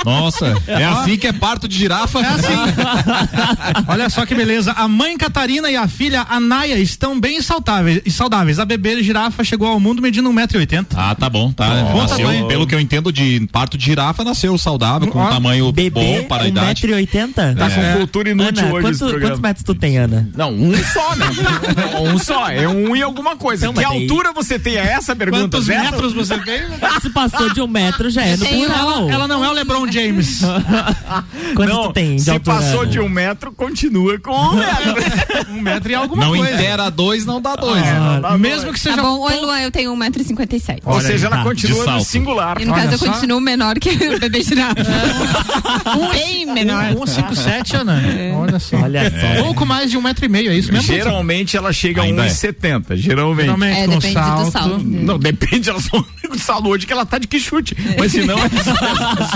Nossa, 0.04 0.54
é 0.68 0.84
assim 0.84 1.16
que 1.16 1.26
é 1.26 1.32
parto 1.32 1.66
de 1.66 1.76
girafa? 1.76 2.20
É 2.20 2.26
assim. 2.28 2.52
Olha 3.88 4.08
só 4.08 4.24
que 4.24 4.34
beleza. 4.34 4.72
A 4.72 4.86
mãe 4.86 5.16
Catarina 5.16 5.70
e 5.70 5.76
a 5.76 5.88
filha 5.88 6.24
Anaia 6.28 6.78
estão 6.78 7.18
bem 7.18 7.40
saudáveis. 7.42 8.02
E 8.04 8.10
saudáveis. 8.10 8.58
A 8.58 8.64
bebê 8.64 9.02
girafa 9.02 9.42
chegou 9.42 9.68
ao 9.68 9.80
mundo 9.80 10.00
medindo 10.00 10.30
1,80m. 10.30 10.86
Ah, 10.96 11.14
tá 11.14 11.28
bom, 11.28 11.50
tá. 11.52 11.66
Bom 11.92 12.02
nasceu, 12.02 12.18
tamanho. 12.18 12.46
pelo 12.46 12.66
que 12.66 12.74
eu 12.74 12.80
entendo 12.80 13.12
de 13.12 13.48
parto 13.50 13.76
de 13.76 13.84
girafa, 13.84 14.22
nasceu 14.22 14.56
saudável, 14.58 15.08
com 15.08 15.20
um 15.22 15.28
tamanho 15.28 15.72
Bebê, 15.72 15.90
bom 15.90 16.24
para 16.28 16.44
a 16.44 16.48
idade. 16.48 16.86
1,80m? 16.86 17.56
Tá 17.56 17.70
com 17.70 17.98
cultura 17.98 18.30
inútil 18.30 18.64
Ana, 18.66 18.74
hoje 18.74 18.98
quanto- 18.98 19.20
quantos 19.20 19.40
metros 19.40 19.64
tu 19.64 19.74
tem, 19.74 19.98
Ana? 19.98 20.28
Não, 20.36 20.52
um 20.52 20.72
só, 20.92 21.16
né? 21.16 21.26
um 22.14 22.18
só, 22.18 22.48
é 22.48 22.68
um 22.68 22.94
e 22.94 23.02
alguma 23.02 23.36
coisa. 23.36 23.66
Então, 23.66 23.74
que 23.74 23.84
altura 23.84 24.32
você 24.32 24.58
tem? 24.58 24.76
É 24.76 24.92
essa 24.92 25.12
a 25.12 25.16
pergunta, 25.16 25.42
Quantos 25.42 25.66
metros 25.66 26.12
você 26.12 26.38
tem? 26.38 26.60
Se 27.00 27.10
passou 27.10 27.52
de 27.52 27.60
um 27.60 27.66
metro, 27.66 28.08
já 28.10 28.22
é 28.26 28.36
no 28.36 28.46
plural. 28.46 29.00
Ela, 29.02 29.12
ela 29.12 29.28
não 29.28 29.44
é 29.44 29.48
o 29.48 29.52
LeBron 29.52 29.90
James. 29.90 30.40
Quanto 31.54 31.68
Não, 31.72 31.82
tu 31.88 31.92
tem 31.92 32.16
de 32.16 32.22
se 32.22 32.30
altura? 32.30 32.56
passou 32.56 32.86
de 32.86 33.00
um 33.00 33.08
metro, 33.08 33.52
continua 33.52 34.18
com 34.18 34.32
um 34.34 34.54
metro. 34.56 35.46
um 35.52 35.60
metro 35.62 35.90
e 35.90 35.94
alguma 35.94 36.24
Não 36.26 36.36
coisa. 36.36 36.54
intera 36.54 36.90
dois, 36.90 37.24
não 37.24 37.40
dá 37.40 37.56
dois. 37.56 37.82
Ah, 38.22 38.36
mesmo 38.38 38.72
que 38.72 38.80
Tá 38.82 38.90
seja. 38.90 39.02
bom, 39.02 39.20
oi 39.20 39.36
Luan, 39.40 39.60
eu 39.60 39.70
tenho 39.70 39.94
1,57m. 39.94 40.80
Ou 40.84 40.94
Olha 40.94 41.06
seja, 41.06 41.26
aí, 41.26 41.32
ela 41.32 41.42
tá, 41.42 41.48
continua 41.48 41.86
no 41.92 42.00
singular. 42.00 42.60
E 42.60 42.64
no 42.64 42.74
caso 42.74 42.92
eu 43.04 43.12
continuo 43.12 43.40
menor 43.40 43.78
que 43.78 43.90
o 43.90 44.18
bebê 44.20 44.42
girafa. 44.42 44.74
Bem 46.12 46.46
menor. 46.46 46.84
157, 47.06 47.76
Ana. 47.76 48.02
Olha 48.34 48.58
só. 48.58 48.76
Olha 48.76 49.10
só. 49.10 49.42
Pouco 49.44 49.66
mais 49.66 49.90
de 49.90 49.96
um 49.96 50.02
metro 50.02 50.24
e 50.24 50.28
meio, 50.28 50.50
é 50.50 50.56
isso 50.56 50.72
mesmo? 50.72 50.86
Geralmente 50.86 51.56
ela 51.56 51.72
chega 51.72 52.02
a 52.02 52.04
Ainda 52.04 52.26
é. 52.26 52.28
1,70. 52.28 52.96
Geralmente. 52.96 53.44
Geralmente 53.46 53.78
É, 53.78 53.84
com 53.86 53.98
depende 53.98 54.14
do 54.44 54.50
salto. 54.50 54.78
Não, 54.84 55.18
depende, 55.18 55.70
ela 55.70 55.80
só 55.80 56.04
saldo 56.38 56.68
hoje 56.68 56.86
que 56.86 56.92
ela 56.92 57.06
tá 57.06 57.18
de 57.18 57.26
que 57.26 57.38
chute. 57.40 57.76
Mas 57.98 58.12
se 58.20 58.26
não, 58.26 58.38
é 58.38 58.48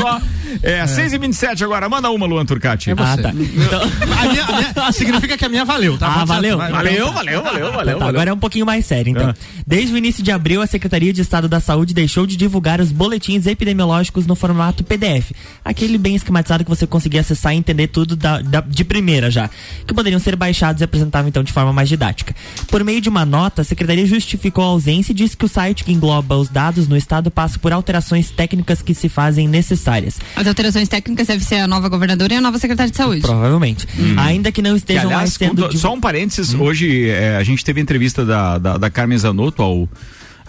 só. 0.01 0.21
É, 0.62 0.79
só, 0.81 0.83
é, 0.85 0.87
6 0.87 1.12
e 1.12 1.19
27 1.19 1.64
agora. 1.64 1.88
Manda 1.88 2.11
uma, 2.11 2.27
Luan 2.27 2.45
Turcati. 2.45 2.90
Ah, 2.90 3.16
tá. 3.16 3.31
Então, 3.31 3.83
A 3.83 4.29
minha, 4.29 4.43
a 4.45 4.53
minha- 4.83 4.93
significa 4.93 5.37
que 5.38 5.45
a 5.45 5.49
minha 5.49 5.64
valeu, 5.64 5.97
tá? 5.97 6.07
Ah, 6.09 6.25
valeu. 6.25 6.59
vai- 6.59 6.71
Valeu, 6.73 7.12
valeu, 7.12 7.43
valeu, 7.43 7.73
valeu. 7.73 7.99
Tá, 7.99 8.09
agora 8.09 8.31
é 8.31 8.33
um 8.33 8.38
pouquinho 8.38 8.66
mais 8.66 8.85
sério, 8.87 9.11
então. 9.11 9.31
Ah. 9.31 9.35
Desde 9.66 9.95
o 9.95 9.97
início 9.99 10.23
de 10.23 10.31
abril, 10.33 10.61
a 10.62 10.66
Secretaria 10.66 11.12
de 11.12 11.21
Estado 11.21 11.49
da 11.49 11.61
Saúde 11.61 11.95
deixou 11.95 12.27
de 12.27 12.37
divulgar 12.37 12.81
os 12.81 12.90
boletins 12.93 13.47
epidemiológicos 13.47 14.27
no 14.27 14.35
formato 14.35 14.83
PDF. 14.85 15.33
Aquele 15.64 15.97
bem 15.99 16.14
esquematizado 16.16 16.64
que 16.64 16.71
você 16.71 16.87
conseguia 16.87 17.21
acessar 17.21 17.55
e 17.55 17.57
entender 17.57 17.87
tudo 17.88 18.16
da- 18.16 18.40
da- 18.43 18.61
de 18.61 18.85
primeira 18.85 19.31
já. 19.31 19.49
Que 19.87 19.95
poderiam 19.95 20.19
ser 20.21 20.35
baixados 20.37 20.81
e 20.81 20.85
apresentavam 20.85 21.29
então 21.29 21.43
de 21.43 21.53
forma 21.53 21.73
mais 21.73 21.88
didática. 21.88 22.35
Por 22.69 22.83
meio 22.85 23.01
de 23.01 23.09
uma 23.09 23.25
nota, 23.25 23.62
a 23.62 23.64
Secretaria 23.64 24.07
justificou 24.07 24.64
a 24.64 24.69
ausência 24.69 25.12
e 25.12 25.14
disse 25.14 25.37
que 25.37 25.45
o 25.45 25.49
site 25.49 25.85
que 25.85 25.93
engloba 25.93 26.37
os 26.37 26.49
dados 26.49 26.88
no 26.88 26.97
Estado 26.97 27.31
passa 27.31 27.59
por 27.59 27.73
alterações 27.73 28.31
técnicas 28.31 28.70
que 28.81 28.95
se 28.95 29.09
fazem 29.09 29.49
necessárias. 29.49 30.19
As 30.37 30.47
alterações 30.47 30.89
técnicas 30.89 31.27
devem 31.27 31.45
ser 31.45 31.57
a 31.57 31.67
nova 31.67 31.89
governadora 31.89 32.35
e 32.35 32.37
a 32.37 32.41
nova 32.41 32.59
secretária 32.59 32.91
de 32.91 32.97
saúde. 32.97 33.21
Provavelmente. 33.23 33.87
Ainda 34.19 34.53
que 34.53 34.63
não 34.63 34.73
Que, 34.73 34.77
estejam 34.79 35.05
mais 35.07 35.15
aliás, 35.17 35.33
sendo. 35.35 35.51
conta- 35.57 35.69
divu- 35.69 35.81
só 35.81 35.93
um 35.93 36.01
parênteses, 36.01 36.55
hoje 36.55 37.09
é, 37.09 37.37
a 37.37 37.43
gente 37.43 37.65
teve 37.65 37.81
a 37.81 37.83
entrevista 37.83 38.25
da, 38.25 38.59
da, 38.59 38.77
da 38.79 38.91
Carmen 38.91 39.19
Zanotto 39.19 39.63
ao 39.63 39.89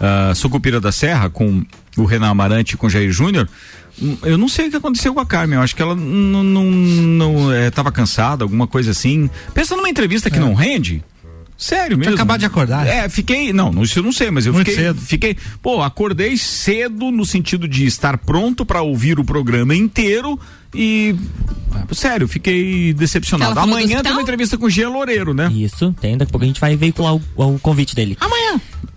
ah, 0.00 0.32
Sucupira 0.34 0.80
da 0.80 0.92
Serra 0.92 1.28
com 1.30 1.64
o 1.96 2.04
Renan 2.04 2.28
Amarante 2.30 2.74
e 2.74 2.76
com 2.78 2.86
o 2.86 2.90
Jair 2.90 3.10
Júnior. 3.12 3.48
Hum, 4.00 4.16
Eu 4.22 4.38
não 4.38 4.48
sei 4.48 4.68
o 4.68 4.70
que 4.70 4.76
aconteceu 4.76 5.12
com 5.12 5.20
a 5.20 5.26
Carmen, 5.26 5.56
eu 5.58 5.62
acho 5.62 5.76
que 5.76 5.82
ela 5.82 5.94
não, 5.94 6.42
não, 6.42 6.64
não 6.70 7.52
é, 7.52 7.70
cansada, 7.92 8.42
alguma 8.44 8.66
coisa 8.66 8.90
assim. 8.92 9.28
Pensa 9.52 9.76
numa 9.76 9.88
entrevista 9.88 10.30
que 10.30 10.38
não 10.38 10.54
rende. 10.54 11.02
Sério 11.62 11.96
mesmo. 11.96 12.14
acabado 12.14 12.40
de 12.40 12.46
acordar. 12.46 12.86
É, 12.86 13.08
fiquei. 13.08 13.52
Não, 13.52 13.70
não, 13.72 13.82
isso 13.84 13.98
eu 13.98 14.02
não 14.02 14.12
sei, 14.12 14.30
mas 14.30 14.46
eu 14.46 14.52
Muito 14.52 14.68
fiquei. 14.68 14.84
cedo. 14.84 15.00
Fiquei. 15.00 15.36
Pô, 15.62 15.80
acordei 15.80 16.36
cedo 16.36 17.10
no 17.10 17.24
sentido 17.24 17.68
de 17.68 17.86
estar 17.86 18.18
pronto 18.18 18.66
para 18.66 18.82
ouvir 18.82 19.18
o 19.20 19.24
programa 19.24 19.74
inteiro 19.74 20.38
e. 20.74 21.14
Sério, 21.92 22.28
fiquei 22.28 22.94
decepcionado. 22.94 23.58
Amanhã 23.58 24.02
tem 24.02 24.12
uma 24.12 24.22
entrevista 24.22 24.58
com 24.58 24.66
o 24.66 24.70
Gia 24.70 24.88
Loureiro, 24.88 25.34
né? 25.34 25.50
Isso, 25.52 25.94
tem. 26.00 26.16
Daqui 26.16 26.30
a 26.30 26.32
pouco 26.32 26.44
a 26.44 26.46
gente 26.46 26.60
vai 26.60 26.76
veicular 26.76 27.14
o, 27.14 27.22
o 27.36 27.58
convite 27.58 27.94
dele. 27.94 28.16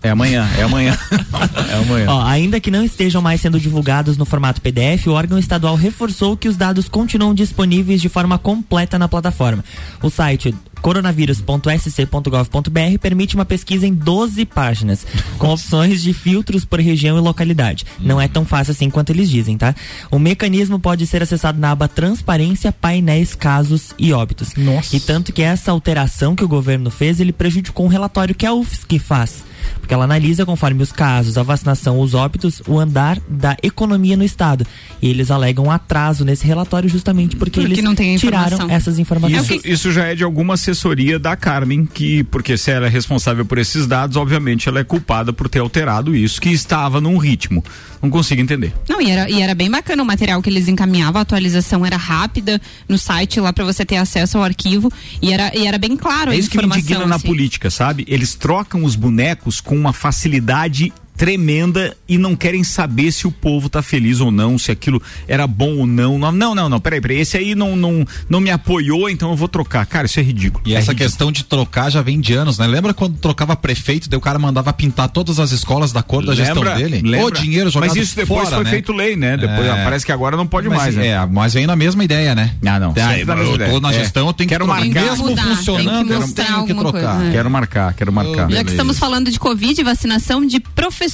É 0.02 0.10
amanhã, 0.10 0.48
é 0.56 0.62
amanhã. 0.62 0.96
é 1.68 1.74
amanhã. 1.74 2.06
Ó, 2.08 2.22
ainda 2.22 2.60
que 2.60 2.70
não 2.70 2.84
estejam 2.84 3.20
mais 3.20 3.40
sendo 3.40 3.58
divulgados 3.58 4.16
no 4.16 4.24
formato 4.24 4.60
PDF, 4.60 5.06
o 5.06 5.12
órgão 5.12 5.38
estadual 5.38 5.74
reforçou 5.74 6.36
que 6.36 6.48
os 6.48 6.56
dados 6.56 6.88
continuam 6.88 7.34
disponíveis 7.34 8.00
de 8.00 8.08
forma 8.08 8.38
completa 8.38 8.98
na 8.98 9.08
plataforma. 9.08 9.64
O 10.02 10.10
site 10.10 10.54
coronavírus.sc.gov.br 10.80 12.98
permite 13.00 13.34
uma 13.34 13.44
pesquisa 13.44 13.86
em 13.86 13.94
12 13.94 14.44
páginas, 14.44 15.04
com 15.38 15.48
opções 15.48 16.00
de 16.02 16.12
filtros 16.12 16.64
por 16.64 16.78
região 16.78 17.18
e 17.18 17.20
localidade. 17.20 17.84
Não 17.98 18.20
é 18.20 18.28
tão 18.28 18.44
fácil 18.44 18.70
assim 18.70 18.88
quanto 18.88 19.10
eles 19.10 19.28
dizem, 19.28 19.58
tá? 19.58 19.74
O 20.10 20.20
mecanismo 20.20 20.78
pode 20.78 21.04
ser 21.06 21.22
acessado 21.22 21.58
na 21.58 21.65
aba 21.70 21.88
Transparência, 21.88 22.72
Painéis, 22.72 23.34
Casos 23.34 23.94
e 23.98 24.12
Óbitos. 24.12 24.54
Nossa. 24.56 24.96
E 24.96 25.00
tanto 25.00 25.32
que 25.32 25.42
essa 25.42 25.70
alteração 25.70 26.34
que 26.34 26.44
o 26.44 26.48
governo 26.48 26.90
fez, 26.90 27.20
ele 27.20 27.32
prejudicou 27.32 27.86
um 27.86 27.88
relatório 27.88 28.34
que 28.34 28.46
a 28.46 28.52
UFSC 28.52 28.98
faz. 28.98 29.44
Porque 29.80 29.94
ela 29.94 30.04
analisa 30.04 30.44
conforme 30.44 30.82
os 30.82 30.92
casos, 30.92 31.38
a 31.38 31.42
vacinação, 31.42 32.00
os 32.00 32.14
óbitos, 32.14 32.62
o 32.66 32.78
andar 32.78 33.18
da 33.28 33.56
economia 33.62 34.16
no 34.16 34.24
estado. 34.24 34.66
E 35.00 35.08
eles 35.08 35.30
alegam 35.30 35.70
atraso 35.70 36.24
nesse 36.24 36.46
relatório 36.46 36.88
justamente 36.88 37.36
porque, 37.36 37.60
Porque 37.60 37.72
eles 37.72 37.84
não 37.84 37.94
tem 37.94 38.14
a 38.14 38.18
tiraram 38.18 38.70
essas 38.70 38.98
informações. 38.98 39.50
Isso, 39.50 39.60
isso 39.66 39.92
já 39.92 40.06
é 40.06 40.14
de 40.14 40.24
alguma 40.24 40.54
assessoria 40.54 41.18
da 41.18 41.36
Carmen, 41.36 41.86
que, 41.86 42.24
porque 42.24 42.56
se 42.56 42.70
ela 42.70 42.86
é 42.86 42.88
responsável 42.88 43.44
por 43.44 43.58
esses 43.58 43.86
dados, 43.86 44.16
obviamente 44.16 44.68
ela 44.68 44.80
é 44.80 44.84
culpada 44.84 45.32
por 45.32 45.48
ter 45.48 45.60
alterado 45.60 46.14
isso, 46.14 46.40
que 46.40 46.50
estava 46.50 47.00
num 47.00 47.16
ritmo. 47.18 47.62
Não 48.02 48.10
consigo 48.10 48.40
entender. 48.40 48.72
Não, 48.88 49.00
e 49.00 49.10
era, 49.10 49.30
e 49.30 49.40
era 49.40 49.54
bem 49.54 49.70
bacana 49.70 50.02
o 50.02 50.06
material 50.06 50.42
que 50.42 50.50
eles 50.50 50.68
encaminhavam, 50.68 51.18
a 51.18 51.22
atualização 51.22 51.84
era 51.84 51.96
rápida 51.96 52.60
no 52.88 52.98
site 52.98 53.40
lá 53.40 53.52
pra 53.52 53.64
você 53.64 53.84
ter 53.84 53.96
acesso 53.96 54.38
ao 54.38 54.44
arquivo 54.44 54.92
e 55.20 55.32
era, 55.32 55.50
e 55.56 55.66
era 55.66 55.78
bem 55.78 55.96
claro 55.96 56.30
a 56.30 56.34
É 56.34 56.38
isso 56.38 56.50
que 56.50 56.58
me 56.58 56.66
indigna 56.66 57.06
na 57.06 57.16
assim. 57.16 57.26
política, 57.26 57.70
sabe? 57.70 58.04
Eles 58.08 58.34
trocam 58.34 58.84
os 58.84 58.94
bonecos 58.94 59.55
com 59.60 59.76
uma 59.76 59.92
facilidade 59.92 60.92
tremenda 61.16 61.96
e 62.08 62.18
não 62.18 62.36
querem 62.36 62.62
saber 62.62 63.10
se 63.12 63.26
o 63.26 63.32
povo 63.32 63.68
tá 63.68 63.82
feliz 63.82 64.20
ou 64.20 64.30
não, 64.30 64.58
se 64.58 64.70
aquilo 64.70 65.00
era 65.26 65.46
bom 65.46 65.78
ou 65.78 65.86
não. 65.86 66.18
Não, 66.18 66.32
não, 66.32 66.54
não, 66.54 66.68
não 66.68 66.80
peraí, 66.80 67.00
peraí, 67.00 67.18
esse 67.20 67.36
aí 67.36 67.54
não, 67.54 67.74
não, 67.76 68.06
não 68.28 68.40
me 68.40 68.50
apoiou, 68.50 69.08
então 69.08 69.30
eu 69.30 69.36
vou 69.36 69.48
trocar. 69.48 69.86
Cara, 69.86 70.06
isso 70.06 70.20
é 70.20 70.22
ridículo. 70.22 70.62
E 70.66 70.74
é 70.74 70.78
essa 70.78 70.92
ridículo. 70.92 71.08
questão 71.10 71.32
de 71.32 71.44
trocar 71.44 71.90
já 71.90 72.02
vem 72.02 72.20
de 72.20 72.34
anos, 72.34 72.58
né? 72.58 72.66
Lembra 72.66 72.92
quando 72.94 73.16
trocava 73.18 73.56
prefeito, 73.56 74.08
daí 74.08 74.18
o 74.18 74.20
cara 74.20 74.38
mandava 74.38 74.72
pintar 74.72 75.08
todas 75.08 75.38
as 75.40 75.52
escolas 75.52 75.92
da 75.92 76.02
cor 76.02 76.24
da 76.24 76.34
gestão 76.34 76.62
dele? 76.62 77.00
Lembra? 77.02 77.26
O 77.26 77.30
dinheiro 77.30 77.70
jogado 77.70 77.88
Mas 77.90 77.96
isso 78.02 78.16
depois 78.16 78.42
fora, 78.44 78.56
foi 78.56 78.64
né? 78.64 78.70
feito 78.70 78.92
lei, 78.92 79.16
né? 79.16 79.36
Depois 79.36 79.66
É. 79.66 79.84
parece 79.84 80.04
que 80.04 80.12
agora 80.12 80.36
não 80.36 80.46
pode 80.46 80.68
mas, 80.68 80.78
mais, 80.78 80.94
né? 80.96 81.08
É, 81.08 81.26
mas 81.26 81.54
vem 81.54 81.66
na 81.66 81.76
mesma 81.76 82.04
ideia, 82.04 82.34
né? 82.34 82.54
Ah, 82.66 82.78
não. 82.78 82.94
Ah, 82.96 83.18
eu 83.18 83.54
ideia. 83.54 83.70
tô 83.70 83.80
na 83.80 83.90
É. 83.90 83.94
gestão, 83.94 84.26
eu 84.26 84.32
tenho 84.32 84.48
Quero 84.48 84.64
que 84.64 84.70
trocar. 84.70 84.84
marcar. 84.86 85.02
Mesmo 85.10 85.28
Mudar, 85.28 85.42
tem 85.42 85.50
que 85.50 85.56
funcionando, 85.56 86.12
eu 86.12 86.20
tenho 86.34 86.66
que 86.66 86.74
trocar. 86.74 87.16
coisa, 87.16 87.28
é. 87.28 87.32
Quero 87.32 87.50
marcar, 87.50 87.94
quero 87.94 88.12
marcar. 88.12 88.32
Já 88.36 88.46
que 88.46 88.48
Beleza. 88.48 88.70
estamos 88.70 88.98
falando 88.98 89.30
de 89.30 89.38
Covid, 89.38 89.82
vacinação 89.82 90.44
de 90.44 90.60
professores 90.60 91.05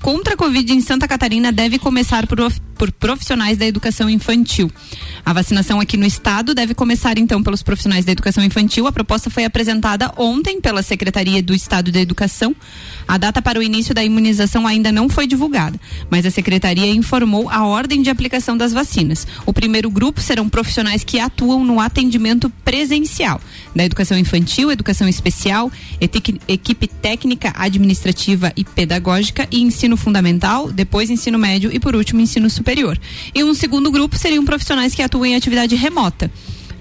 contra 0.00 0.34
a 0.34 0.36
Covid 0.36 0.72
em 0.72 0.80
Santa 0.80 1.08
Catarina 1.08 1.50
deve 1.50 1.76
começar 1.76 2.28
por, 2.28 2.38
por 2.76 2.92
profissionais 2.92 3.58
da 3.58 3.66
educação 3.66 4.08
infantil. 4.08 4.70
A 5.24 5.32
vacinação 5.32 5.80
aqui 5.80 5.96
no 5.96 6.06
estado 6.06 6.54
deve 6.54 6.74
começar 6.74 7.18
então 7.18 7.42
pelos 7.42 7.60
profissionais 7.60 8.04
da 8.04 8.12
educação 8.12 8.44
infantil. 8.44 8.86
A 8.86 8.92
proposta 8.92 9.30
foi 9.30 9.44
apresentada 9.44 10.12
ontem 10.16 10.60
pela 10.60 10.80
Secretaria 10.80 11.42
do 11.42 11.52
Estado 11.52 11.90
da 11.90 12.00
Educação. 12.00 12.54
A 13.06 13.18
data 13.18 13.42
para 13.42 13.58
o 13.58 13.62
início 13.62 13.92
da 13.92 14.04
imunização 14.04 14.64
ainda 14.64 14.92
não 14.92 15.08
foi 15.08 15.26
divulgada, 15.26 15.78
mas 16.08 16.24
a 16.24 16.30
secretaria 16.30 16.86
informou 16.86 17.50
a 17.50 17.66
ordem 17.66 18.00
de 18.00 18.10
aplicação 18.10 18.56
das 18.56 18.72
vacinas. 18.72 19.26
O 19.44 19.52
primeiro 19.52 19.90
grupo 19.90 20.20
serão 20.20 20.48
profissionais 20.48 21.02
que 21.02 21.18
atuam 21.18 21.64
no 21.64 21.80
atendimento 21.80 22.48
presencial 22.64 23.40
da 23.74 23.84
educação 23.84 24.16
infantil, 24.16 24.70
educação 24.70 25.08
especial, 25.08 25.70
equipe 26.00 26.86
técnica, 26.86 27.52
administrativa 27.56 28.52
e 28.56 28.64
pedagógica 28.64 29.31
e 29.50 29.60
ensino 29.60 29.96
fundamental, 29.96 30.70
depois 30.70 31.10
ensino 31.10 31.38
médio 31.38 31.70
e 31.72 31.80
por 31.80 31.96
último 31.96 32.20
ensino 32.20 32.48
superior. 32.50 32.98
E 33.34 33.42
um 33.42 33.54
segundo 33.54 33.90
grupo 33.90 34.18
seriam 34.18 34.44
profissionais 34.44 34.94
que 34.94 35.02
atuam 35.02 35.26
em 35.26 35.34
atividade 35.34 35.74
remota 35.74 36.30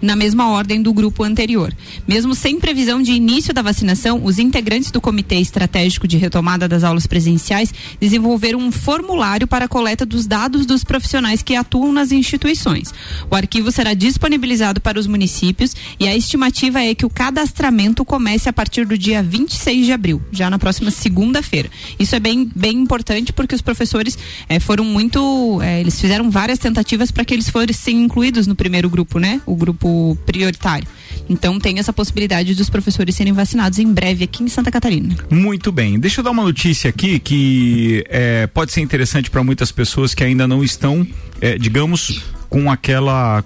na 0.02 0.16
mesma 0.16 0.50
ordem 0.50 0.82
do 0.82 0.94
grupo 0.94 1.24
anterior. 1.24 1.74
Mesmo 2.08 2.34
sem 2.34 2.60
previsão 2.60 3.02
de 3.02 3.12
início 3.12 3.54
da 3.54 3.62
vacinação, 3.62 4.22
os 4.24 4.40
integrantes 4.40 4.92
do 4.92 5.00
Comitê 5.02 5.36
Estratégico 5.36 6.08
de 6.08 6.18
Retomada 6.18 6.68
das 6.68 6.84
Aulas 6.84 7.06
Presenciais 7.06 7.74
desenvolveram 8.00 8.60
um 8.60 8.72
formulário 8.72 9.48
para 9.48 9.66
a 9.66 9.68
coleta 9.68 10.06
dos 10.06 10.26
dados 10.26 10.66
dos 10.66 10.84
profissionais 10.84 11.42
que 11.44 11.56
atuam 11.56 11.92
nas 11.92 12.12
instituições. 12.12 12.94
O 13.30 13.36
arquivo 13.36 13.72
será 13.72 13.94
disponibilizado 13.94 14.82
para 14.82 15.00
os 15.00 15.08
municípios 15.08 15.76
e 16.00 16.08
a 16.08 16.16
estimativa 16.16 16.82
é 16.82 16.96
que 16.96 17.06
o 17.06 17.10
cadastramento 17.10 18.04
comece 18.04 18.50
a 18.50 18.54
partir 18.54 18.86
do 18.86 18.98
dia 18.98 19.22
26 19.22 19.86
de 19.86 19.92
abril, 19.92 20.22
já 20.32 20.50
na 20.50 20.58
próxima 20.58 20.92
segunda-feira. 20.92 21.70
Isso 22.00 22.16
é 22.16 22.20
bem, 22.20 22.50
bem 22.56 22.78
importante 22.78 23.32
porque 23.34 23.56
os 23.56 23.62
professores 23.62 24.18
eh, 24.50 24.60
foram 24.60 24.84
muito. 24.84 25.60
eh, 25.62 25.82
eles 25.82 26.00
fizeram 26.00 26.30
várias 26.30 26.60
tentativas 26.60 27.12
para 27.12 27.26
que 27.26 27.34
eles 27.34 27.50
fossem 27.50 28.02
incluídos 28.04 28.48
no 28.48 28.56
primeiro 28.56 28.90
grupo, 28.90 29.20
né? 29.20 29.42
O 29.46 29.56
grupo 29.56 29.91
prioritário. 30.26 30.88
Então 31.30 31.60
tem 31.60 31.80
essa 31.80 31.94
possibilidade 31.94 32.56
dos 32.56 32.70
professores 32.70 33.16
serem 33.16 33.34
vacinados 33.34 33.80
em 33.80 33.92
breve 33.92 34.24
aqui 34.24 34.44
em 34.44 34.48
Santa 34.48 34.72
Catarina. 34.72 35.16
Muito 35.30 35.72
bem. 35.72 36.00
Deixa 36.00 36.20
eu 36.20 36.24
dar 36.24 36.32
uma 36.32 36.44
notícia 36.44 36.90
aqui 36.90 37.20
que 37.20 38.04
é, 38.10 38.48
pode 38.48 38.72
ser 38.72 38.82
interessante 38.82 39.30
para 39.30 39.44
muitas 39.44 39.72
pessoas 39.72 40.14
que 40.14 40.24
ainda 40.24 40.48
não 40.48 40.64
estão, 40.64 41.08
é, 41.40 41.58
digamos, 41.58 42.24
com 42.50 42.70
aquela. 42.70 43.44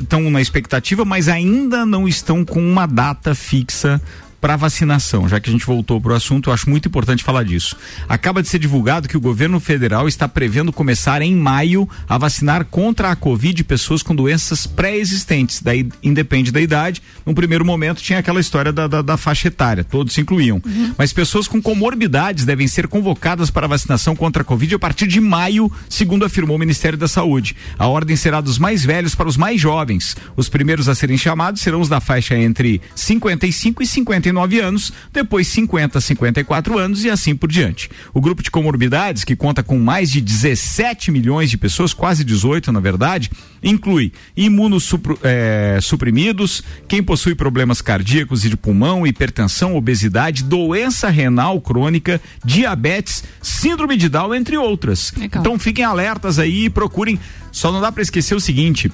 estão 0.00 0.30
na 0.30 0.40
expectativa, 0.40 1.04
mas 1.04 1.28
ainda 1.28 1.84
não 1.84 2.06
estão 2.06 2.44
com 2.44 2.60
uma 2.60 2.86
data 2.86 3.34
fixa 3.34 4.00
para 4.40 4.56
vacinação, 4.56 5.28
já 5.28 5.40
que 5.40 5.50
a 5.50 5.52
gente 5.52 5.66
voltou 5.66 6.00
para 6.00 6.12
o 6.12 6.14
assunto, 6.14 6.50
eu 6.50 6.54
acho 6.54 6.70
muito 6.70 6.88
importante 6.88 7.24
falar 7.24 7.42
disso. 7.42 7.76
Acaba 8.08 8.42
de 8.42 8.48
ser 8.48 8.58
divulgado 8.58 9.08
que 9.08 9.16
o 9.16 9.20
governo 9.20 9.58
federal 9.58 10.06
está 10.06 10.28
prevendo 10.28 10.72
começar 10.72 11.22
em 11.22 11.34
maio 11.34 11.88
a 12.08 12.16
vacinar 12.16 12.64
contra 12.64 13.10
a 13.10 13.16
Covid 13.16 13.64
pessoas 13.64 14.02
com 14.02 14.14
doenças 14.14 14.66
pré-existentes, 14.66 15.60
daí 15.60 15.88
independe 16.02 16.52
da 16.52 16.60
idade. 16.60 17.02
No 17.26 17.34
primeiro 17.34 17.64
momento 17.64 18.02
tinha 18.02 18.18
aquela 18.18 18.40
história 18.40 18.72
da, 18.72 18.86
da, 18.86 19.02
da 19.02 19.16
faixa 19.16 19.48
etária, 19.48 19.84
todos 19.84 20.14
se 20.14 20.20
incluíam. 20.20 20.62
Mas 20.96 21.12
pessoas 21.12 21.48
com 21.48 21.60
comorbidades 21.60 22.44
devem 22.44 22.66
ser 22.68 22.86
convocadas 22.88 23.50
para 23.50 23.66
vacinação 23.66 24.14
contra 24.14 24.42
a 24.42 24.44
Covid 24.44 24.76
a 24.76 24.78
partir 24.78 25.06
de 25.06 25.20
maio, 25.20 25.70
segundo 25.88 26.24
afirmou 26.24 26.56
o 26.56 26.60
Ministério 26.60 26.98
da 26.98 27.08
Saúde. 27.08 27.56
A 27.78 27.86
ordem 27.86 28.16
será 28.16 28.40
dos 28.40 28.58
mais 28.58 28.84
velhos 28.84 29.14
para 29.14 29.28
os 29.28 29.36
mais 29.36 29.60
jovens. 29.60 30.16
Os 30.36 30.48
primeiros 30.48 30.88
a 30.88 30.94
serem 30.94 31.18
chamados 31.18 31.60
serão 31.60 31.80
os 31.80 31.88
da 31.88 32.00
faixa 32.00 32.36
entre 32.36 32.80
55 32.94 33.82
e 33.82 33.86
59 34.28 34.60
anos, 34.60 34.92
depois 35.12 35.48
50 35.48 35.98
a 35.98 36.00
54 36.00 36.78
anos 36.78 37.04
e 37.04 37.10
assim 37.10 37.34
por 37.34 37.50
diante. 37.50 37.90
O 38.12 38.20
grupo 38.20 38.40
de 38.42 38.50
comorbidades, 38.50 39.24
que 39.24 39.34
conta 39.36 39.62
com 39.62 39.78
mais 39.78 40.10
de 40.10 40.20
17 40.20 41.10
milhões 41.10 41.48
de 41.50 41.56
pessoas, 41.56 41.94
quase 41.94 42.22
18 42.24 42.70
na 42.72 42.80
verdade, 42.80 43.30
inclui 43.62 44.12
imunossuprimidos, 44.36 46.62
quem 46.86 47.02
possui 47.02 47.34
problemas 47.34 47.80
cardíacos 47.80 48.44
e 48.44 48.50
de 48.50 48.56
pulmão, 48.56 49.06
hipertensão, 49.06 49.76
obesidade, 49.76 50.44
doença 50.44 51.08
renal 51.08 51.60
crônica, 51.60 52.20
diabetes, 52.44 53.24
síndrome 53.42 53.96
de 53.96 54.08
Down, 54.08 54.34
entre 54.34 54.56
outras. 54.56 55.12
Legal. 55.16 55.40
Então 55.40 55.58
fiquem 55.58 55.84
alertas 55.84 56.38
aí 56.38 56.66
e 56.66 56.70
procurem. 56.70 57.18
Só 57.50 57.72
não 57.72 57.80
dá 57.80 57.90
para 57.90 58.02
esquecer 58.02 58.34
o 58.34 58.40
seguinte. 58.40 58.92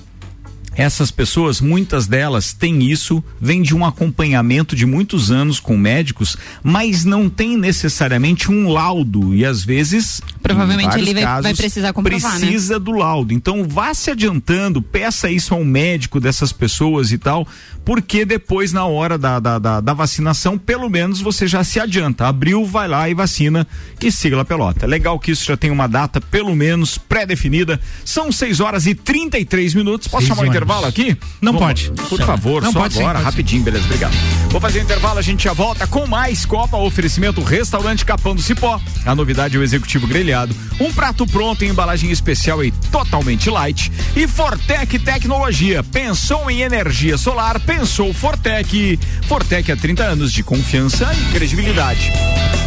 Essas 0.77 1.11
pessoas, 1.11 1.61
muitas 1.61 2.07
delas 2.07 2.53
têm 2.53 2.83
isso, 2.91 3.23
vem 3.41 3.63
de 3.63 3.75
um 3.75 3.85
acompanhamento 3.85 4.75
de 4.75 4.85
muitos 4.87 5.31
anos 5.31 5.61
com 5.61 5.77
médicos, 5.77 6.37
mas 6.63 7.05
não 7.05 7.29
tem 7.29 7.57
necessariamente 7.57 8.51
um 8.51 8.69
laudo 8.69 9.35
e 9.35 9.45
às 9.45 9.65
vezes 9.65 10.21
Provavelmente 10.43 10.97
ele 10.99 11.15
vai- 11.15 11.23
vai 11.23 11.43
casos, 11.43 11.57
precisar 11.59 11.93
comprovar, 11.93 12.33
né? 12.35 12.39
precisa 12.47 12.79
do 12.81 12.93
laudo. 12.93 13.33
Então 13.33 13.67
vá 13.69 13.95
se 13.95 14.11
adiantando, 14.11 14.83
peça 14.83 15.31
isso 15.31 15.55
ao 15.55 15.65
médico 15.65 16.19
dessas 16.21 16.53
pessoas 16.53 17.13
e 17.13 17.19
tal, 17.19 17.47
porque 17.85 18.25
depois 18.25 18.73
na 18.73 18.85
hora 18.85 19.17
da, 19.17 19.39
da, 19.39 19.59
da, 19.59 19.81
da 19.81 19.93
vacinação, 19.95 20.59
pelo 20.59 20.89
menos 20.91 21.21
você 21.21 21.47
já 21.47 21.63
se 21.63 21.79
adianta. 21.79 22.27
Abriu, 22.27 22.65
vai 22.65 22.89
lá 22.89 23.09
e 23.09 23.15
vacina 23.15 23.67
e 24.03 24.11
siga 24.11 24.41
a 24.41 24.45
pelota. 24.45 24.85
É 24.87 24.89
legal 24.89 25.19
que 25.19 25.31
isso 25.31 25.45
já 25.45 25.57
tem 25.57 25.71
uma 25.71 25.87
data 25.87 26.21
pelo 26.21 26.55
menos 26.57 26.99
pré-definida. 26.99 27.81
São 28.05 28.33
6 28.33 28.61
horas 28.61 28.87
e 28.87 28.95
33 28.95 29.75
minutos. 29.75 30.09
Posso 30.09 30.27
Seis 30.27 30.37
chamar 30.37 30.49
horas. 30.49 30.64
Intervalo 30.65 30.87
aqui? 30.87 31.17
Não 31.41 31.53
Vamos- 31.53 31.89
pode. 31.89 31.91
Por 32.09 32.21
favor, 32.23 32.63
Não 32.63 32.73
só 32.73 32.81
pode 32.81 32.99
agora, 32.99 33.19
sim. 33.19 33.25
rapidinho, 33.25 33.63
beleza, 33.63 33.85
obrigado. 33.85 34.15
Vou 34.49 34.61
fazer 34.61 34.81
intervalo, 34.81 35.19
a 35.19 35.23
gente 35.23 35.45
já 35.45 35.53
volta 35.53 35.87
com 35.87 36.07
mais 36.07 36.45
Copa, 36.47 36.77
oferecimento 36.79 37.43
Restaurante 37.43 38.05
Capão 38.05 38.35
do 38.35 38.41
Cipó. 38.43 38.81
A 39.05 39.15
novidade 39.15 39.57
é 39.57 39.61
o 39.61 39.63
executivo 39.63 40.07
grelhado, 40.07 40.55
um 40.81 40.93
prato 40.93 41.27
pronto 41.27 41.65
em 41.65 41.69
embalagem 41.69 42.11
especial 42.11 42.65
e 42.65 42.71
totalmente 42.91 43.51
light. 43.51 43.93
E 44.17 44.27
Fortec 44.27 44.99
Tecnologia, 44.99 45.83
pensou 45.83 46.51
em 46.51 46.63
energia 46.63 47.19
solar, 47.19 47.61
pensou 47.61 48.13
Fortec. 48.15 48.99
Fortec 49.29 49.71
há 49.71 49.77
30 49.77 50.03
anos 50.05 50.33
de 50.33 50.43
confiança 50.43 51.11
e 51.15 51.33
credibilidade. 51.33 52.11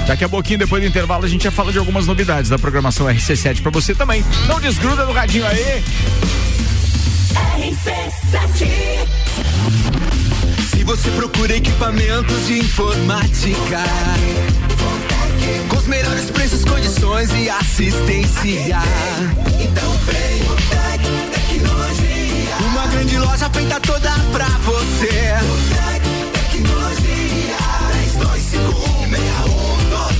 Daqui 0.07 0.23
a 0.23 0.29
pouquinho, 0.29 0.59
depois 0.59 0.81
do 0.81 0.87
intervalo, 0.87 1.25
a 1.25 1.27
gente 1.27 1.43
já 1.43 1.51
fala 1.51 1.71
de 1.71 1.77
algumas 1.77 2.05
novidades 2.07 2.49
da 2.49 2.57
programação 2.57 3.07
RC7 3.07 3.61
pra 3.61 3.71
você 3.71 3.93
também. 3.93 4.23
Não 4.47 4.59
desgruda 4.59 5.05
do 5.05 5.11
radinho 5.11 5.45
aí. 5.45 5.83
Se 10.69 10.83
você 10.83 11.09
procura 11.11 11.55
equipamentos 11.55 12.47
de 12.47 12.59
informática, 12.59 13.83
com 15.69 15.77
os 15.77 15.87
melhores 15.87 16.29
preços, 16.31 16.63
condições 16.65 17.29
e 17.33 17.49
assistência, 17.49 18.79
então 19.59 19.91
vem 20.05 20.41
o 20.43 20.55
Tec 20.69 21.01
Tecnologia. 21.33 22.55
Uma 22.71 22.87
grande 22.87 23.17
loja 23.17 23.49
feita 23.49 23.79
toda 23.81 24.11
pra 24.31 24.47
você. 24.63 25.35
Tec 25.73 26.03
Tecnologia. 26.51 27.57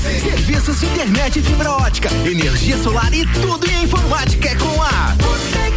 32516112. 0.08 0.21
Serviços 0.21 0.80
de 0.80 0.86
internet 0.86 1.41
fibra 1.41 1.71
ótica, 1.71 2.10
energia 2.25 2.77
solar 2.77 3.13
e 3.13 3.25
tudo 3.27 3.69
em 3.69 3.84
informática 3.84 4.49
é 4.49 4.56
com 4.56 4.82
a 4.82 5.15
Botec. 5.17 5.76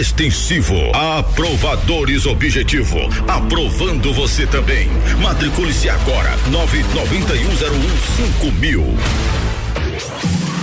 extensivo. 0.00 0.74
Aprovadores 0.94 2.24
Objetivo. 2.24 2.98
Aprovando 3.28 4.14
você 4.14 4.46
também. 4.46 4.88
Matricule-se 5.20 5.90
agora. 5.90 6.34
99101 6.50 8.52
mil. 8.52 8.96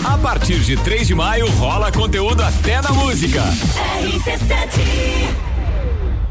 A 0.03 0.17
partir 0.17 0.57
de 0.59 0.75
3 0.77 1.05
de 1.07 1.13
maio 1.13 1.47
rola 1.51 1.91
conteúdo 1.91 2.41
até 2.41 2.81
na 2.81 2.91
música. 2.91 3.43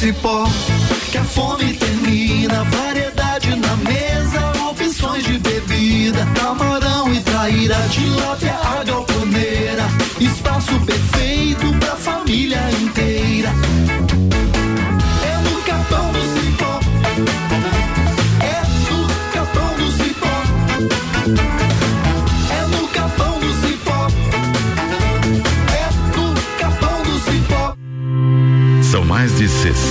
Cipó 0.00 0.44
que 1.12 1.18
a 1.18 1.24
fome 1.24 1.74
termina. 1.74 2.64
Variedade 2.64 3.54
na 3.56 3.76
mesa, 3.76 4.40
opções 4.70 5.24
de 5.24 5.38
bebida. 5.38 6.26
Camarão 6.34 7.12
e 7.12 7.20
traíra, 7.20 7.76
tilápia, 7.90 8.54
a 8.54 8.82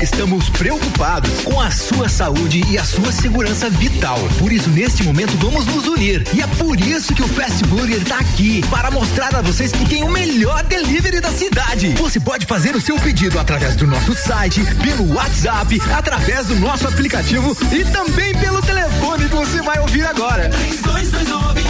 Estamos 0.00 0.48
preocupados 0.48 1.42
com 1.42 1.60
a 1.60 1.70
sua 1.70 2.08
saúde 2.08 2.62
e 2.70 2.78
a 2.78 2.84
sua 2.84 3.12
segurança 3.12 3.68
vital. 3.68 4.18
Por 4.38 4.50
isso, 4.50 4.70
neste 4.70 5.02
momento, 5.02 5.36
vamos 5.36 5.66
nos 5.66 5.86
unir. 5.86 6.26
E 6.32 6.40
é 6.40 6.46
por 6.46 6.80
isso 6.80 7.14
que 7.14 7.22
o 7.22 7.28
Fast 7.28 7.62
Burger 7.66 7.98
está 7.98 8.18
aqui 8.18 8.62
para 8.70 8.90
mostrar 8.90 9.34
a 9.34 9.42
vocês 9.42 9.70
que 9.70 9.84
tem 9.84 10.02
o 10.02 10.10
melhor 10.10 10.62
delivery 10.62 11.20
da 11.20 11.30
cidade. 11.30 11.88
Você 11.98 12.18
pode 12.18 12.46
fazer 12.46 12.74
o 12.74 12.80
seu 12.80 12.98
pedido 12.98 13.38
através 13.38 13.76
do 13.76 13.86
nosso 13.86 14.14
site, 14.14 14.62
pelo 14.82 15.12
WhatsApp, 15.14 15.78
através 15.92 16.46
do 16.46 16.56
nosso 16.56 16.88
aplicativo 16.88 17.54
e 17.70 17.84
também 17.84 18.34
pelo 18.36 18.62
telefone 18.62 19.28
que 19.28 19.36
você 19.36 19.60
vai 19.60 19.78
ouvir 19.80 20.06
agora. 20.06 20.48
3229 20.48 21.60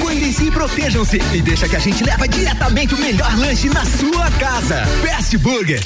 Cuidem-se 0.00 0.46
e 0.46 0.50
protejam-se 0.50 1.22
e 1.32 1.40
deixa 1.40 1.68
que 1.68 1.76
a 1.76 1.80
gente 1.80 2.02
leva 2.02 2.26
diretamente 2.26 2.92
o 2.92 2.98
melhor 2.98 3.38
lanche 3.38 3.68
na 3.68 3.84
sua 3.84 4.28
casa. 4.32 4.84
Fast 5.00 5.38
Burger. 5.38 5.80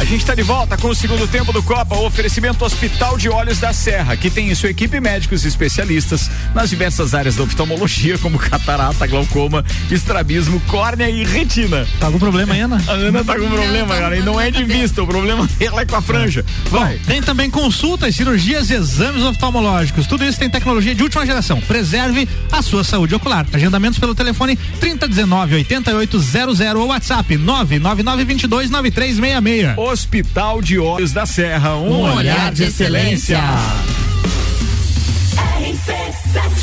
A 0.00 0.04
gente 0.04 0.22
está 0.22 0.34
de 0.34 0.42
volta 0.42 0.78
com 0.78 0.88
o 0.88 0.94
segundo 0.94 1.28
tempo 1.28 1.52
do 1.52 1.62
Copa, 1.62 1.94
o 1.94 2.06
oferecimento 2.06 2.64
Hospital 2.64 3.18
de 3.18 3.28
Olhos 3.28 3.58
da 3.58 3.70
Serra, 3.70 4.16
que 4.16 4.30
tem 4.30 4.50
em 4.50 4.54
sua 4.54 4.70
equipe 4.70 4.98
médicos 4.98 5.44
especialistas 5.44 6.30
nas 6.54 6.70
diversas 6.70 7.12
áreas 7.12 7.36
da 7.36 7.42
oftalmologia, 7.42 8.16
como 8.16 8.38
catarata, 8.38 9.06
glaucoma, 9.06 9.62
estrabismo, 9.90 10.58
córnea 10.60 11.10
e 11.10 11.22
retina. 11.22 11.86
Tá 12.00 12.10
com 12.10 12.18
problema 12.18 12.54
Ana? 12.54 12.82
A 12.88 12.92
Ana 12.92 13.22
tá 13.22 13.38
com 13.38 13.46
problema, 13.46 13.94
cara, 13.94 14.16
e 14.16 14.22
não 14.22 14.40
é 14.40 14.50
de 14.50 14.64
vista, 14.64 15.02
o 15.02 15.06
problema 15.06 15.46
dela 15.60 15.82
é 15.82 15.84
com 15.84 15.96
a 15.96 16.00
franja. 16.00 16.46
Vai. 16.70 16.96
Bom, 16.96 17.04
tem 17.04 17.20
também 17.20 17.50
consultas, 17.50 18.16
cirurgias 18.16 18.70
e 18.70 18.74
exames 18.74 19.22
oftalmológicos. 19.22 20.06
Tudo 20.06 20.24
isso 20.24 20.38
tem 20.38 20.48
tecnologia 20.48 20.94
de 20.94 21.02
última 21.02 21.26
geração. 21.26 21.60
Preserve 21.60 22.26
a 22.50 22.62
sua 22.62 22.82
saúde 22.84 23.14
ocular. 23.14 23.46
Agendamentos 23.52 23.98
pelo 23.98 24.14
telefone 24.14 24.56
3019 24.80 25.56
8800 25.56 26.60
ou 26.76 26.86
WhatsApp 26.86 27.36
999 27.36 28.24
22 28.24 28.70
9366. 28.70 29.89
Hospital 29.90 30.62
de 30.62 30.78
Olhos 30.78 31.12
da 31.12 31.26
Serra, 31.26 31.74
um, 31.74 31.90
Um 31.90 32.14
olhar 32.14 32.52
de 32.52 32.62
excelência. 32.62 33.40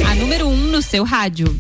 A 0.06 0.16
número 0.16 0.48
1 0.48 0.50
um 0.50 0.56
no 0.56 0.82
seu 0.82 1.04
rádio. 1.04 1.54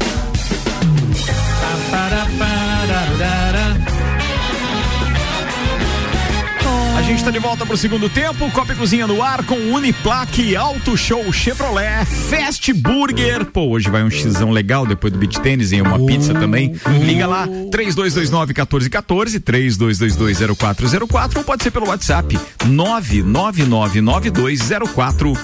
Gente 7.08 7.20
está 7.20 7.32
de 7.32 7.40
volta 7.40 7.66
pro 7.66 7.78
segundo 7.78 8.10
tempo. 8.10 8.52
Copa 8.52 8.74
e 8.74 8.76
Cozinha 8.76 9.08
no 9.08 9.24
ar 9.24 9.42
com 9.46 9.56
Uniplaque, 9.56 10.58
Auto 10.58 10.98
Show 10.98 11.32
Chevrolet, 11.32 12.04
Fast 12.06 12.74
Burger. 12.74 13.46
Pô, 13.46 13.70
hoje 13.70 13.90
vai 13.90 14.04
um 14.04 14.10
xizão 14.10 14.52
legal 14.52 14.86
depois 14.86 15.14
do 15.14 15.18
beat 15.20 15.38
tênis 15.40 15.72
e 15.72 15.80
uma 15.82 16.06
pizza 16.06 16.34
também. 16.34 16.74
Liga 17.02 17.26
lá, 17.26 17.48
3229-1414, 17.48 19.40
32220404 19.40 21.38
ou 21.38 21.44
pode 21.46 21.64
ser 21.64 21.72
pelo 21.72 21.88
WhatsApp, 21.88 22.38
999920404. 22.66 25.38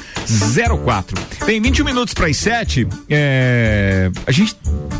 Bem, 1.45 1.61
21 1.61 1.85
minutos 1.85 2.13
para 2.13 2.27
as 2.27 2.35
7. 2.37 2.85
É, 3.09 4.11
a 4.27 4.31
gente 4.31 4.55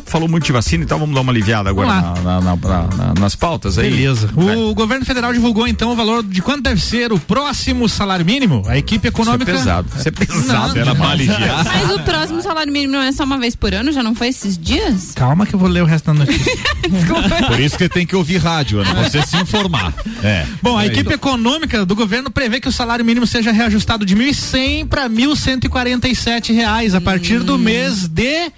falou 0.05 0.27
muito 0.29 0.45
de 0.45 0.51
vacina, 0.51 0.83
então 0.83 0.99
vamos 0.99 1.15
dar 1.15 1.21
uma 1.21 1.31
aliviada 1.31 1.69
agora 1.69 1.87
na- 1.87 2.01
na- 2.21 2.41
na- 2.41 2.55
na- 2.55 3.13
nas 3.19 3.35
pautas 3.35 3.77
aí. 3.77 3.89
Beleza. 3.89 4.29
O 4.35 4.73
governo 4.75 5.05
federal 5.05 5.33
divulgou 5.33 5.67
então 5.67 5.91
o 5.91 5.95
valor 5.95 6.23
de 6.23 6.41
quanto 6.41 6.52
deve 6.61 6.81
ser 6.81 7.11
o 7.13 7.19
próximo 7.19 7.87
salário 7.89 8.25
mínimo. 8.25 8.63
A 8.67 8.77
equipe 8.77 9.07
econômica. 9.07 9.51
Isso 9.51 9.51
é 9.51 9.63
pesado. 9.63 9.89
Isso 9.97 10.07
é 10.07 10.11
pesado. 10.11 10.47
Não, 10.75 10.81
Era 10.81 10.83
pra 10.85 10.93
demais. 10.93 11.11
aliviar. 11.29 11.63
Mas 11.65 11.91
o 11.91 11.99
próximo 11.99 12.41
salário 12.41 12.71
mínimo 12.71 12.93
não 12.93 13.01
é 13.01 13.11
só 13.11 13.23
uma 13.23 13.37
vez 13.37 13.55
por 13.55 13.73
ano? 13.73 13.91
Já 13.91 14.03
não 14.03 14.13
foi 14.15 14.27
esses 14.27 14.57
dias? 14.57 15.11
Calma 15.15 15.45
que 15.45 15.53
eu 15.53 15.59
vou 15.59 15.69
ler 15.69 15.81
o 15.81 15.85
resto 15.85 16.05
da 16.05 16.13
notícia. 16.13 16.53
Por 17.47 17.59
isso 17.59 17.77
que 17.77 17.87
tem 17.89 18.05
que 18.05 18.15
ouvir 18.15 18.37
rádio, 18.37 18.79
Ana, 18.79 18.93
pra 18.93 19.03
você 19.09 19.21
se 19.25 19.37
informar. 19.37 19.93
É. 20.23 20.45
Bom, 20.61 20.77
a 20.77 20.81
Aí. 20.81 20.87
equipe 20.87 21.13
econômica 21.13 21.85
do 21.85 21.95
governo 21.95 22.29
prevê 22.31 22.59
que 22.59 22.67
o 22.67 22.71
salário 22.71 23.03
mínimo 23.05 23.25
seja 23.27 23.51
reajustado 23.51 24.05
de 24.05 24.15
1.100 24.15 24.87
para 24.87 25.09
1.147 25.09 26.53
reais 26.53 26.93
a 26.95 27.01
partir 27.01 27.39
do 27.39 27.57
mês 27.57 28.07
de 28.07 28.51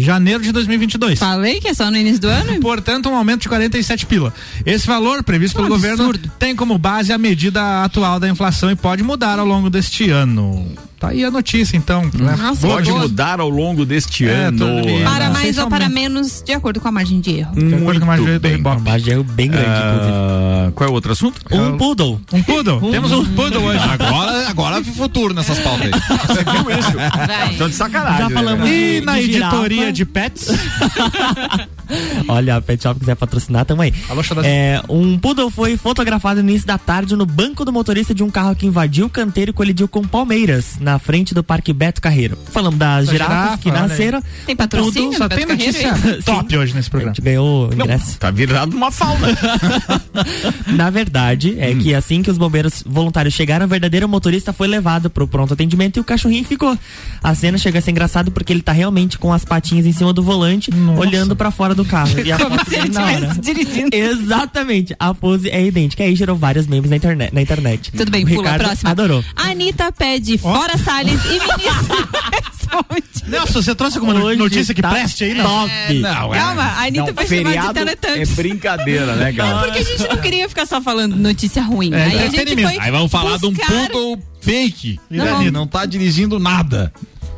janeiro 0.00 0.42
de 0.42 0.52
2022. 0.52 1.18
Falei 1.18 1.60
que 1.60 1.68
é 1.68 1.74
só 1.74 1.90
no 1.90 1.96
início 1.96 2.20
do 2.20 2.28
ano? 2.28 2.58
Portanto, 2.60 3.08
um 3.08 3.14
aumento 3.14 3.42
de 3.42 3.48
47 3.48 4.06
pila. 4.06 4.32
Esse 4.64 4.86
valor 4.86 5.22
previsto 5.22 5.54
pelo 5.56 5.66
Um 5.66 5.70
governo 5.70 6.04
absurdo. 6.06 6.32
tem 6.38 6.54
como 6.56 6.76
base 6.78 7.12
a 7.12 7.18
medida 7.18 7.84
atual 7.84 8.18
da 8.18 8.28
inflação 8.28 8.70
e 8.70 8.76
pode 8.76 9.02
mudar 9.02 9.38
ao 9.38 9.46
longo 9.46 9.68
deste 9.70 10.10
ano. 10.10 10.66
Tá 11.00 11.08
aí 11.08 11.24
a 11.24 11.30
notícia, 11.30 11.78
então. 11.78 12.02
né? 12.12 12.36
Nossa, 12.36 12.66
Pode 12.66 12.90
boa- 12.90 13.00
mudar 13.02 13.40
ao 13.40 13.48
longo 13.48 13.86
deste 13.86 14.28
É, 14.28 14.32
ano. 14.44 14.66
Para 15.02 15.24
sei 15.24 15.32
mais 15.32 15.56
ou 15.58 15.66
para 15.66 15.88
menos, 15.88 16.42
de 16.44 16.52
acordo 16.52 16.78
com 16.78 16.88
a 16.88 16.92
margem 16.92 17.20
de 17.20 17.38
erro. 17.38 17.54
De 17.54 17.74
acordo 17.74 18.00
com 18.00 18.04
a 18.04 18.08
margem 18.08 18.26
do 18.34 18.38
bem. 18.40 18.54
Ibope. 18.56 18.82
Margem 18.82 19.04
de 19.04 19.10
erro 19.12 19.24
bem 19.24 19.48
grande, 19.50 19.66
inclusive. 19.66 20.12
Ah, 20.12 20.72
qual 20.74 20.88
é 20.88 20.90
o 20.90 20.94
outro 20.94 21.12
assunto? 21.12 21.40
Um 21.50 21.78
poodle. 21.78 22.20
Um 22.30 22.42
poodle? 22.42 22.80
Temos 22.90 23.12
um 23.12 23.24
poodle 23.34 23.62
hoje. 23.64 23.78
Agora, 23.82 24.48
agora 24.50 24.84
futuro 24.84 25.32
nessas 25.32 25.58
pautas 25.60 25.86
aí. 25.86 25.90
Você 26.28 26.44
viu 26.44 26.78
isso? 26.78 26.92
Vai. 27.26 27.50
Estão 27.52 27.68
de 27.70 27.74
sacanagem. 27.76 28.18
Já 28.18 28.28
né, 28.28 28.34
falamos 28.34 28.60
cara? 28.64 28.70
E 28.76 29.00
de- 29.00 29.06
na 29.06 29.12
de 29.14 29.24
editoria 29.24 29.76
girafa. 29.78 29.92
de 29.92 30.04
pets? 30.04 30.48
Olha, 32.28 32.56
a 32.56 32.60
Pet 32.60 32.82
Shop 32.82 32.98
quiser 32.98 33.14
patrocinar, 33.16 33.64
tamo 33.64 33.82
aí. 33.82 33.92
Alô. 34.08 34.20
É, 34.44 34.80
um 34.88 35.18
poodle 35.18 35.50
foi 35.50 35.76
fotografado 35.76 36.42
no 36.42 36.48
início 36.50 36.66
da 36.66 36.78
tarde 36.78 37.16
no 37.16 37.26
banco 37.26 37.64
do 37.64 37.72
motorista 37.72 38.14
de 38.14 38.22
um 38.22 38.30
carro 38.30 38.54
que 38.54 38.66
invadiu 38.66 39.06
o 39.06 39.10
canteiro 39.10 39.50
e 39.50 39.54
colidiu 39.54 39.88
com 39.88 40.02
palmeiras, 40.02 40.76
na 40.80 40.98
frente 40.98 41.34
do 41.34 41.42
Parque 41.42 41.72
Beto 41.72 42.00
Carreiro. 42.00 42.38
Falamos 42.52 42.78
das 42.78 43.06
Da 43.06 43.12
girafas 43.12 43.36
girafa, 43.36 43.58
que 43.58 43.70
nasceram. 43.70 44.22
Tem 44.46 44.56
patrocínio? 44.56 45.10
Poodle 45.10 45.18
Só 45.18 45.28
tem 45.28 45.46
notícia 45.46 45.94
top 46.24 46.56
hoje 46.56 46.74
nesse 46.74 46.88
A 46.88 46.90
programa. 46.90 47.14
gente 47.14 47.24
ganhou 47.24 47.66
o 47.70 47.74
Não, 47.74 47.84
ingresso. 47.84 48.18
tá 48.18 48.30
virado 48.30 48.76
uma 48.76 48.90
fauna. 48.90 49.28
Na 50.68 50.90
verdade, 50.90 51.56
é 51.58 51.74
que 51.74 51.94
assim 51.94 52.22
que 52.22 52.30
os 52.30 52.38
bombeiros 52.38 52.82
voluntários 52.86 53.34
chegaram, 53.34 53.66
o 53.66 53.68
verdadeiro 53.68 54.08
motorista 54.08 54.52
foi 54.52 54.68
levado 54.68 55.10
pro 55.10 55.26
pronto 55.26 55.52
atendimento 55.54 55.96
e 55.96 56.00
o 56.00 56.04
cachorrinho 56.04 56.44
ficou. 56.44 56.76
A 57.22 57.34
cena 57.34 57.58
chega 57.58 57.78
a 57.78 57.82
ser 57.82 57.90
engraçado 57.90 58.30
porque 58.30 58.52
ele 58.52 58.62
tá 58.62 58.72
realmente 58.72 59.18
com 59.18 59.32
as 59.32 59.44
patinhas 59.44 59.86
em 59.86 59.92
cima 59.92 60.12
do 60.12 60.22
volante, 60.22 60.70
olhando 60.96 61.34
pra 61.36 61.50
fora 61.50 61.74
do 61.74 61.79
carro. 61.84 62.18
E 62.24 62.32
a 62.32 62.38
Como 62.38 62.56
foto 62.58 62.68
se 62.70 62.74
ele 62.76 62.82
dele 62.88 62.94
na 62.94 63.02
hora. 63.04 63.12
estivesse 63.14 63.40
dirigindo. 63.40 63.96
Exatamente. 63.96 64.94
A 64.98 65.14
pose 65.14 65.48
é 65.50 65.64
idêntica. 65.64 66.02
Aí 66.04 66.14
gerou 66.14 66.36
vários 66.36 66.66
memes 66.66 66.90
na 66.90 66.96
internet. 66.96 67.34
Na 67.34 67.40
internet. 67.42 67.92
Tudo 67.92 68.10
bem, 68.10 68.24
o 68.24 68.26
pula. 68.28 68.42
Ricardo 68.42 68.62
Próxima. 68.64 68.90
Adorou. 68.90 69.24
Anitta 69.36 69.92
pede 69.92 70.38
fora 70.38 70.76
Salles 70.78 71.20
e 71.26 71.38
responde. 71.38 73.10
Nelson, 73.30 73.62
você 73.62 73.74
trouxe 73.74 73.98
alguma 73.98 74.20
Hoje 74.22 74.38
notícia 74.38 74.74
que 74.74 74.82
tá 74.82 74.90
preste 74.90 75.24
aí, 75.24 75.34
não? 75.34 75.44
Top. 75.44 75.94
Não, 76.00 76.34
é. 76.34 76.38
Calma, 76.38 76.62
a 76.62 76.82
Anitta 76.82 77.06
Não, 77.06 77.14
foi 77.14 77.26
chamada 77.26 77.26
de 77.26 77.28
feriado 77.28 77.78
é 77.78 77.84
Teletubbies. 77.84 78.30
brincadeira, 78.34 79.14
né, 79.16 79.32
cara? 79.32 79.58
Porque 79.64 79.78
a 79.78 79.82
gente 79.84 80.08
não 80.08 80.16
queria 80.16 80.48
ficar 80.48 80.66
só 80.66 80.80
falando 80.80 81.16
notícia 81.16 81.62
ruim. 81.62 81.92
É, 81.94 82.04
aí 82.04 82.18
a 82.26 82.30
gente 82.30 82.54
foi 82.62 82.78
Aí 82.78 82.90
vamos 82.90 83.10
falar 83.10 83.38
de 83.38 83.46
um 83.46 83.52
buscar- 83.52 83.88
poodle 83.88 84.18
fake. 84.40 84.98
E 85.10 85.16
Não, 85.16 85.38
daí? 85.38 85.50
não 85.50 85.66
tá 85.66 85.84
dirigindo 85.86 86.38
nada. 86.38 86.92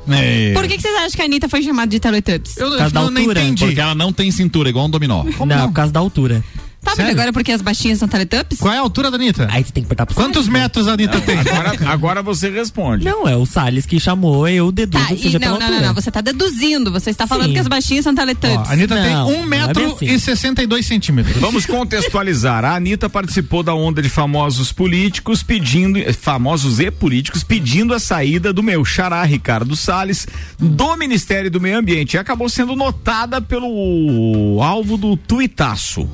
É. 0.09 0.53
Por 0.53 0.67
que, 0.67 0.77
que 0.77 0.83
vocês 0.83 0.95
acham 0.97 1.11
que 1.11 1.23
a 1.23 1.25
Anitta 1.25 1.49
foi 1.49 1.63
chamada 1.63 1.89
de 1.89 2.01
Teletubbies? 2.01 2.57
Eu, 2.57 2.69
Por 2.71 2.79
causa 2.79 2.95
da 2.95 3.01
eu 3.03 3.11
não 3.11 3.21
altura, 3.21 3.41
entendi. 3.43 3.65
Porque 3.65 3.81
ela 3.81 3.95
não 3.95 4.13
tem 4.13 4.31
cintura, 4.31 4.69
igual 4.69 4.87
um 4.87 4.91
dominó. 4.91 5.25
não, 5.47 5.69
por 5.69 5.75
causa 5.75 5.93
da 5.93 6.01
altura. 6.01 6.43
Tá, 6.83 6.95
mas 6.99 7.09
agora 7.11 7.33
porque 7.33 7.53
as 7.53 7.63
baixinhas 7.63 7.99
são 8.01 8.09
Teletubbies? 8.09 8.59
Qual 8.59 8.75
é 8.75 8.77
a 8.77 8.81
altura 8.81 9.09
da 9.11 9.17
Anitta? 9.17 9.47
Aí 9.51 9.63
você 9.65 9.71
tem 9.73 9.85
que 9.85 9.89
perguntar 9.89 10.05
pro 10.05 10.15
Quantos 10.17 10.47
Salles, 10.47 10.61
metros 10.61 10.89
a 10.89 10.93
Anitta 10.95 11.21
tem? 11.21 11.39
Agora, 11.39 11.73
agora 11.93 12.23
você 12.23 12.51
responde. 12.51 13.05
Não, 13.05 13.27
é 13.29 13.37
o 13.37 13.47
Salles 13.47 13.87
que 13.87 14.01
chamou, 14.01 14.49
eu 14.49 14.73
deduzo 14.73 15.03
Tá, 15.05 15.15
que 15.15 15.23
seja 15.23 15.39
não, 15.39 15.47
pela 15.47 15.53
não, 15.53 15.59
não, 15.61 15.67
altura. 15.75 15.87
não, 15.87 15.95
você 15.95 16.11
tá 16.11 16.21
deduzindo, 16.21 16.91
você 16.91 17.11
está 17.11 17.27
falando 17.27 17.47
Sim. 17.49 17.53
que 17.55 17.59
as 17.61 17.69
baixinhas 17.69 18.03
são 18.05 18.13
Ó, 18.13 18.17
Teletubbies. 18.17 18.69
a 18.69 18.73
Anitta 18.73 18.95
Não, 18.97 19.27
tem 19.29 19.37
1 19.39 19.43
é 19.43 19.47
metro 19.47 19.93
assim. 19.95 20.07
e 20.07 20.19
62 20.19 20.85
centímetros. 20.87 21.37
Vamos 21.37 21.67
contextualizar. 21.67 22.65
A 22.65 22.75
Anitta 22.75 23.09
participou 23.09 23.63
da 23.63 23.75
onda 23.75 24.03
de 24.03 24.09
famosos 24.09 24.73
políticos 24.73 25.43
pedindo, 25.43 25.99
famosos 26.15 26.81
e 26.81 26.91
políticos 26.91 27.45
pedindo 27.45 27.95
a 27.95 28.01
saída 28.01 28.53
do 28.53 28.63
meu 28.63 28.85
xará 28.85 29.23
Ricardo 29.23 29.77
Salles 29.77 30.27
do 30.59 30.97
Ministério 30.97 31.51
do 31.51 31.61
Meio 31.61 31.79
Ambiente 31.79 32.15
e 32.15 32.19
acabou 32.19 32.49
sendo 32.49 32.75
notada 32.75 33.41
pelo 33.41 34.61
alvo 34.63 34.97
do 34.97 35.17
tuitaço. 35.17 36.09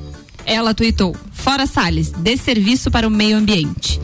Ela 0.49 0.73
tuitou, 0.73 1.15
fora 1.31 1.67
Salles, 1.67 2.09
dê 2.09 2.35
serviço 2.35 2.89
para 2.89 3.07
o 3.07 3.11
meio 3.11 3.37
ambiente. 3.37 4.01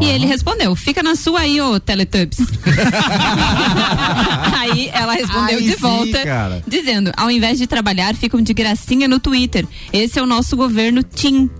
E 0.00 0.04
ele 0.04 0.26
respondeu, 0.26 0.76
fica 0.76 1.02
na 1.02 1.16
sua 1.16 1.40
aí, 1.40 1.60
ô 1.60 1.80
Teletubbies. 1.80 2.38
aí 4.56 4.88
ela 4.92 5.12
respondeu 5.12 5.60
de 5.60 5.74
volta, 5.74 6.20
dizendo, 6.68 7.12
ao 7.16 7.28
invés 7.28 7.58
de 7.58 7.66
trabalhar, 7.66 8.14
ficam 8.14 8.40
de 8.40 8.54
gracinha 8.54 9.08
no 9.08 9.18
Twitter. 9.18 9.66
Esse 9.92 10.20
é 10.20 10.22
o 10.22 10.26
nosso 10.26 10.56
governo 10.56 11.02
Tim. 11.02 11.50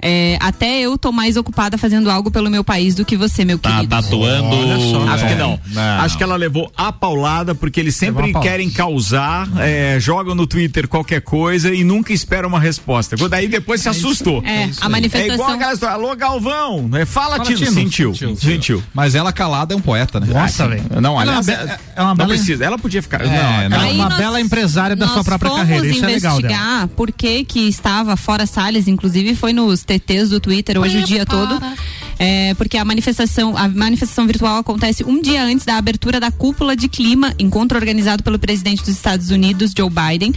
É, 0.00 0.38
até 0.40 0.80
eu 0.80 0.96
tô 0.96 1.10
mais 1.10 1.36
ocupada 1.36 1.76
fazendo 1.76 2.10
algo 2.10 2.30
pelo 2.30 2.48
meu 2.50 2.62
país 2.62 2.94
do 2.94 3.04
que 3.04 3.16
você, 3.16 3.44
meu 3.44 3.58
Tá 3.58 3.70
querido. 3.76 3.88
tatuando. 3.96 4.48
Olha 4.56 4.78
só. 4.78 5.08
Acho 5.12 5.24
É, 5.24 5.28
que 5.28 5.34
não. 5.34 5.60
Acho 6.00 6.16
que 6.16 6.22
ela 6.22 6.36
levou 6.36 6.70
a 6.76 6.92
paulada 6.92 7.54
porque 7.54 7.80
eles 7.80 7.96
sempre 7.96 8.32
querem 8.40 8.70
causar, 8.70 9.48
eh, 9.58 9.98
jogam 10.00 10.34
no 10.34 10.46
Twitter 10.46 10.86
qualquer 10.88 11.20
coisa 11.20 11.72
e 11.74 11.82
nunca 11.84 12.12
esperam 12.12 12.48
uma 12.48 12.60
resposta. 12.60 13.16
Daí 13.28 13.48
depois 13.48 13.80
se 13.80 13.88
assustou. 13.88 14.42
É, 14.44 14.48
a 14.48 14.60
É 14.60 14.66
igual 14.68 14.90
manifestação. 14.90 15.48
aquela 15.50 15.72
história, 15.72 15.94
alô 15.96 16.14
Galvão, 16.16 16.88
né? 16.88 17.04
fala, 17.04 17.36
Fala, 17.38 17.44
Tino, 17.44 17.58
sentiu, 17.72 18.14
Sentiu. 18.14 18.36
sentiu. 18.36 18.82
Mas 18.94 19.14
ela 19.14 19.32
calada 19.32 19.74
é 19.74 19.76
um 19.76 19.80
poeta, 19.80 20.18
né? 20.20 20.26
Nossa, 20.32 20.66
velho. 20.68 20.82
Não, 21.00 21.20
Ela 21.20 21.32
é 21.32 21.34
uma 21.34 21.40
aliás, 21.40 21.48
é, 21.48 21.78
é 21.96 22.00
uma 22.00 22.08
não 22.10 22.16
bela- 22.16 22.28
precisa, 22.28 22.64
ela 22.64 22.78
podia 22.78 23.02
ficar, 23.02 23.20
É, 23.22 23.68
não, 23.68 23.78
não. 23.78 23.84
É 23.86 23.92
uma 23.92 24.08
nós- 24.08 24.18
bela 24.18 24.40
empresária 24.40 24.94
da 24.96 25.08
sua 25.08 25.24
própria 25.24 25.50
carreira. 25.50 25.86
Isso 25.86 26.04
é 26.04 26.06
legal 26.06 26.40
dela. 26.40 26.52
investigar 26.52 26.88
por 26.88 27.10
que 27.12 27.44
que 27.44 27.68
estava 27.68 28.16
fora 28.16 28.46
Salles, 28.46 28.86
inclusive 28.88 29.34
foi 29.34 29.52
nos 29.52 29.82
TTs 29.88 30.28
do 30.28 30.38
Twitter 30.38 30.78
hoje 30.78 30.98
o 30.98 31.02
dia 31.04 31.24
todo. 31.24 31.58
É, 32.18 32.52
porque 32.54 32.76
a 32.76 32.84
manifestação, 32.84 33.56
a 33.56 33.68
manifestação 33.68 34.26
virtual 34.26 34.56
acontece 34.58 35.04
um 35.04 35.22
dia 35.22 35.44
antes 35.44 35.64
da 35.64 35.76
abertura 35.76 36.18
da 36.18 36.32
cúpula 36.32 36.74
de 36.74 36.88
clima, 36.88 37.32
encontro 37.38 37.78
organizado 37.78 38.24
pelo 38.24 38.38
presidente 38.40 38.80
dos 38.80 38.88
Estados 38.88 39.30
Unidos, 39.30 39.72
Joe 39.76 39.88
Biden, 39.88 40.34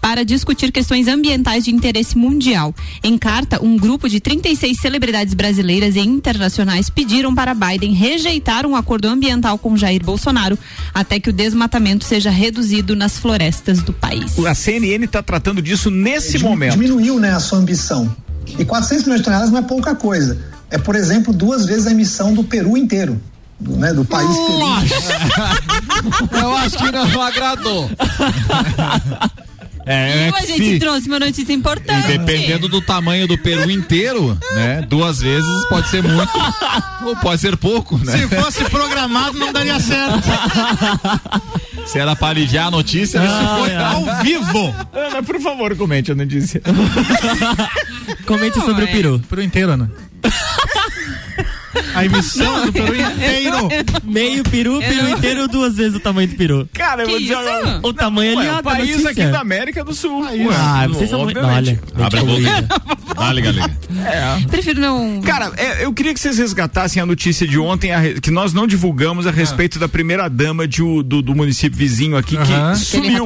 para 0.00 0.24
discutir 0.24 0.70
questões 0.70 1.08
ambientais 1.08 1.64
de 1.64 1.72
interesse 1.72 2.16
mundial. 2.16 2.72
Em 3.02 3.18
carta, 3.18 3.60
um 3.60 3.76
grupo 3.76 4.08
de 4.08 4.20
36 4.20 4.78
celebridades 4.80 5.34
brasileiras 5.34 5.96
e 5.96 6.00
internacionais 6.00 6.88
pediram 6.88 7.34
para 7.34 7.52
Biden 7.52 7.92
rejeitar 7.94 8.64
um 8.64 8.76
acordo 8.76 9.08
ambiental 9.08 9.58
com 9.58 9.76
Jair 9.76 10.04
Bolsonaro 10.04 10.56
até 10.94 11.18
que 11.18 11.30
o 11.30 11.32
desmatamento 11.32 12.04
seja 12.04 12.30
reduzido 12.30 12.94
nas 12.94 13.18
florestas 13.18 13.82
do 13.82 13.92
país. 13.92 14.38
A 14.38 14.54
CNN 14.54 15.04
está 15.04 15.20
tratando 15.20 15.60
disso 15.60 15.90
nesse 15.90 16.38
Dimi- 16.38 16.44
momento. 16.48 16.74
Diminuiu 16.74 17.18
né, 17.18 17.32
a 17.34 17.40
sua 17.40 17.58
ambição. 17.58 18.14
E 18.58 18.64
400 18.64 19.04
milhões 19.04 19.20
de 19.20 19.24
toneladas 19.24 19.50
não 19.50 19.58
é 19.58 19.62
pouca 19.62 19.94
coisa. 19.94 20.38
É, 20.70 20.78
por 20.78 20.94
exemplo, 20.94 21.32
duas 21.32 21.66
vezes 21.66 21.86
a 21.86 21.90
emissão 21.90 22.32
do 22.34 22.44
Peru 22.44 22.76
inteiro. 22.76 23.20
Do, 23.58 23.76
né, 23.76 23.92
do 23.92 24.04
país 24.04 24.30
Peru. 24.30 24.58
Eu 26.40 26.56
acho 26.56 26.78
que 26.78 26.92
não 26.92 27.22
agradou. 27.22 27.90
É, 29.90 30.28
é 30.28 30.32
a 30.36 30.40
gente 30.44 30.72
se- 30.72 30.78
trouxe 30.78 31.08
uma 31.08 31.18
notícia 31.18 31.52
importante. 31.52 32.06
Dependendo 32.08 32.68
do 32.68 32.80
tamanho 32.82 33.26
do 33.26 33.38
peru 33.38 33.70
inteiro, 33.70 34.38
né? 34.54 34.82
Duas 34.88 35.20
vezes 35.20 35.64
pode 35.68 35.88
ser 35.88 36.02
muito 36.02 36.30
ou 37.04 37.16
pode 37.16 37.40
ser 37.40 37.56
pouco, 37.56 37.96
né? 37.98 38.12
Se 38.18 38.28
fosse 38.28 38.64
programado, 38.66 39.38
não 39.38 39.52
daria 39.52 39.80
certo. 39.80 40.22
Se 41.86 41.98
era 41.98 42.14
pra 42.14 42.28
aliviar 42.28 42.66
a 42.66 42.70
notícia, 42.70 43.18
Isso 43.18 43.26
isso 43.34 43.56
foi 43.58 43.74
ao 43.76 44.22
vivo. 44.22 44.74
Ana, 44.92 45.22
por 45.22 45.40
favor, 45.40 45.74
comente 45.74 46.12
a 46.12 46.14
notícia. 46.14 46.60
Comente 48.26 48.60
sobre 48.60 48.84
o 48.84 48.88
peru. 48.88 49.18
Peru 49.28 49.42
inteiro, 49.42 49.72
Ana. 49.72 49.90
A 51.94 52.04
emissão 52.04 52.66
do 52.66 52.72
Peru 52.72 52.94
inteiro. 52.94 53.56
Meio 54.04 54.42
peru, 54.44 54.78
peru 54.80 55.08
inteiro, 55.10 55.48
duas 55.48 55.76
vezes 55.76 55.96
o 55.96 56.00
tamanho 56.00 56.28
do 56.28 56.36
peru. 56.36 56.68
Cara, 56.72 57.02
eu 57.02 57.08
vou 57.08 57.18
dizer 57.18 57.32
isso? 57.34 57.48
agora. 57.48 57.80
O 57.82 57.92
tamanho 57.92 58.36
Ué, 58.36 58.46
ali, 58.46 58.56
ó, 58.56 58.58
o 58.58 58.62
país 58.62 58.88
notícia. 59.02 59.10
aqui 59.10 59.26
da 59.32 59.40
América 59.40 59.84
do 59.84 59.94
Sul. 59.94 60.22
Ué, 60.22 60.46
Ah, 60.56 60.86
vocês 60.88 61.10
são 61.10 61.24
muito. 61.24 61.38
Olha, 61.38 61.80
Abre 62.02 62.18
a 62.20 62.24
boca. 62.24 63.07
Ah, 63.18 63.32
liga, 63.32 63.50
liga. 63.50 63.70
Prefiro 64.48 64.80
não. 64.80 65.20
Cara, 65.22 65.52
é, 65.56 65.84
eu 65.84 65.92
queria 65.92 66.14
que 66.14 66.20
vocês 66.20 66.38
resgatassem 66.38 67.02
a 67.02 67.06
notícia 67.06 67.46
de 67.46 67.58
ontem, 67.58 67.92
a 67.92 68.20
que 68.20 68.30
nós 68.30 68.52
não 68.52 68.66
divulgamos 68.66 69.26
a 69.26 69.30
respeito 69.30 69.78
da 69.78 69.88
primeira 69.88 70.28
dama 70.28 70.66
de 70.66 70.78
do, 71.02 71.22
do 71.22 71.34
município 71.34 71.76
vizinho 71.78 72.16
aqui, 72.16 72.36
Aham. 72.36 72.46
que 72.46 72.52
Aquele 72.52 72.76
sumiu. 72.78 73.24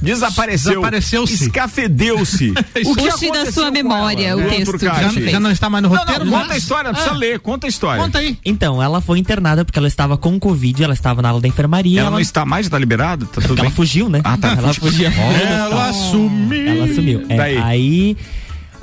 Desapareceu. 0.00 0.72
Desapareceu-se. 0.72 1.34
Escafedeu-se. 1.44 2.50
o 2.52 2.54
que 2.54 2.82
Puxe 2.84 3.04
da 3.04 3.14
aconteceu 3.14 3.52
sua 3.52 3.70
memória 3.70 4.26
ela, 4.26 4.44
o 4.44 4.48
texto 4.48 4.78
que 4.78 4.84
Já, 4.84 5.10
já 5.10 5.40
não 5.40 5.50
está 5.50 5.68
mais 5.70 5.82
no 5.82 5.88
Não, 5.90 5.96
roteiro, 5.96 6.24
não, 6.24 6.32
mas- 6.32 6.42
conta 6.42 6.54
a 6.54 6.58
história, 6.58 6.84
não 6.84 6.92
precisa 6.94 7.14
Ah. 7.14 7.18
ler, 7.18 7.38
conta 7.40 7.66
a 7.66 7.68
história. 7.68 8.02
Conta 8.02 8.18
aí. 8.18 8.38
Então, 8.44 8.82
ela 8.82 9.00
foi 9.00 9.18
internada 9.18 9.64
porque 9.64 9.78
ela 9.78 9.88
estava 9.88 10.16
com 10.16 10.38
Covid, 10.38 10.82
ela 10.82 10.94
estava 10.94 11.22
na 11.22 11.28
aula 11.30 11.40
da 11.40 11.48
enfermaria. 11.48 12.00
Ela 12.00 12.10
não 12.10 12.20
está 12.20 12.44
mais, 12.44 12.68
tá 12.68 12.78
liberada? 12.78 13.26
Tá 13.26 13.40
ela 13.56 13.70
fugiu, 13.70 14.08
né? 14.08 14.20
Ah, 14.24 14.36
tá. 14.36 14.52
Ela 14.56 14.74
fugiu. 14.74 15.10
Ela 15.10 15.92
sumiu. 15.92 16.68
Ela 16.68 16.94
sumiu. 16.94 17.22
É, 17.28 17.36
Daí? 17.36 17.58
Aí, 17.58 18.16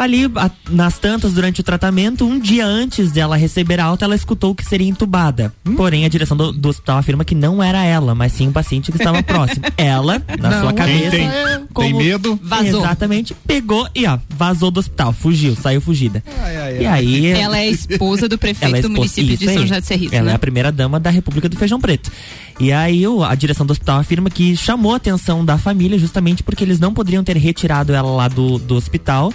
ali, 0.03 0.25
a- 0.35 0.51
nas 0.69 0.97
tantas, 0.99 1.33
durante 1.33 1.61
o 1.61 1.63
tratamento, 1.63 2.25
um 2.25 2.39
dia 2.39 2.65
antes 2.65 3.11
dela 3.11 3.35
receber 3.37 3.79
a 3.79 3.85
alta, 3.85 4.05
ela 4.05 4.15
escutou 4.15 4.53
que 4.55 4.65
seria 4.65 4.87
entubada. 4.87 5.53
Hum? 5.65 5.75
Porém, 5.75 6.05
a 6.05 6.09
direção 6.09 6.35
do, 6.35 6.51
do 6.51 6.69
hospital 6.69 6.97
afirma 6.97 7.23
que 7.25 7.35
não 7.35 7.61
era 7.61 7.83
ela, 7.83 8.13
mas 8.15 8.31
sim 8.33 8.47
um 8.47 8.51
paciente 8.51 8.91
que 8.91 8.97
estava 8.97 9.21
próximo. 9.23 9.63
Ela, 9.77 10.21
na 10.39 10.49
Não, 10.49 10.61
sua 10.61 10.73
cabeça. 10.73 11.11
tem- 11.11 11.29
como- 11.73 11.87
tem 11.87 11.97
medo? 11.97 12.39
Vazou. 12.43 12.81
Exatamente. 12.81 13.33
Pegou 13.47 13.87
e, 13.95 14.05
ó, 14.05 14.17
vazou 14.29 14.69
do 14.71 14.79
hospital, 14.79 15.13
fugiu, 15.13 15.55
saiu 15.55 15.79
fugida. 15.81 16.23
E 16.79 16.85
aí. 16.85 17.27
Ela 17.27 17.59
é 17.59 17.69
esposa 17.69 18.27
do 18.27 18.37
prefeito 18.37 18.65
Ela 18.69 18.77
é 18.79 18.81
do 18.81 18.89
município 18.89 19.37
de 19.37 19.45
São. 19.45 19.61
José 19.61 19.79
de 19.81 19.87
Serrito, 19.87 20.15
Ela 20.15 20.25
né? 20.27 20.31
é 20.33 20.35
a 20.35 20.39
primeira 20.39 20.71
dama 20.71 20.99
da 20.99 21.09
República 21.09 21.47
do 21.47 21.55
Feijão 21.57 21.79
Preto. 21.79 22.11
E 22.59 22.71
aí 22.71 23.07
o- 23.07 23.23
a 23.23 23.33
direção 23.35 23.65
do 23.65 23.71
hospital 23.71 23.99
afirma 23.99 24.29
que 24.29 24.55
chamou 24.55 24.93
a 24.93 24.97
atenção 24.97 25.43
da 25.45 25.57
família 25.57 25.97
justamente 25.97 26.43
porque 26.43 26.63
eles 26.63 26.79
não 26.79 26.93
poderiam 26.93 27.23
ter 27.23 27.37
retirado 27.37 27.93
ela 27.93 28.11
lá 28.11 28.27
do, 28.27 28.57
do 28.59 28.75
hospital. 28.75 29.33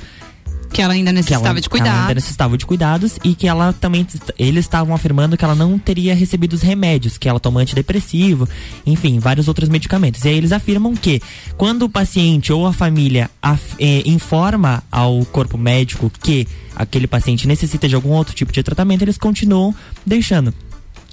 Que 0.73 0.83
ela 0.83 0.93
ainda 0.95 1.11
necessitava 1.13 1.49
ela, 1.51 1.61
de 1.61 1.69
ela 1.69 1.69
ainda 2.03 2.15
necessitava 2.15 2.59
de 2.59 2.67
cuidados 2.67 3.19
e 3.25 3.35
que 3.35 3.49
ela 3.49 3.73
também 3.73 4.07
eles 4.39 4.65
estavam 4.65 4.95
afirmando 4.95 5.37
que 5.37 5.45
ela 5.45 5.55
não 5.55 5.79
teria 5.79 6.15
recebido 6.15 6.53
os 6.53 6.61
remédios, 6.63 7.17
que 7.17 7.29
ela 7.29 7.41
toma 7.41 7.61
antidepressivo, 7.61 8.49
enfim, 8.85 9.19
vários 9.19 9.49
outros 9.49 9.69
medicamentos. 9.69 10.25
E 10.25 10.29
aí 10.29 10.37
eles 10.37 10.53
afirmam 10.53 10.95
que 10.95 11.21
quando 11.57 11.85
o 11.85 11.89
paciente 11.89 12.53
ou 12.53 12.67
a 12.67 12.73
família 12.73 13.31
af- 13.41 13.75
eh, 13.79 14.03
informa 14.05 14.83
ao 14.91 15.25
corpo 15.27 15.57
médico 15.57 16.11
que 16.23 16.47
aquele 16.75 17.07
paciente 17.07 17.47
necessita 17.49 17.89
de 17.89 17.95
algum 17.95 18.11
outro 18.11 18.35
tipo 18.35 18.53
de 18.53 18.63
tratamento, 18.63 19.01
eles 19.03 19.17
continuam 19.17 19.75
deixando. 20.05 20.53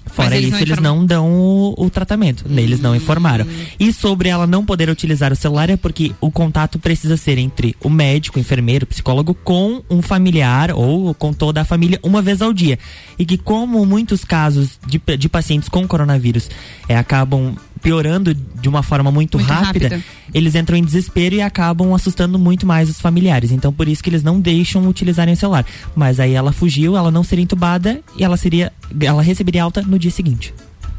Fora 0.06 0.36
eles 0.36 0.49
isso, 0.49 0.56
não 0.56 0.62
eles 0.62 0.80
não 0.80 1.06
dão 1.06 1.32
o, 1.32 1.74
o 1.78 1.89
tratamento. 1.89 2.45
Eles 2.49 2.80
não 2.80 2.95
informaram. 2.95 3.45
E 3.80 3.91
sobre 3.91 4.30
ela 4.30 4.45
não 4.45 4.66
poder 4.66 4.89
utilizar 4.89 5.32
o 5.32 5.36
celular 5.36 5.70
é 5.70 5.78
porque 5.78 6.12
o 6.20 6.30
contato 6.30 6.78
precisa 6.78 7.18
ser 7.18 7.38
entre 7.38 7.76
o 7.82 7.89
médico, 7.89 8.38
o 8.38 8.41
enfermeiro, 8.41 8.84
o 8.84 8.88
psicólogo 8.88 9.34
com 9.34 9.82
um 9.89 10.01
familiar 10.01 10.72
ou 10.72 11.14
com 11.14 11.34
toda 11.34 11.62
a 11.62 11.66
família 11.66 11.99
uma 12.04 12.22
vez 12.22 12.41
ao 12.41 12.54
dia. 12.54 12.78
E 13.18 13.26
que 13.26 13.38
como 13.38 13.86
muitos 13.86 14.24
casos 14.24 14.80
de, 14.86 15.01
de 15.18 15.30
pacientes 15.30 15.70
com 15.70 15.88
coronavírus 15.88 16.49
é, 16.88 16.97
acabam 16.97 17.56
piorando 17.84 18.34
de 18.34 18.69
uma 18.69 18.81
forma 18.81 19.11
muito, 19.11 19.38
Muito 19.38 19.51
rápida, 19.51 19.89
rápida. 19.89 20.03
eles 20.34 20.55
entram 20.55 20.77
em 20.77 20.84
desespero 20.84 21.36
e 21.36 21.41
acabam 21.41 21.93
assustando 21.93 22.39
muito 22.39 22.65
mais 22.65 22.89
os 22.89 22.99
familiares. 22.99 23.51
Então 23.51 23.71
por 23.73 23.88
isso 23.88 24.01
que 24.01 24.09
eles 24.09 24.23
não 24.23 24.39
deixam 24.39 24.88
utilizarem 24.88 25.34
o 25.34 25.38
celular. 25.38 25.65
Mas 25.95 26.19
aí 26.19 26.34
ela 26.34 26.51
fugiu, 26.53 26.95
ela 26.95 27.11
não 27.11 27.23
seria 27.23 27.43
entubada 27.43 27.99
e 28.17 28.23
ela 28.23 28.38
seria 28.38 28.71
ela 29.01 29.21
receberia 29.21 29.61
alta 29.63 29.81
no 29.81 29.99
dia 29.99 30.09
seguinte. 30.11 30.53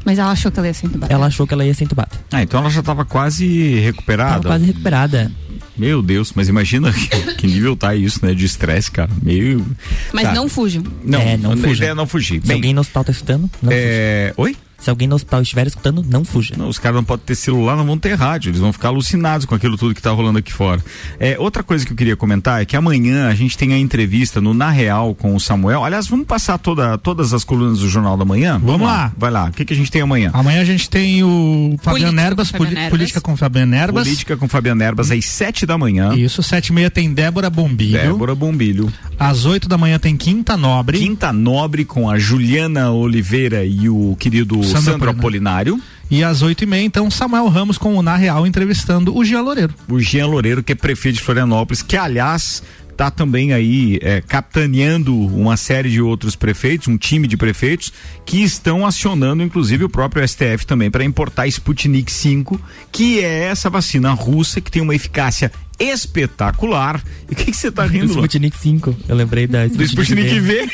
Mas 0.05 0.19
ela 0.19 0.29
achou 0.31 0.51
que 0.51 0.59
ela 0.59 0.67
ia 0.67 0.73
ser 0.75 0.85
entubada. 0.85 1.11
Ela 1.11 1.25
achou 1.25 1.47
que 1.47 1.53
ela 1.55 1.65
ia 1.65 1.73
ser 1.73 1.83
entubada. 1.85 2.11
Ah, 2.31 2.43
então 2.43 2.59
ela 2.59 2.69
já 2.69 2.81
estava 2.81 3.03
quase 3.03 3.79
recuperada. 3.79 4.33
Tava 4.33 4.49
quase 4.49 4.65
recuperada. 4.65 5.31
Meu 5.75 6.01
Deus, 6.03 6.31
mas 6.35 6.47
imagina 6.47 6.93
que, 6.93 7.33
que 7.33 7.47
nível 7.47 7.75
tá 7.75 7.95
isso, 7.95 8.23
né? 8.23 8.33
De 8.35 8.45
estresse, 8.45 8.91
cara. 8.91 9.09
Meio. 9.23 9.65
Mas 10.13 10.25
Tá. 10.25 10.33
não 10.33 10.47
fujam. 10.47 10.83
Não, 11.03 11.19
É, 11.19 11.35
não 11.35 11.53
a 11.53 11.57
fuja. 11.57 11.73
ideia 11.73 11.89
é 11.89 11.93
não 11.95 12.05
fugir. 12.05 12.39
Se 12.41 12.47
Bem, 12.47 12.57
alguém 12.57 12.73
no 12.73 12.81
hospital 12.81 13.03
tá 13.03 13.11
escutando, 13.11 13.49
não 13.61 13.71
é... 13.73 14.31
Oi? 14.37 14.55
Se 14.85 14.89
alguém 14.91 15.07
no 15.07 15.15
hospital 15.15 15.41
estiver 15.41 15.65
escutando, 15.65 16.05
não 16.07 16.23
fuja. 16.23 16.53
Não, 16.55 16.69
os 16.69 16.77
caras 16.77 16.97
não 16.97 17.03
podem 17.03 17.25
ter 17.25 17.33
celular, 17.33 17.75
não 17.75 17.87
vão 17.87 17.97
ter 17.97 18.13
rádio, 18.13 18.51
eles 18.51 18.59
vão 18.59 18.71
ficar 18.71 18.89
alucinados 18.89 19.47
com 19.47 19.55
aquilo 19.55 19.75
tudo 19.77 19.95
que 19.95 20.01
tá 20.01 20.11
rolando 20.11 20.37
aqui 20.37 20.53
fora. 20.53 20.79
É, 21.19 21.39
outra 21.39 21.63
coisa 21.63 21.83
que 21.83 21.91
eu 21.91 21.97
queria 21.97 22.15
comentar 22.15 22.61
é 22.61 22.65
que 22.65 22.77
amanhã 22.77 23.27
a 23.27 23.33
gente 23.33 23.57
tem 23.57 23.73
a 23.73 23.79
entrevista 23.79 24.39
no 24.39 24.53
Na 24.53 24.69
Real 24.69 25.15
com 25.15 25.35
o 25.35 25.39
Samuel. 25.39 25.83
Aliás, 25.83 26.07
vamos 26.07 26.27
passar 26.27 26.59
toda, 26.59 26.99
todas 26.99 27.33
as 27.33 27.43
colunas 27.43 27.79
do 27.79 27.89
Jornal 27.89 28.15
da 28.15 28.23
Manhã? 28.23 28.61
Vamos 28.63 28.85
lá. 28.85 29.11
Vai 29.17 29.31
lá. 29.31 29.45
O 29.45 29.53
que, 29.53 29.65
que 29.65 29.73
a 29.73 29.75
gente 29.75 29.89
tem 29.89 30.03
amanhã? 30.03 30.29
Amanhã 30.35 30.61
a 30.61 30.65
gente 30.65 30.87
tem 30.87 31.23
o 31.23 31.77
Fabiano 31.81 32.21
Erbas. 32.21 32.51
Política 32.51 33.19
com 33.19 33.35
Fabiano 33.35 33.73
Erbas. 33.73 34.03
Política 34.03 34.37
com 34.37 34.47
Fabiano 34.47 34.83
Erbas 34.83 35.09
às 35.09 35.25
sete 35.25 35.65
da 35.65 35.79
manhã. 35.79 36.13
Isso, 36.13 36.43
sete 36.43 36.67
e 36.67 36.73
meia 36.73 36.91
tem 36.91 37.11
Débora 37.11 37.49
Bombilho. 37.49 37.93
Débora 37.93 38.35
Bombilho. 38.35 38.93
Às 39.17 39.45
oito 39.45 39.67
da 39.67 39.79
manhã 39.79 39.97
tem 39.97 40.15
Quinta 40.15 40.55
Nobre. 40.55 40.99
Quinta 40.99 41.33
Nobre 41.33 41.85
com 41.85 42.07
a 42.07 42.19
Juliana 42.19 42.91
Oliveira 42.91 43.65
e 43.65 43.89
o 43.89 44.15
querido 44.19 44.61
Sandro 44.79 44.93
Sandro, 44.93 45.09
Apolinário. 45.09 45.73
Apolinário. 45.73 45.95
E 46.09 46.23
às 46.23 46.41
oito 46.41 46.63
e 46.63 46.67
meia, 46.67 46.83
então, 46.83 47.09
Samuel 47.09 47.47
Ramos 47.47 47.77
com 47.77 47.95
o 47.95 48.01
Na 48.01 48.15
Real 48.15 48.45
entrevistando 48.45 49.15
o 49.15 49.25
Jean 49.25 49.41
Loureiro. 49.41 49.73
O 49.89 49.99
Jean 49.99 50.27
Loureiro, 50.27 50.61
que 50.61 50.73
é 50.73 50.75
prefeito 50.75 51.15
de 51.15 51.21
Florianópolis, 51.21 51.81
que 51.81 51.97
aliás 51.97 52.61
está 52.95 53.11
também 53.11 53.51
aí 53.53 53.99
é, 54.01 54.21
capitaneando 54.21 55.13
uma 55.13 55.57
série 55.57 55.89
de 55.89 56.01
outros 56.01 56.35
prefeitos, 56.35 56.87
um 56.87 56.97
time 56.97 57.27
de 57.27 57.35
prefeitos 57.35 57.91
que 58.25 58.41
estão 58.41 58.85
acionando 58.85 59.43
inclusive 59.43 59.83
o 59.83 59.89
próprio 59.89 60.25
STF 60.25 60.65
também 60.65 60.89
para 60.89 61.03
importar 61.03 61.45
Sputnik 61.47 62.11
5, 62.11 62.59
que 62.91 63.19
é 63.19 63.43
essa 63.43 63.69
vacina 63.69 64.11
russa 64.13 64.61
que 64.61 64.71
tem 64.71 64.81
uma 64.81 64.95
eficácia 64.95 65.51
espetacular. 65.79 67.03
E 67.29 67.33
o 67.33 67.35
que 67.35 67.53
você 67.53 67.71
tá 67.71 67.85
Do 67.85 67.91
rindo, 67.91 68.07
Lu? 68.07 68.11
Sputnik 68.13 68.57
5. 68.57 68.95
Eu 69.07 69.15
lembrei 69.15 69.47
da 69.47 69.67
Do 69.67 69.83
Sputnik 69.83 70.39
V. 70.39 70.69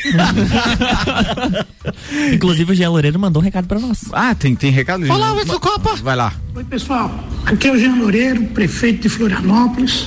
Inclusive 2.32 2.72
o 2.72 2.74
Jean 2.74 2.90
Loureiro 2.90 3.18
mandou 3.18 3.42
um 3.42 3.44
recado 3.44 3.66
pra 3.66 3.78
nós. 3.78 4.04
Ah, 4.12 4.34
tem, 4.34 4.54
tem 4.54 4.70
recado? 4.70 5.10
Olá, 5.10 5.34
Vitor 5.34 5.60
Copa! 5.60 5.96
Vai 5.96 6.16
lá. 6.16 6.32
Oi, 6.54 6.64
pessoal. 6.64 7.28
Aqui 7.46 7.68
é 7.68 7.72
o 7.72 7.78
Jean 7.78 7.96
Loureiro, 7.96 8.44
prefeito 8.46 9.02
de 9.02 9.08
Florianópolis. 9.08 10.06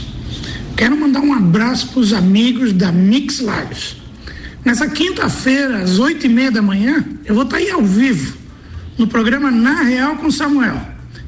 Quero 0.75 0.99
mandar 0.99 1.21
um 1.21 1.33
abraço 1.33 1.87
para 1.89 1.99
os 1.99 2.13
amigos 2.13 2.73
da 2.73 2.91
Mix 2.91 3.39
Lives. 3.39 3.97
Nessa 4.63 4.87
quinta-feira, 4.89 5.79
às 5.79 5.99
oito 5.99 6.25
e 6.25 6.29
meia 6.29 6.51
da 6.51 6.61
manhã, 6.61 7.05
eu 7.23 7.35
vou 7.35 7.43
estar 7.43 7.57
aí 7.57 7.69
ao 7.69 7.83
vivo, 7.83 8.35
no 8.97 9.07
programa 9.07 9.51
Na 9.51 9.83
Real 9.83 10.15
com 10.15 10.31
Samuel. 10.31 10.81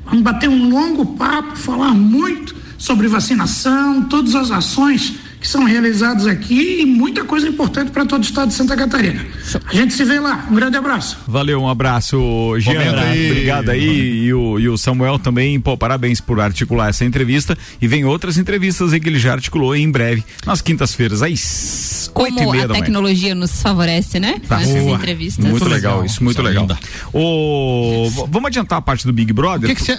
Vamos 0.05 0.21
bater 0.21 0.49
um 0.49 0.69
longo 0.69 1.05
papo, 1.17 1.55
falar 1.55 1.93
muito 1.93 2.55
sobre 2.77 3.07
vacinação, 3.07 4.03
todas 4.03 4.35
as 4.35 4.51
ações 4.51 5.15
que 5.39 5.47
são 5.47 5.63
realizadas 5.63 6.25
aqui 6.27 6.81
e 6.81 6.85
muita 6.85 7.23
coisa 7.23 7.47
importante 7.47 7.91
para 7.91 8.05
todo 8.05 8.21
o 8.21 8.25
estado 8.25 8.47
de 8.49 8.53
Santa 8.55 8.75
Catarina. 8.75 9.25
A 9.65 9.73
gente 9.75 9.93
se 9.93 10.03
vê 10.03 10.19
lá. 10.19 10.45
Um 10.49 10.55
grande 10.55 10.77
abraço. 10.77 11.17
Valeu, 11.27 11.61
um 11.61 11.69
abraço, 11.69 12.17
Jean. 12.59 12.79
Aí. 12.99 13.31
Obrigado 13.31 13.69
aí. 13.69 14.23
E 14.25 14.33
o, 14.33 14.59
e 14.59 14.67
o 14.67 14.77
Samuel 14.77 15.19
também, 15.19 15.59
pô, 15.59 15.77
parabéns 15.77 16.19
por 16.19 16.39
articular 16.39 16.89
essa 16.89 17.05
entrevista. 17.05 17.57
E 17.81 17.87
vem 17.87 18.03
outras 18.05 18.37
entrevistas 18.37 18.93
aí 18.93 18.99
que 18.99 19.07
ele 19.09 19.19
já 19.19 19.33
articulou 19.33 19.75
em 19.75 19.89
breve, 19.89 20.23
nas 20.45 20.61
quintas-feiras, 20.61 21.21
às 21.21 22.09
oito 22.15 22.33
e 22.33 22.35
Como 22.37 22.51
meia 22.51 22.63
a 22.63 22.67
da 22.67 22.73
manhã. 22.73 22.83
tecnologia 22.83 23.35
nos 23.35 23.61
favorece, 23.61 24.19
né? 24.19 24.41
Tá. 24.47 24.61
Essas 24.61 24.81
Boa. 24.81 24.95
entrevistas. 24.97 25.45
Muito 25.45 25.65
legal, 25.69 26.03
isso, 26.05 26.23
muito 26.23 26.41
legal. 26.41 26.63
linda. 26.63 26.77
V- 27.13 28.25
vamos 28.29 28.47
adiantar 28.47 28.79
a 28.79 28.81
parte 28.81 29.05
do 29.05 29.13
Big 29.13 29.31
O 29.31 29.35
Brother? 29.35 29.69
que 29.69 29.75
que 29.75 29.81
você. 29.83 29.97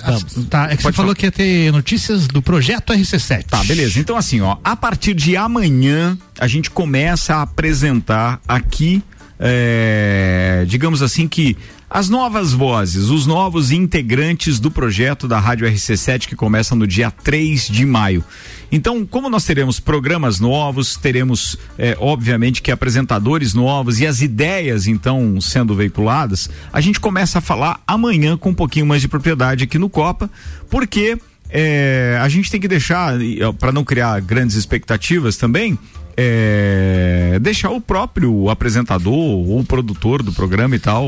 Tá, 0.49 0.69
é 0.71 0.77
que 0.77 0.83
você 0.83 0.93
falou 0.93 1.15
que 1.15 1.27
ia 1.27 1.33
ter 1.33 1.71
notícias 1.73 2.27
do 2.27 2.43
projeto 2.43 2.93
RC7. 2.93 3.45
Tá, 3.45 3.63
beleza. 3.65 3.99
Então, 4.01 4.17
assim, 4.17 4.41
ó, 4.41 4.57
a 4.65 4.75
partir 4.77 5.15
de 5.15 5.28
amanhã 5.37 6.17
a 6.39 6.47
gente 6.47 6.71
começa 6.71 7.37
a 7.37 7.43
apresentar 7.43 8.41
aqui, 8.47 9.03
é, 9.39 10.65
digamos 10.67 11.03
assim, 11.03 11.29
que 11.29 11.57
as 11.91 12.11
novas 12.11 12.53
vozes, 12.53 13.09
os 13.09 13.27
novos 13.27 13.73
integrantes 13.73 14.61
do 14.61 14.71
projeto 14.71 15.27
da 15.27 15.41
Rádio 15.41 15.67
RC7 15.67 16.27
que 16.27 16.37
começa 16.37 16.75
no 16.75 16.87
dia 16.87 17.11
3 17.11 17.67
de 17.67 17.87
maio. 17.87 18.23
Então, 18.71 19.07
como 19.07 19.31
nós 19.31 19.45
teremos 19.45 19.81
programas 19.81 20.39
novos, 20.39 20.97
teremos, 20.97 21.57
é, 21.79 21.97
obviamente, 21.99 22.61
que 22.61 22.71
apresentadores 22.71 23.55
novos 23.55 24.01
e 24.01 24.07
as 24.07 24.21
ideias, 24.21 24.87
então, 24.87 25.41
sendo 25.41 25.75
veiculadas, 25.75 26.51
a 26.71 26.81
gente 26.83 27.01
começa 27.01 27.39
a 27.39 27.41
falar 27.41 27.81
amanhã 27.87 28.37
com 28.37 28.51
um 28.51 28.55
pouquinho 28.55 28.85
mais 28.85 29.01
de 29.01 29.09
propriedade 29.09 29.65
aqui 29.65 29.79
no 29.79 29.89
Copa, 29.89 30.31
porque 30.69 31.19
é, 31.51 32.19
a 32.21 32.29
gente 32.29 32.51
tem 32.51 32.61
que 32.61 32.69
deixar, 32.69 33.15
para 33.59 33.73
não 33.73 33.85
criar 33.85 34.21
grandes 34.21 34.57
expectativas 34.57 35.37
também, 35.37 35.79
é, 36.21 37.39
deixar 37.41 37.71
o 37.71 37.81
próprio 37.81 38.51
apresentador 38.51 39.13
ou 39.15 39.61
o 39.61 39.65
produtor 39.65 40.21
do 40.23 40.33
programa 40.33 40.75
e 40.75 40.79
tal, 40.79 41.07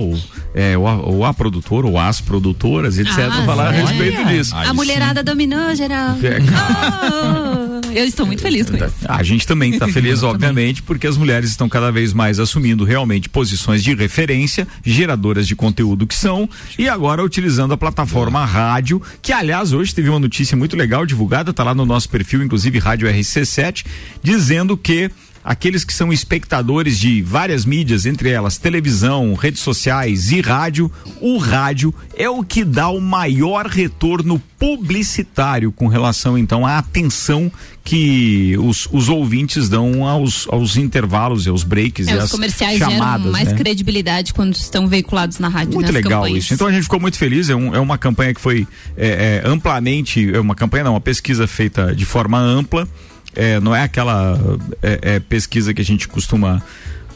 é, 0.55 0.79
ou, 0.79 0.87
a, 0.87 0.97
ou 0.99 1.25
a 1.25 1.35
produtora, 1.35 1.87
ou 1.87 1.99
as 1.99 2.21
produtoras, 2.21 2.97
etc., 2.99 3.19
Ah, 3.29 3.43
falar 3.45 3.67
a 3.67 3.69
olha. 3.71 3.87
respeito 3.87 4.25
disso. 4.27 4.55
A 4.55 4.73
mulherada 4.73 5.23
dominou, 5.25 5.75
geral. 5.75 6.17
É, 6.23 6.39
Ah, 6.55 7.70
eu 7.95 8.05
estou 8.05 8.27
muito 8.27 8.43
feliz 8.43 8.69
com 8.69 8.77
isso. 8.77 8.95
A 9.07 9.23
gente 9.23 9.47
também 9.47 9.73
está 9.73 9.89
feliz, 9.89 10.23
obviamente, 10.25 10.83
porque 10.83 11.07
as 11.07 11.17
mulheres 11.17 11.51
estão 11.51 11.69
cada 11.69 11.91
vez 11.91 12.13
mais 12.13 12.39
assumindo 12.39 12.85
realmente 12.85 13.29
posições 13.29 13.83
de 13.83 13.95
referência, 13.95 14.67
geradoras 14.85 15.47
de 15.47 15.57
conteúdo 15.57 16.07
que 16.07 16.15
são, 16.15 16.49
e 16.79 16.89
agora 16.89 17.23
utilizando 17.23 17.75
a 17.75 17.77
plataforma 17.77 18.45
rádio, 18.45 19.03
que 19.23 19.33
aliás 19.33 19.73
hoje 19.73 19.95
teve 19.95 20.09
uma 20.09 20.19
notícia 20.19 20.57
muito 20.57 20.77
legal 20.77 21.05
divulgada, 21.05 21.53
tá 21.53 21.65
lá 21.65 21.75
no 21.75 21.87
nosso 21.87 22.09
perfil, 22.09 22.43
inclusive 22.43 22.79
Rádio 22.79 23.09
RC7, 23.09 23.85
dizendo 24.23 24.77
que 24.77 25.11
aqueles 25.43 25.85
que 25.85 25.93
são 25.95 26.13
espectadores 26.13 26.99
de 26.99 27.23
várias 27.23 27.65
mídias, 27.65 28.07
entre 28.07 28.31
elas 28.31 28.59
televisão, 28.59 29.35
redes 29.35 29.61
sociais 29.63 30.31
e 30.33 30.41
rádio, 30.41 30.91
o 31.21 31.39
rádio 31.39 31.95
é 32.17 32.29
o 32.29 32.43
que 32.45 32.65
dá 32.65 32.89
o 32.89 33.01
maior 33.01 33.67
retorno 33.67 34.41
publicitário 34.59 35.73
com 35.73 35.87
relação 35.89 36.37
então 36.37 36.67
à 36.67 36.79
atenção 36.79 37.51
que 37.83 38.55
os, 38.59 38.87
os 38.93 39.09
ouvintes 39.09 39.69
dão 39.69 40.07
aos, 40.07 40.47
aos 40.51 40.77
intervalos 40.77 41.47
e 41.47 41.49
aos 41.49 41.65
breaks 41.65 42.07
É, 42.09 42.13
e 42.13 42.19
os 42.19 42.31
comerciais 42.31 42.79
chamadas, 42.79 43.21
geram 43.23 43.33
mais 43.33 43.49
né? 43.49 43.55
credibilidade 43.57 44.35
quando 44.35 44.55
estão 44.55 44.87
veiculados 44.87 45.39
na 45.39 45.49
rádio. 45.49 45.75
Muito 45.75 45.91
legal 45.91 46.23
campanhas. 46.23 46.45
isso. 46.45 46.55
Então 46.55 46.67
a 46.67 46.73
gente 46.73 46.83
ficou 46.83 47.01
muito 47.01 47.17
feliz. 47.17 47.49
É, 47.49 47.57
um- 47.57 47.75
é 47.75 47.81
uma 47.81 47.97
campanha 47.97 48.35
que 48.35 48.41
foi 48.41 48.67
é, 48.97 49.43
é, 49.45 49.49
amplamente, 49.49 50.31
é 50.35 50.39
uma 50.39 50.55
campanha, 50.55 50.85
não, 50.85 50.93
uma 50.93 51.01
pesquisa 51.01 51.47
feita 51.47 51.95
de 51.95 52.05
forma 52.05 52.39
ampla. 52.39 52.87
É, 53.35 53.61
não 53.61 53.75
é 53.75 53.83
aquela 53.83 54.39
é, 54.83 54.99
é, 55.03 55.21
pesquisa 55.21 55.73
que 55.73 55.81
a 55.81 55.85
gente 55.85 56.09
costuma, 56.09 56.63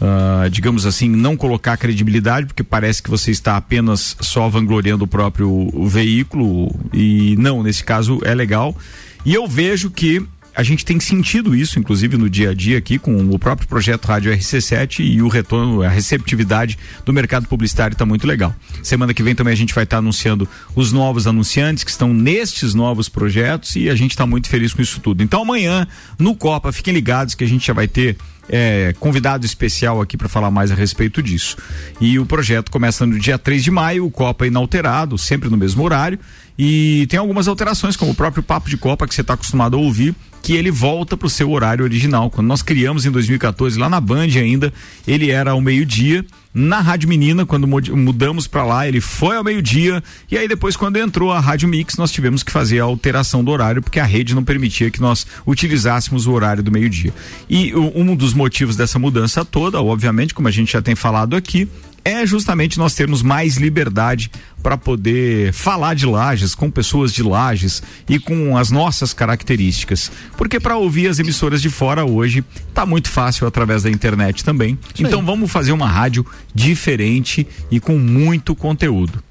ah, 0.00 0.46
digamos 0.50 0.86
assim, 0.86 1.08
não 1.08 1.36
colocar 1.36 1.76
credibilidade, 1.76 2.46
porque 2.46 2.62
parece 2.62 3.02
que 3.02 3.10
você 3.10 3.30
está 3.30 3.56
apenas 3.56 4.16
só 4.20 4.48
vangloriando 4.48 5.04
o 5.04 5.08
próprio 5.08 5.70
veículo. 5.86 6.74
E 6.92 7.36
não, 7.38 7.62
nesse 7.62 7.82
caso 7.82 8.20
é 8.24 8.34
legal. 8.34 8.76
E 9.24 9.34
eu 9.34 9.46
vejo 9.46 9.90
que 9.90 10.24
a 10.54 10.62
gente 10.62 10.84
tem 10.84 11.00
sentido 11.00 11.54
isso, 11.54 11.78
inclusive 11.78 12.16
no 12.16 12.30
dia 12.30 12.50
a 12.50 12.54
dia 12.54 12.78
aqui, 12.78 12.98
com 12.98 13.16
o 13.30 13.38
próprio 13.38 13.66
projeto 13.66 14.06
Rádio 14.06 14.32
RC7 14.32 15.00
e 15.00 15.20
o 15.20 15.28
retorno, 15.28 15.82
a 15.82 15.88
receptividade 15.88 16.78
do 17.04 17.12
mercado 17.12 17.48
publicitário 17.48 17.94
está 17.94 18.06
muito 18.06 18.26
legal. 18.26 18.54
Semana 18.82 19.12
que 19.12 19.22
vem 19.22 19.34
também 19.34 19.52
a 19.52 19.56
gente 19.56 19.74
vai 19.74 19.84
estar 19.84 19.98
anunciando 19.98 20.48
os 20.76 20.92
novos 20.92 21.26
anunciantes 21.26 21.82
que 21.82 21.90
estão 21.90 22.14
nestes 22.14 22.72
novos 22.74 23.08
projetos 23.08 23.74
e 23.74 23.90
a 23.90 23.94
gente 23.96 24.12
está 24.12 24.26
muito 24.26 24.48
feliz 24.48 24.72
com 24.72 24.80
isso 24.80 25.00
tudo. 25.00 25.22
Então 25.22 25.42
amanhã, 25.42 25.86
no 26.18 26.36
Copa, 26.36 26.70
fiquem 26.72 26.94
ligados 26.94 27.34
que 27.34 27.42
a 27.42 27.48
gente 27.48 27.66
já 27.66 27.72
vai 27.72 27.88
ter 27.88 28.16
é, 28.48 28.94
convidado 29.00 29.44
especial 29.44 30.00
aqui 30.00 30.16
para 30.16 30.28
falar 30.28 30.50
mais 30.50 30.70
a 30.70 30.74
respeito 30.74 31.22
disso. 31.22 31.56
E 32.00 32.18
o 32.18 32.26
projeto 32.26 32.70
começa 32.70 33.04
no 33.04 33.18
dia 33.18 33.38
3 33.38 33.64
de 33.64 33.70
maio, 33.70 34.06
o 34.06 34.10
Copa 34.10 34.46
inalterado, 34.46 35.18
sempre 35.18 35.48
no 35.48 35.56
mesmo 35.56 35.82
horário. 35.82 36.18
E 36.56 37.06
tem 37.08 37.18
algumas 37.18 37.48
alterações, 37.48 37.96
como 37.96 38.12
o 38.12 38.14
próprio 38.14 38.42
Papo 38.42 38.70
de 38.70 38.76
Copa 38.76 39.08
que 39.08 39.14
você 39.14 39.22
está 39.22 39.34
acostumado 39.34 39.76
a 39.76 39.80
ouvir, 39.80 40.14
que 40.44 40.54
ele 40.54 40.70
volta 40.70 41.16
para 41.16 41.26
o 41.26 41.30
seu 41.30 41.50
horário 41.50 41.82
original. 41.82 42.28
Quando 42.28 42.46
nós 42.46 42.60
criamos 42.60 43.06
em 43.06 43.10
2014, 43.10 43.78
lá 43.78 43.88
na 43.88 43.98
Band 43.98 44.28
ainda, 44.36 44.70
ele 45.08 45.30
era 45.30 45.52
ao 45.52 45.60
meio-dia. 45.60 46.22
Na 46.52 46.80
Rádio 46.80 47.08
Menina, 47.08 47.46
quando 47.46 47.66
mudamos 47.66 48.46
para 48.46 48.62
lá, 48.62 48.86
ele 48.86 49.00
foi 49.00 49.38
ao 49.38 49.42
meio-dia. 49.42 50.04
E 50.30 50.36
aí 50.36 50.46
depois, 50.46 50.76
quando 50.76 50.98
entrou 50.98 51.32
a 51.32 51.40
Rádio 51.40 51.66
Mix, 51.66 51.96
nós 51.96 52.12
tivemos 52.12 52.42
que 52.42 52.52
fazer 52.52 52.78
a 52.78 52.84
alteração 52.84 53.42
do 53.42 53.50
horário, 53.50 53.80
porque 53.80 53.98
a 53.98 54.04
rede 54.04 54.34
não 54.34 54.44
permitia 54.44 54.90
que 54.90 55.00
nós 55.00 55.26
utilizássemos 55.46 56.26
o 56.26 56.32
horário 56.32 56.62
do 56.62 56.70
meio-dia. 56.70 57.14
E 57.48 57.74
um 57.74 58.14
dos 58.14 58.34
motivos 58.34 58.76
dessa 58.76 58.98
mudança 58.98 59.46
toda, 59.46 59.80
obviamente, 59.80 60.34
como 60.34 60.46
a 60.46 60.50
gente 60.50 60.74
já 60.74 60.82
tem 60.82 60.94
falado 60.94 61.34
aqui, 61.34 61.66
é 62.04 62.26
justamente 62.26 62.78
nós 62.78 62.94
termos 62.94 63.22
mais 63.22 63.56
liberdade 63.56 64.30
para 64.62 64.76
poder 64.76 65.52
falar 65.52 65.94
de 65.94 66.06
lajes 66.06 66.54
com 66.54 66.70
pessoas 66.70 67.12
de 67.12 67.22
lajes 67.22 67.82
e 68.08 68.18
com 68.18 68.56
as 68.56 68.70
nossas 68.70 69.14
características. 69.14 70.12
Porque 70.36 70.60
para 70.60 70.76
ouvir 70.76 71.08
as 71.08 71.18
emissoras 71.18 71.62
de 71.62 71.70
fora 71.70 72.04
hoje 72.04 72.44
tá 72.74 72.84
muito 72.84 73.10
fácil 73.10 73.46
através 73.46 73.82
da 73.82 73.90
internet 73.90 74.44
também. 74.44 74.78
então 74.98 75.24
vamos 75.24 75.50
fazer 75.50 75.72
uma 75.72 75.88
rádio 75.88 76.26
diferente 76.54 77.46
e 77.70 77.80
com 77.80 77.98
muito 77.98 78.54
conteúdo. 78.54 79.23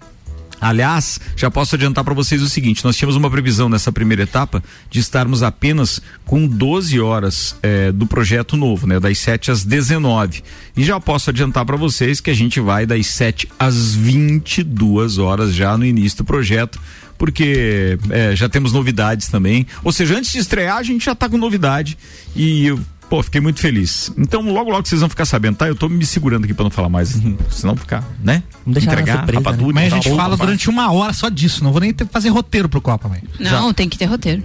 Aliás, 0.63 1.19
já 1.35 1.51
posso 1.51 1.75
adiantar 1.75 2.03
para 2.03 2.13
vocês 2.13 2.41
o 2.41 2.47
seguinte: 2.47 2.83
nós 2.85 2.95
tínhamos 2.95 3.15
uma 3.15 3.29
previsão 3.29 3.67
nessa 3.67 3.91
primeira 3.91 4.23
etapa 4.23 4.63
de 4.89 4.99
estarmos 4.99 5.43
apenas 5.43 6.01
com 6.25 6.47
12 6.47 6.99
horas 6.99 7.55
eh, 7.61 7.91
do 7.91 8.07
projeto 8.07 8.55
novo, 8.55 8.87
né? 8.87 8.99
Das 8.99 9.17
7 9.19 9.51
às 9.51 9.65
19. 9.65 10.41
E 10.75 10.83
já 10.83 10.99
posso 10.99 11.29
adiantar 11.29 11.65
para 11.65 11.75
vocês 11.75 12.21
que 12.21 12.29
a 12.29 12.33
gente 12.33 12.59
vai 12.59 12.85
das 12.85 13.07
7 13.07 13.49
às 13.59 13.93
22 13.93 15.17
horas 15.17 15.53
já 15.53 15.77
no 15.77 15.85
início 15.85 16.19
do 16.19 16.25
projeto. 16.25 16.79
Porque 17.17 17.97
eh, 18.09 18.35
já 18.35 18.49
temos 18.49 18.73
novidades 18.73 19.27
também. 19.27 19.67
Ou 19.83 19.91
seja, 19.91 20.17
antes 20.17 20.31
de 20.31 20.39
estrear, 20.39 20.77
a 20.77 20.83
gente 20.83 21.05
já 21.05 21.13
tá 21.13 21.29
com 21.29 21.37
novidade. 21.37 21.97
E 22.35 22.67
eu 22.67 22.79
Pô, 23.13 23.21
fiquei 23.21 23.39
muito 23.39 23.59
feliz. 23.59 24.11
Então, 24.17 24.41
logo, 24.41 24.71
logo 24.71 24.87
vocês 24.87 24.99
vão 24.99 25.07
ficar 25.07 25.25
sabendo, 25.25 25.55
tá? 25.55 25.67
Eu 25.67 25.75
tô 25.75 25.87
me 25.87 26.03
segurando 26.03 26.45
aqui 26.45 26.53
pra 26.55 26.63
não 26.63 26.71
falar 26.71 26.89
mais, 26.89 27.15
senão 27.51 27.75
ficar, 27.75 28.03
né? 28.23 28.41
Vamos 28.65 28.73
deixar 28.73 28.93
Entregar 28.93 29.17
surpresa, 29.17 29.39
rapadura, 29.43 29.67
né? 29.67 29.73
Mas 29.83 29.93
a 29.93 29.95
gente 29.97 30.15
fala 30.15 30.35
durante 30.35 30.67
uma 30.67 30.91
hora 30.91 31.13
só 31.13 31.29
disso. 31.29 31.63
Não 31.63 31.71
vou 31.71 31.79
nem 31.79 31.93
ter, 31.93 32.07
fazer 32.07 32.29
roteiro 32.29 32.67
pro 32.67 32.81
Copa, 32.81 33.07
mãe. 33.07 33.21
Não, 33.39 33.71
tem 33.71 33.87
que 33.87 33.99
ter 33.99 34.05
roteiro. 34.05 34.41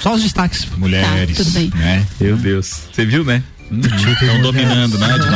Só 0.00 0.14
os 0.14 0.22
destaques. 0.22 0.66
Mulheres. 0.78 1.36
Tá, 1.36 1.44
tudo 1.44 1.52
bem. 1.52 1.70
Né? 1.74 2.06
Meu 2.18 2.38
Deus. 2.38 2.84
Você 2.90 3.04
viu, 3.04 3.22
né? 3.24 3.42
Estão 3.70 4.40
dominando, 4.40 4.96
né? 4.96 5.08
De 5.18 5.28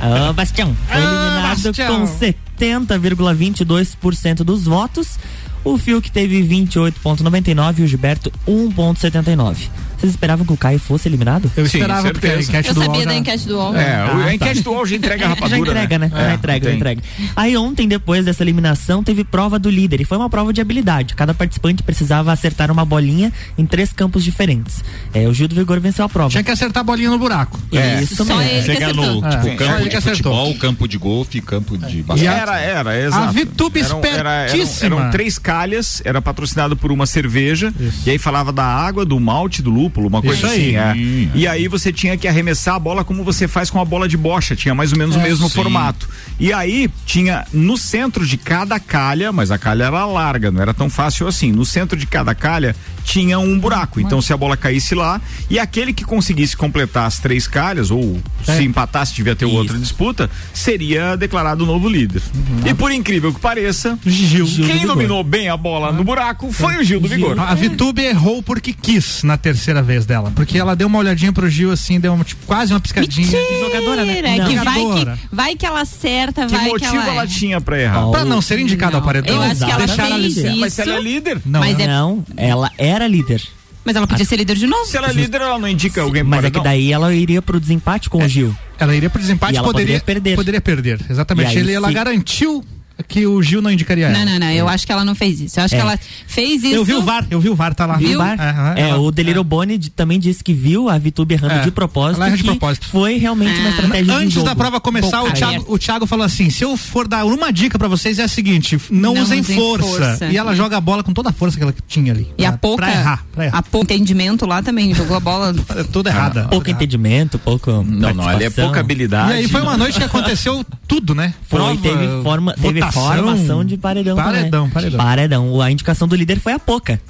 Ah, 0.00 0.32
Bastião 0.32 0.74
foi 0.88 0.96
eliminado 0.96 1.62
Bastião. 1.62 2.06
com 2.06 2.18
70,22% 2.58 4.36
dos 4.36 4.64
votos. 4.64 5.18
O 5.62 5.76
Fiuk 5.76 6.10
teve 6.10 6.42
28,99 6.42 7.80
e 7.80 7.82
o 7.82 7.86
Gilberto 7.86 8.32
1,79. 8.48 9.68
Vocês 9.98 10.12
esperavam 10.12 10.44
que 10.46 10.52
o 10.52 10.56
Caio 10.56 10.78
fosse 10.78 11.08
eliminado? 11.08 11.50
Eu 11.56 11.64
esperava, 11.64 12.10
porque 12.10 12.26
a 12.26 12.40
enquete 12.40 12.68
Eu 12.68 12.74
do 12.74 12.80
UOL 12.80 12.86
sabia 12.86 13.02
já- 13.04 13.10
da 13.10 13.16
enquete 13.16 13.46
do 13.46 13.56
UOL. 13.56 13.76
É, 13.76 14.04
o- 14.04 14.20
a 14.20 14.24
tá. 14.24 14.34
enquete 14.34 14.60
do 14.62 14.70
UOL 14.72 14.86
já 14.86 14.96
entrega 14.96 15.24
a 15.24 15.28
rapadura. 15.30 15.50
Já 15.50 15.58
entrega, 15.58 15.98
né? 15.98 16.10
É, 16.14 16.18
já 16.28 16.34
entrega, 16.34 16.68
já 16.70 16.74
entrega. 16.76 17.02
Aí 17.34 17.56
ontem, 17.56 17.88
depois 17.88 18.24
dessa 18.24 18.42
eliminação, 18.42 19.02
teve 19.02 19.24
prova 19.24 19.58
do 19.58 19.70
líder. 19.70 20.00
E 20.00 20.04
foi 20.04 20.16
uma 20.18 20.28
prova 20.28 20.52
de 20.52 20.60
habilidade. 20.60 21.14
Cada 21.14 21.32
participante 21.34 21.82
precisava 21.82 22.32
acertar 22.32 22.70
uma 22.70 22.84
bolinha 22.84 23.32
em 23.56 23.64
três 23.64 23.92
campos 23.92 24.22
diferentes. 24.22 24.82
É, 25.14 25.26
o 25.28 25.32
Gil 25.34 25.48
do 25.48 25.54
Vigor 25.54 25.80
venceu 25.80 26.04
a 26.04 26.08
prova. 26.08 26.30
Tinha 26.30 26.42
que 26.44 26.50
acertar 26.50 26.80
a 26.82 26.84
bolinha 26.84 27.10
no 27.10 27.18
buraco. 27.18 27.58
É, 27.72 28.02
isso 28.02 28.16
Só 28.16 28.24
mesmo. 28.36 28.42
ele 28.42 28.62
que 28.76 28.92
no 28.92 29.02
acertou. 29.02 29.24
É, 29.26 29.30
tipo, 29.30 29.42
só 29.42 29.56
campo 29.56 29.72
ele 29.76 29.82
de 29.84 29.88
que 29.90 29.96
acertou. 29.96 30.32
futebol, 30.34 30.54
campo 30.58 30.88
de 30.88 30.98
golfe, 30.98 31.40
campo 31.40 31.78
de 31.78 32.02
basquete. 32.02 32.26
Era, 32.28 32.58
era, 32.60 33.00
exato. 33.00 33.28
A 33.28 33.32
Vitube 33.32 33.80
Eram- 33.80 34.00
era- 34.04 34.30
eram- 34.32 34.46
espertíssima. 34.46 34.96
Eram, 35.00 35.10
três 35.10 35.38
calhas, 35.38 36.02
era 36.04 36.20
patrocinado 36.20 36.76
por 36.76 36.92
uma 36.92 37.06
cerveja, 37.06 37.72
e 38.04 38.10
aí 38.10 38.18
falava 38.18 38.52
da 38.52 38.64
água, 38.64 39.04
do 39.04 39.18
malte, 39.18 39.62
do 39.62 39.70
lúpulo, 39.86 40.08
uma 40.08 40.20
coisa 40.20 40.36
Isso 40.36 40.46
assim. 40.46 40.76
aí. 40.76 41.30
é. 41.34 41.38
E 41.38 41.46
aí 41.46 41.68
você 41.68 41.92
tinha 41.92 42.16
que 42.16 42.26
arremessar 42.26 42.74
a 42.74 42.78
bola 42.78 43.04
como 43.04 43.22
você 43.22 43.46
faz 43.46 43.70
com 43.70 43.80
a 43.80 43.84
bola 43.84 44.08
de 44.08 44.16
bocha, 44.16 44.56
tinha 44.56 44.74
mais 44.74 44.92
ou 44.92 44.98
menos 44.98 45.16
o 45.16 45.20
mesmo 45.20 45.48
sim. 45.48 45.54
formato. 45.54 46.08
E 46.38 46.52
aí 46.52 46.90
tinha 47.04 47.46
no 47.52 47.76
centro 47.76 48.26
de 48.26 48.36
cada 48.36 48.78
calha, 48.78 49.32
mas 49.32 49.50
a 49.50 49.58
calha 49.58 49.84
era 49.84 50.04
larga, 50.04 50.50
não 50.50 50.60
era 50.60 50.74
tão 50.74 50.90
fácil 50.90 51.26
assim. 51.26 51.52
No 51.52 51.64
centro 51.64 51.96
de 51.96 52.06
cada 52.06 52.34
calha 52.34 52.74
tinha 53.04 53.38
um 53.38 53.58
buraco. 53.58 54.00
Então 54.00 54.20
se 54.20 54.32
a 54.32 54.36
bola 54.36 54.56
caísse 54.56 54.94
lá, 54.94 55.20
e 55.48 55.58
aquele 55.58 55.92
que 55.92 56.04
conseguisse 56.04 56.56
completar 56.56 57.06
as 57.06 57.18
três 57.18 57.46
calhas, 57.46 57.90
ou 57.90 58.20
se 58.44 58.64
empatasse, 58.64 59.14
devia 59.14 59.36
ter 59.36 59.44
outra 59.44 59.78
disputa, 59.78 60.28
seria 60.52 61.16
declarado 61.16 61.64
novo 61.64 61.88
líder. 61.88 62.22
E 62.64 62.74
por 62.74 62.90
incrível 62.90 63.32
que 63.32 63.40
pareça, 63.40 63.98
Gil. 64.04 64.46
quem 64.46 64.86
dominou 64.86 65.22
bem 65.22 65.48
a 65.48 65.56
bola 65.56 65.92
no 65.92 66.02
buraco 66.02 66.52
foi 66.52 66.76
o 66.78 66.84
Gil 66.84 67.00
do 67.00 67.08
Vigor. 67.08 67.38
A 67.38 67.54
Vitube 67.54 68.02
errou 68.02 68.42
porque 68.42 68.72
quis 68.72 69.22
na 69.22 69.36
terceira 69.36 69.75
vez 69.82 70.04
dela. 70.06 70.32
Porque 70.34 70.58
ela 70.58 70.74
deu 70.76 70.86
uma 70.86 70.98
olhadinha 70.98 71.32
pro 71.32 71.48
Gil 71.48 71.70
assim, 71.70 71.98
deu 72.00 72.12
uma, 72.14 72.24
tipo, 72.24 72.44
quase 72.46 72.72
uma 72.72 72.80
piscadinha. 72.80 73.26
jogadora, 73.60 74.04
né? 74.04 74.22
Mentira, 74.22 74.38
Não. 74.38 74.48
que 74.48 74.56
vai, 74.64 75.04
que, 75.16 75.20
vai 75.34 75.56
que 75.56 75.66
ela 75.66 75.80
acerta, 75.80 76.46
Que 76.46 76.52
vai 76.52 76.64
que 76.64 76.70
motivo 76.70 76.96
ela, 76.96 77.08
ela, 77.12 77.22
é. 77.24 77.26
tinha 77.26 77.60
pra 77.60 77.80
errar? 77.80 78.06
Pra 78.10 78.24
não 78.24 78.40
ser 78.40 78.58
indicada 78.58 78.96
ao 78.96 79.02
paredão. 79.02 79.36
Eu 79.36 79.42
acho 79.42 79.64
que 79.64 79.70
ela 79.70 79.86
deixar 79.86 80.06
ela 80.08 80.18
fez 80.20 80.36
líder. 80.36 80.50
isso. 80.50 80.60
Mas 80.60 80.72
se 80.72 80.82
ela 80.82 80.94
é 80.94 81.00
líder? 81.00 81.40
Não, 81.44 81.60
Mas 81.60 81.78
é- 81.78 81.86
Não, 81.86 82.24
ela 82.36 82.70
era 82.78 83.06
líder. 83.06 83.42
Mas 83.84 83.94
ela 83.94 84.06
podia 84.08 84.24
ser 84.24 84.34
líder 84.36 84.56
de 84.56 84.66
novo. 84.66 84.84
Se 84.86 84.96
ela 84.96 85.08
é 85.10 85.12
líder, 85.12 85.40
ela 85.40 85.58
não 85.60 85.68
indica 85.68 86.02
alguém 86.02 86.22
pro 86.22 86.30
Mas 86.30 86.44
é 86.44 86.50
que 86.50 86.60
daí 86.60 86.92
ela 86.92 87.14
iria 87.14 87.40
pro 87.40 87.60
desempate 87.60 88.10
com 88.10 88.18
o 88.18 88.28
Gil. 88.28 88.52
Ela 88.80 88.96
iria 88.96 89.08
pro 89.08 89.20
desempate 89.20 89.54
E 89.54 89.56
ela 89.58 89.64
poderia, 89.64 90.00
poderia 90.00 90.04
perder. 90.20 90.34
Poderia 90.36 90.60
perder, 90.60 91.00
exatamente. 91.08 91.46
E 91.54 91.58
aí, 91.58 91.58
Ele, 91.58 91.72
ela 91.72 91.86
se- 91.86 91.94
garantiu 91.94 92.64
que 93.08 93.26
o 93.26 93.42
Gil 93.42 93.60
não 93.60 93.70
indicaria 93.70 94.06
ela. 94.08 94.18
Não, 94.18 94.24
não, 94.32 94.38
não. 94.38 94.50
Eu 94.50 94.68
acho 94.68 94.86
que 94.86 94.92
ela 94.92 95.04
não 95.04 95.14
fez 95.14 95.40
isso. 95.40 95.58
Eu 95.60 95.64
acho 95.64 95.74
É. 95.74 95.78
que 95.78 95.82
ela 95.82 95.98
fez 96.26 96.62
isso. 96.62 96.74
Eu 96.74 96.84
vi 96.84 96.94
o 96.94 97.02
VAR, 97.02 97.26
eu 97.30 97.40
vi 97.40 97.48
o 97.50 97.54
VAR, 97.54 97.74
tá 97.74 97.84
lá. 97.86 97.96
Viu? 97.96 98.18
VAR? 98.18 98.36
É, 98.76 98.80
ela- 98.90 98.98
o 98.98 99.10
Deliro 99.10 99.44
Boni 99.44 99.76
de- 99.78 99.90
também 99.90 100.18
disse 100.18 100.42
que 100.42 100.52
viu 100.54 100.88
a 100.88 100.96
Vitube 100.98 101.34
errando 101.34 101.54
É, 101.54 101.60
de 101.62 101.70
propósito. 101.70 102.16
ela 102.16 102.28
erra 102.28 102.36
de 102.36 102.44
propósito. 102.44 102.86
Foi 102.88 103.16
realmente 103.18 103.58
uma 103.60 103.68
Ah. 103.68 103.70
estratégia 103.70 104.04
de 104.04 104.10
Antes 104.10 104.32
jogo. 104.32 104.46
da 104.46 104.56
prova 104.56 104.80
começar, 104.80 105.22
o 105.22 105.30
Thiago, 105.32 105.64
o 105.68 105.78
Thiago 105.78 106.06
falou 106.06 106.24
assim: 106.24 106.48
se 106.50 106.64
eu 106.64 106.76
for 106.76 107.06
dar 107.06 107.24
uma 107.26 107.52
dica 107.52 107.78
pra 107.78 107.88
vocês 107.88 108.18
é 108.18 108.22
a 108.24 108.28
seguinte: 108.28 108.78
não, 108.90 109.14
Não 109.14 109.22
usem 109.22 109.40
usem 109.40 109.56
força. 109.56 109.86
força. 109.86 110.24
E 110.26 110.36
ela 110.36 110.54
joga 110.54 110.76
a 110.76 110.80
bola 110.80 111.02
com 111.02 111.12
toda 111.12 111.30
a 111.30 111.32
força 111.32 111.56
que 111.56 111.62
ela 111.62 111.74
tinha 111.86 112.12
ali. 112.12 112.26
E 112.38 112.44
a 112.44 112.50
Pra- 112.52 112.58
pouca. 112.58 112.86
Pra 112.86 112.92
errar, 112.94 113.24
pra 113.32 113.44
errar. 113.46 113.58
A 113.58 113.62
pouco 113.62 113.84
entendimento 113.84 114.46
lá 114.46 114.62
também. 114.62 114.94
Jogou 114.94 115.16
a 115.16 115.20
bola. 115.20 115.54
É 115.76 115.82
Toda 115.84 116.08
errada. 116.10 116.40
Pouco 116.42 116.56
Toda 116.56 116.70
errada. 116.70 116.84
entendimento, 116.84 117.38
pouco. 117.38 117.70
Não, 117.70 118.14
não, 118.14 118.26
ali 118.28 118.44
é 118.44 118.50
pouca 118.50 118.80
habilidade. 118.80 119.32
E 119.32 119.34
aí 119.36 119.48
foi 119.48 119.60
uma 119.60 119.76
noite 119.76 119.98
que 119.98 120.04
aconteceu 120.04 120.64
tudo, 120.88 121.14
né? 121.14 121.34
Foi, 121.48 121.76
teve, 121.78 122.22
forma, 122.22 122.54
teve. 122.54 122.80
Formação 122.92 123.64
de 123.64 123.76
paredão. 123.76 124.16
Paredão, 124.16 124.68
também. 124.68 124.70
paredão. 124.70 124.98
Paredão. 124.98 125.60
A 125.60 125.70
indicação 125.70 126.06
do 126.06 126.14
líder 126.14 126.40
foi 126.40 126.52
a 126.52 126.58
pouca. 126.58 127.00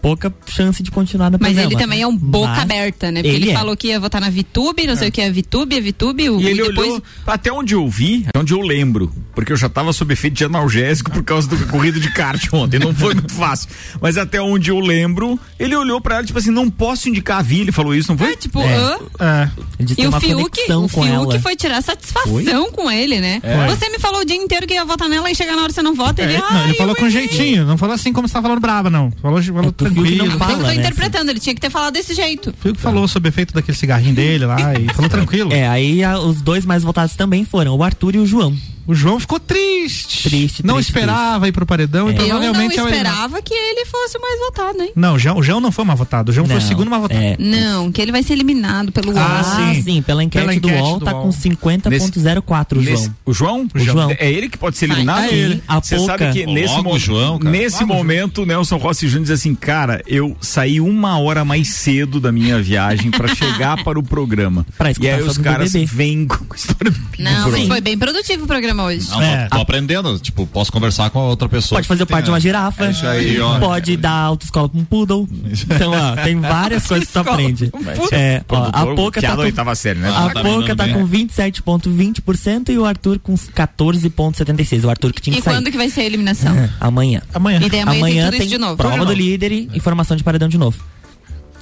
Pouca 0.00 0.32
chance 0.46 0.82
de 0.82 0.90
continuar 0.90 1.30
na 1.30 1.38
Mas 1.40 1.56
ele 1.56 1.76
também 1.76 2.02
é 2.02 2.06
um 2.06 2.16
boca 2.16 2.48
Mas 2.48 2.58
aberta, 2.62 3.10
né? 3.10 3.22
Porque 3.22 3.36
ele, 3.36 3.44
ele 3.46 3.50
é. 3.52 3.54
falou 3.54 3.76
que 3.76 3.88
ia 3.88 4.00
votar 4.00 4.20
na 4.20 4.30
Vitube, 4.30 4.86
não 4.86 4.96
sei 4.96 5.08
o 5.08 5.12
que 5.12 5.20
é 5.20 5.30
Vitube, 5.30 5.76
é 5.76 5.80
Vitube, 5.80 6.30
o- 6.30 6.40
E 6.40 6.46
ele 6.46 6.62
depois 6.62 6.88
olhou, 6.88 7.02
até 7.26 7.52
onde 7.52 7.74
eu 7.74 7.88
vi, 7.88 8.24
até 8.26 8.38
onde 8.38 8.52
eu 8.52 8.60
lembro, 8.60 9.12
porque 9.34 9.52
eu 9.52 9.56
já 9.56 9.68
tava 9.68 9.92
sob 9.92 10.12
efeito 10.12 10.34
de 10.34 10.44
analgésico 10.44 11.10
por 11.10 11.22
causa 11.22 11.48
do 11.48 11.56
corrido 11.68 12.00
de 12.00 12.10
kart 12.12 12.42
ontem, 12.52 12.78
não 12.78 12.94
foi 12.94 13.14
muito 13.14 13.32
fácil. 13.32 13.68
Mas 14.00 14.16
até 14.16 14.40
onde 14.40 14.70
eu 14.70 14.80
lembro, 14.80 15.38
ele 15.58 15.74
olhou 15.76 16.00
pra 16.00 16.16
ela, 16.16 16.24
tipo 16.24 16.38
assim, 16.38 16.50
não 16.50 16.70
posso 16.70 17.08
indicar 17.08 17.38
a 17.38 17.42
Vi, 17.42 17.60
ele 17.60 17.72
falou 17.72 17.94
isso, 17.94 18.10
não 18.10 18.18
foi? 18.18 18.32
É, 18.32 18.36
tipo? 18.36 18.60
É. 18.60 19.50
E 19.96 20.06
o 20.06 20.12
Fiuk, 20.20 20.60
o 20.72 20.88
Fiuk 20.88 21.38
foi 21.40 21.56
tirar 21.56 21.82
satisfação 21.82 22.70
com 22.72 22.90
ele, 22.90 23.20
né? 23.20 23.40
É. 23.42 23.66
Você 23.68 23.88
me 23.90 23.98
falou 23.98 24.20
o 24.20 24.24
dia 24.24 24.36
inteiro 24.36 24.66
que 24.66 24.74
ia 24.74 24.84
votar 24.84 25.08
nela 25.08 25.30
e 25.30 25.34
chegar 25.34 25.56
na 25.56 25.62
hora 25.62 25.72
você 25.72 25.82
não 25.82 25.94
vota. 25.94 26.22
Ele, 26.22 26.34
É, 26.34 26.38
não, 26.38 26.46
"Ai, 26.48 26.68
ele 26.70 26.74
falou 26.78 26.94
com 26.96 27.06
errei." 27.06 27.28
jeitinho, 27.28 27.64
não 27.64 27.76
falou 27.78 27.94
assim 27.94 28.12
como 28.12 28.26
você 28.28 28.34
tá 28.34 28.42
falando 28.42 28.60
braba, 28.60 28.90
não. 28.90 29.10
Falou, 29.22 29.42
falou 29.42 29.72
tranquilo. 29.94 30.24
Eu 30.24 30.38
tô 30.64 30.70
interpretando, 30.80 31.30
ele 31.30 31.40
tinha 31.40 31.54
que 31.54 31.60
ter 31.60 31.70
falado 31.70 31.92
desse 31.94 32.14
jeito. 32.14 32.54
Foi 32.58 32.70
o 32.70 32.74
que 32.74 32.80
falou 32.80 33.06
sobre 33.08 33.28
o 33.28 33.30
efeito 33.30 33.52
daquele 33.54 33.76
cigarrinho 33.76 34.14
dele 34.14 34.46
lá 34.46 34.56
e 34.78 34.92
falou 34.94 35.08
tranquilo. 35.10 35.52
É, 35.52 35.68
aí 35.68 36.02
a- 36.04 36.18
os 36.18 36.40
dois 36.42 36.64
mais 36.64 36.82
votados 36.82 37.14
também 37.16 37.44
foram 37.44 37.76
o 37.76 37.82
Arthur 37.82 38.14
e 38.14 38.18
o 38.18 38.26
João. 38.26 38.56
O 38.90 38.94
João 38.94 39.20
ficou 39.20 39.38
triste. 39.38 40.28
Triste, 40.28 40.66
Não 40.66 40.74
triste, 40.74 40.88
esperava 40.90 41.46
ir 41.48 41.52
pro 41.52 41.64
paredão 41.64 42.08
e 42.10 42.14
Eu 42.14 42.18
não 42.18 42.26
provavelmente 42.28 42.78
é 42.78 42.82
o 42.82 42.86
eliminado. 42.88 43.12
esperava 43.14 43.42
que 43.42 43.54
ele 43.54 43.84
fosse 43.86 44.18
o 44.18 44.20
mais 44.20 44.38
votado, 44.40 44.82
hein? 44.82 44.92
Não, 44.96 45.14
o 45.14 45.18
João, 45.18 45.38
o 45.38 45.42
João 45.42 45.60
não 45.60 45.70
foi 45.70 45.84
mais 45.84 45.98
votado. 45.98 46.30
O 46.30 46.32
João 46.34 46.46
foi 46.46 46.56
o 46.56 46.60
Não, 46.60 46.66
segundo 46.66 46.90
mais 46.90 47.02
votado. 47.02 47.20
é. 47.20 47.36
Não, 47.38 47.92
que 47.92 48.00
ele 48.02 48.10
vai 48.12 48.22
ser 48.22 48.32
eliminado 48.32 48.90
pelo 48.92 49.16
Ah, 49.16 49.42
UOL. 49.58 49.74
sim. 49.82 50.02
Pela 50.02 50.24
enquete, 50.24 50.44
Pela 50.44 50.60
do 50.60 50.66
enquete 50.68 50.82
UOL 50.82 50.98
do 50.98 51.04
tá 51.04 51.12
UOL. 51.14 51.22
com 51.22 51.30
50.04 51.32 52.78
o 52.78 52.82
João. 52.82 52.94
Nesse- 52.96 53.12
o 53.24 53.32
João? 53.32 53.68
O 53.74 53.78
João. 53.78 54.10
É 54.18 54.30
ele 54.30 54.48
que 54.48 54.58
pode 54.58 54.76
ser 54.76 54.86
eliminado? 54.86 55.24
É 55.24 55.32
ele. 55.34 55.62
A 55.68 55.80
Você 55.80 55.96
pouca. 55.96 56.18
sabe 56.18 56.32
que 56.32 56.46
nesse, 56.46 56.74
Logo 56.74 56.88
mo- 56.90 56.94
o 56.94 56.98
João, 56.98 57.38
cara. 57.38 57.50
nesse 57.50 57.84
momento, 57.84 58.44
Nelson 58.44 58.76
Rossi 58.76 59.06
Júnior 59.06 59.22
diz 59.28 59.30
assim, 59.38 59.54
cara, 59.54 60.02
eu 60.06 60.36
saí 60.40 60.80
uma 60.80 61.18
hora 61.18 61.44
mais 61.44 61.68
cedo 61.68 62.18
da 62.20 62.32
minha 62.32 62.60
viagem 62.60 63.10
pra 63.10 63.28
chegar 63.34 63.82
para 63.84 63.98
o 63.98 64.02
programa. 64.02 64.66
Pra 64.76 64.90
e 65.00 65.08
aí 65.08 65.22
os 65.22 65.38
caras 65.38 65.72
vêm 65.72 66.26
com 66.26 66.44
a 66.52 66.56
história 66.56 66.90
do 66.90 67.00
Não, 67.18 67.50
mas 67.50 67.66
foi 67.68 67.80
bem 67.80 67.96
produtivo 67.96 68.44
o 68.44 68.46
programa 68.46 68.79
hoje. 68.84 69.08
Não, 69.10 69.22
É. 69.22 69.44
tô, 69.48 69.56
tô 69.56 69.62
aprendendo. 69.62 70.18
Tipo, 70.18 70.46
posso 70.46 70.72
conversar 70.72 71.10
com 71.10 71.18
a 71.18 71.24
outra 71.24 71.48
pessoa. 71.48 71.78
Pode 71.78 71.88
fazer 71.88 72.06
parte 72.06 72.24
de 72.26 72.30
uma 72.30 72.40
girafa. 72.40 72.86
É 72.86 72.90
isso 72.90 73.06
aí, 73.06 73.40
ó. 73.40 73.58
Pode 73.58 73.96
dar 73.96 74.12
autoescola 74.12 74.68
pra 74.68 74.80
um 74.80 74.84
poodle. 74.84 75.28
Então, 75.70 75.92
ó, 75.92 76.16
tem 76.22 76.38
várias 76.40 76.84
coisas 76.88 77.06
que 77.06 77.12
tu 77.12 77.18
aprende. 77.20 77.70
É, 78.12 78.42
ó, 78.48 78.70
a 78.72 78.94
Poca 78.94 79.20
tá 79.20 79.36
com, 79.64 79.74
série, 79.74 79.98
né? 79.98 80.08
a 80.10 80.30
tá 80.30 80.42
Poca 80.42 80.74
tá 80.76 80.88
com 80.88 81.06
27,20% 81.06 82.68
e 82.70 82.78
o 82.78 82.84
Arthur 82.84 83.18
com 83.18 83.34
14,76%. 83.34 84.84
O 84.84 84.90
Arthur 84.90 85.12
que 85.12 85.20
tinha 85.22 85.34
E 85.34 85.38
que 85.38 85.44
sair. 85.44 85.54
quando 85.54 85.70
que 85.70 85.76
vai 85.76 85.88
ser 85.88 86.02
a 86.02 86.04
eliminação? 86.04 86.54
É, 86.56 86.70
amanhã. 86.80 87.22
Amanhã. 87.34 87.60
E 87.62 87.68
daí 87.70 87.80
amanhã, 87.80 88.30
tem 88.30 88.32
tudo 88.32 88.40
isso 88.42 88.48
de 88.48 88.58
novo. 88.58 88.76
prova 88.76 89.04
do 89.04 89.12
líder 89.12 89.52
e 89.52 89.70
informação 89.74 90.16
de 90.16 90.24
paredão 90.24 90.48
de 90.48 90.58
novo. 90.58 90.78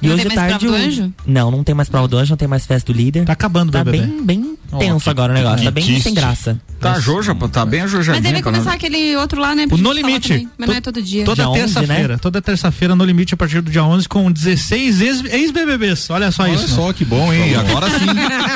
E 0.01 0.07
Não 0.07 0.13
hoje 0.15 0.23
tem 0.23 0.29
de 0.29 0.35
mais 0.35 0.49
tarde. 0.51 0.65
prova 0.65 0.77
do 0.77 0.83
o- 0.83 0.87
anjo? 0.87 1.13
Não, 1.25 1.51
não 1.51 1.63
tem 1.63 1.75
mais 1.75 1.89
prova 1.89 2.07
do 2.07 2.17
anjo, 2.17 2.31
não 2.31 2.37
tem 2.37 2.47
mais 2.47 2.65
festa 2.65 2.91
do 2.91 2.97
líder. 2.97 3.25
Tá 3.25 3.33
acabando 3.33 3.69
o 3.69 3.71
Tá 3.71 3.83
BBB. 3.83 4.05
bem, 4.05 4.23
bem 4.23 4.57
tenso 4.79 5.03
que- 5.03 5.09
agora 5.09 5.33
o 5.33 5.35
negócio. 5.35 5.65
Tá 5.65 5.71
bem 5.71 5.83
triste. 5.83 6.03
sem 6.03 6.13
graça. 6.13 6.59
Tá 6.79 6.93
a 6.93 6.99
Joja, 6.99 7.35
pô, 7.35 7.49
tá 7.49 7.65
bem 7.65 7.81
a 7.81 7.87
Joja. 7.87 8.13
Mas 8.13 8.25
aí 8.25 8.31
vai 8.31 8.41
começar 8.41 8.71
aquele 8.73 9.17
outro 9.17 9.41
lá, 9.41 9.53
né? 9.53 9.65
O 9.69 9.75
No 9.77 9.91
Limite. 9.91 10.29
também, 10.29 10.49
Mas 10.57 10.69
não 10.69 10.75
é 10.75 10.79
To- 10.79 10.93
todo 10.93 11.03
dia. 11.03 11.25
Toda 11.25 11.49
11, 11.49 11.59
terça-feira. 11.59 12.13
né? 12.13 12.19
Toda 12.21 12.41
terça-feira 12.41 12.95
no 12.95 13.03
limite 13.03 13.33
a 13.33 13.37
partir 13.37 13.59
do 13.61 13.69
dia 13.69 13.83
11 13.83 14.07
com 14.07 14.31
16 14.31 15.01
ex- 15.01 15.25
ex-BBBs. 15.25 16.09
Olha 16.09 16.31
só 16.31 16.43
Olha 16.43 16.53
isso. 16.53 16.69
só 16.69 16.93
que 16.93 17.03
bom, 17.03 17.33
hein? 17.33 17.55
Agora 17.55 17.89
sim. 17.89 18.05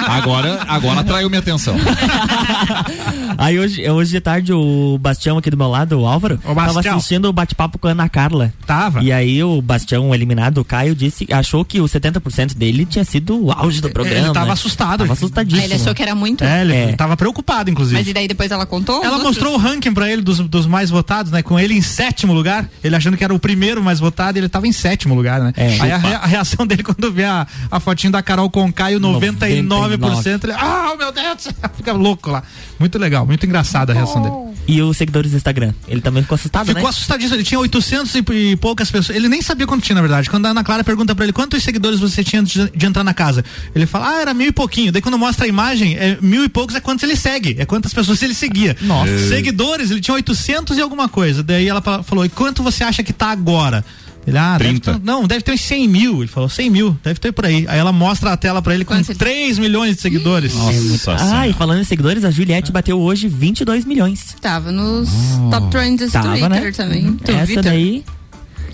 Agora, 0.08 0.62
agora 0.70 1.02
atraiu 1.02 1.30
minha 1.30 1.40
atenção. 1.40 1.76
Aí 3.38 3.60
hoje, 3.60 3.90
hoje 3.90 4.12
de 4.12 4.22
tarde 4.22 4.54
o 4.54 4.98
Bastião 5.00 5.38
aqui 5.38 5.50
do 5.50 5.58
meu 5.58 5.68
lado, 5.68 6.00
o 6.00 6.06
Álvaro, 6.06 6.38
tava 6.38 6.54
Bastião. 6.74 6.96
assistindo 6.98 7.26
o 7.26 7.34
bate-papo 7.34 7.78
com 7.78 7.88
a 7.88 7.92
Ana 7.92 8.08
Carla. 8.08 8.54
Tava. 8.66 9.02
E 9.04 9.12
aí 9.12 9.44
o 9.44 9.62
Bastião 9.62 10.14
eliminado, 10.14 10.60
o 10.60 10.66
Caio, 10.66 10.96
disse, 10.96 11.26
achou 11.34 11.66
que 11.66 11.82
o 11.82 11.86
70% 11.86 12.56
dele 12.56 12.86
tinha 12.86 13.04
sido 13.04 13.46
o 13.46 13.52
auge 13.52 13.82
do 13.82 13.90
programa. 13.90 14.26
Ele 14.28 14.34
tava 14.34 14.54
assustado. 14.54 15.00
Tava 15.00 15.14
assustadíssimo. 15.14 15.64
ele 15.66 15.74
achou 15.74 15.94
que 15.94 16.02
era 16.02 16.16
muito. 16.16 16.44
É, 16.44 16.62
ele 16.62 16.74
É. 16.74 16.94
tava 16.94 17.18
preocupado, 17.18 17.70
inclusive. 17.70 17.98
Mas 18.00 18.08
e 18.08 18.14
daí 18.14 18.28
depois 18.28 18.52
ela 18.52 18.66
contou? 18.66 19.00
os 19.00 19.04
Ela 19.04 19.14
outros? 19.16 19.32
mostrou 19.32 19.54
o 19.56 19.58
ranking 19.58 19.94
pra 19.94 20.12
ele 20.12 20.22
dos, 20.22 20.40
dos 20.40 20.66
mais 20.66 20.90
votados, 20.90 21.32
né? 21.32 21.42
Com 21.42 21.60
ele 21.60 21.74
em 21.74 21.82
sétimo 21.82 22.34
lugar, 22.34 22.70
ele 22.84 22.96
achando 22.96 23.18
que 23.18 23.24
era 23.24 23.34
o 23.34 23.40
primeiro 23.40 23.84
mais 23.84 24.00
votado, 24.00 24.38
e 24.38 24.40
ele 24.42 24.50
tava 24.50 24.68
em 24.68 24.72
sétimo 24.72 25.14
lugar, 25.16 25.40
né? 25.42 25.54
É. 25.58 25.78
Aí 25.82 25.92
a, 25.92 25.96
a 25.98 26.26
reação 26.28 26.66
dele 26.68 26.84
quando 26.84 27.12
vê 27.12 27.24
a, 27.26 27.46
a 27.72 27.80
fotinho 27.80 28.12
da 28.12 28.22
Carol 28.22 28.50
Concaio, 28.50 29.00
99%, 29.00 30.44
ele, 30.44 30.54
ah, 30.54 30.94
meu 30.98 31.12
Deus, 31.12 31.48
fica 31.76 31.94
louco 31.94 32.30
lá. 32.30 32.44
Muito 32.80 32.98
legal, 32.98 33.26
muito 33.26 33.46
engraçada 33.46 33.92
a 33.94 33.96
reação 33.96 34.22
dele. 34.22 34.36
E 34.68 34.82
os 34.82 34.96
seguidores 34.98 35.32
do 35.32 35.38
Instagram. 35.38 35.74
Ele 35.88 36.00
também 36.02 36.24
ficou 36.24 36.36
assustado, 36.36 36.68
Ficou 36.68 36.84
né? 36.84 36.90
assustadíssimo, 36.90 37.36
ele 37.36 37.44
tinha 37.44 37.60
800 37.60 38.16
e, 38.16 38.24
e 38.52 38.56
poucas 38.56 38.90
pessoas. 38.90 39.16
Ele 39.16 39.28
nem 39.28 39.42
sabia 39.42 39.68
quanto 39.68 39.84
tinha, 39.84 39.96
na 39.96 40.02
verdade. 40.02 40.30
Quando 40.30 40.46
a 40.46 40.50
Ana 40.50 40.64
Clara 40.64 40.84
pergunta 40.84 41.14
pra 41.14 41.23
ele 41.24 41.34
quantos 41.34 41.64
seguidores 41.64 42.00
você 42.00 42.24
tinha 42.24 42.42
antes 42.42 42.70
de, 42.74 42.86
entrar 42.86 43.04
na 43.04 43.14
casa, 43.14 43.44
ele 43.76 43.86
fala, 43.86 44.10
ah, 44.18 44.22
era 44.22 44.34
mil 44.34 44.48
e 44.48 44.52
pouquinho. 44.52 44.92
Daí 44.92 45.02
quando 45.02 45.18
mostra 45.18 45.46
a 45.46 45.48
imagem, 45.48 45.96
é, 45.96 46.18
mil 46.22 46.44
e 46.44 46.50
poucos 46.50 46.76
é 46.76 46.80
quantos 46.80 47.04
ele 47.04 47.16
segue, 47.16 47.56
é 47.60 47.66
quantas 47.66 47.94
pessoas 47.94 48.22
ele 48.22 48.34
seguia. 48.34 48.76
Nossa. 48.82 49.28
Seguidores, 49.30 49.92
ele 49.92 50.02
tinha 50.02 50.16
800 50.16 50.78
e 50.78 50.82
alguma 50.82 51.08
coisa. 51.10 51.42
Daí 51.44 51.68
ela 51.68 51.82
fa- 51.82 52.04
falou, 52.04 52.26
e 52.26 52.30
quanto 52.30 52.62
você 52.64 52.84
acha 52.84 53.02
que 53.04 53.14
tá 53.14 53.28
agora? 53.32 53.84
Ele, 54.26 54.38
ah, 54.38 54.58
deve 54.58 54.80
30. 54.80 54.94
ter- 54.94 55.06
não, 55.06 55.28
deve 55.28 55.42
ter 55.42 55.52
uns 55.52 55.60
100 55.60 55.86
mil. 55.86 56.20
Ele 56.20 56.28
falou, 56.28 56.48
100 56.48 56.70
mil, 56.70 56.98
deve 57.04 57.20
ter 57.20 57.34
por 57.34 57.46
aí. 57.46 57.66
Aí 57.68 57.78
ela 57.78 57.92
mostra 57.92 58.32
a 58.32 58.38
tela 58.38 58.62
pra 58.62 58.74
ele 58.74 58.86
com 58.86 58.94
Quantos 58.94 59.10
ele- 59.10 59.20
3 59.20 59.60
milhões 59.60 59.98
de 59.98 60.02
seguidores. 60.02 60.54
Nossa 60.54 61.18
Ah, 61.20 61.46
e 61.46 61.52
falando 61.52 61.82
em 61.82 61.84
seguidores, 61.84 62.24
a 62.24 62.32
Juliette 62.32 62.72
bateu 62.72 62.98
hoje 63.02 63.28
22 63.28 63.84
milhões. 63.84 64.34
Tava 64.40 64.72
nos 64.72 65.10
top 65.52 65.70
trends 65.70 66.10
do 66.14 66.22
Twitter 66.22 66.50
né? 66.50 66.72
também. 66.72 67.18
Essa 67.28 67.46
Twitter. 67.46 67.64
daí. 67.64 68.06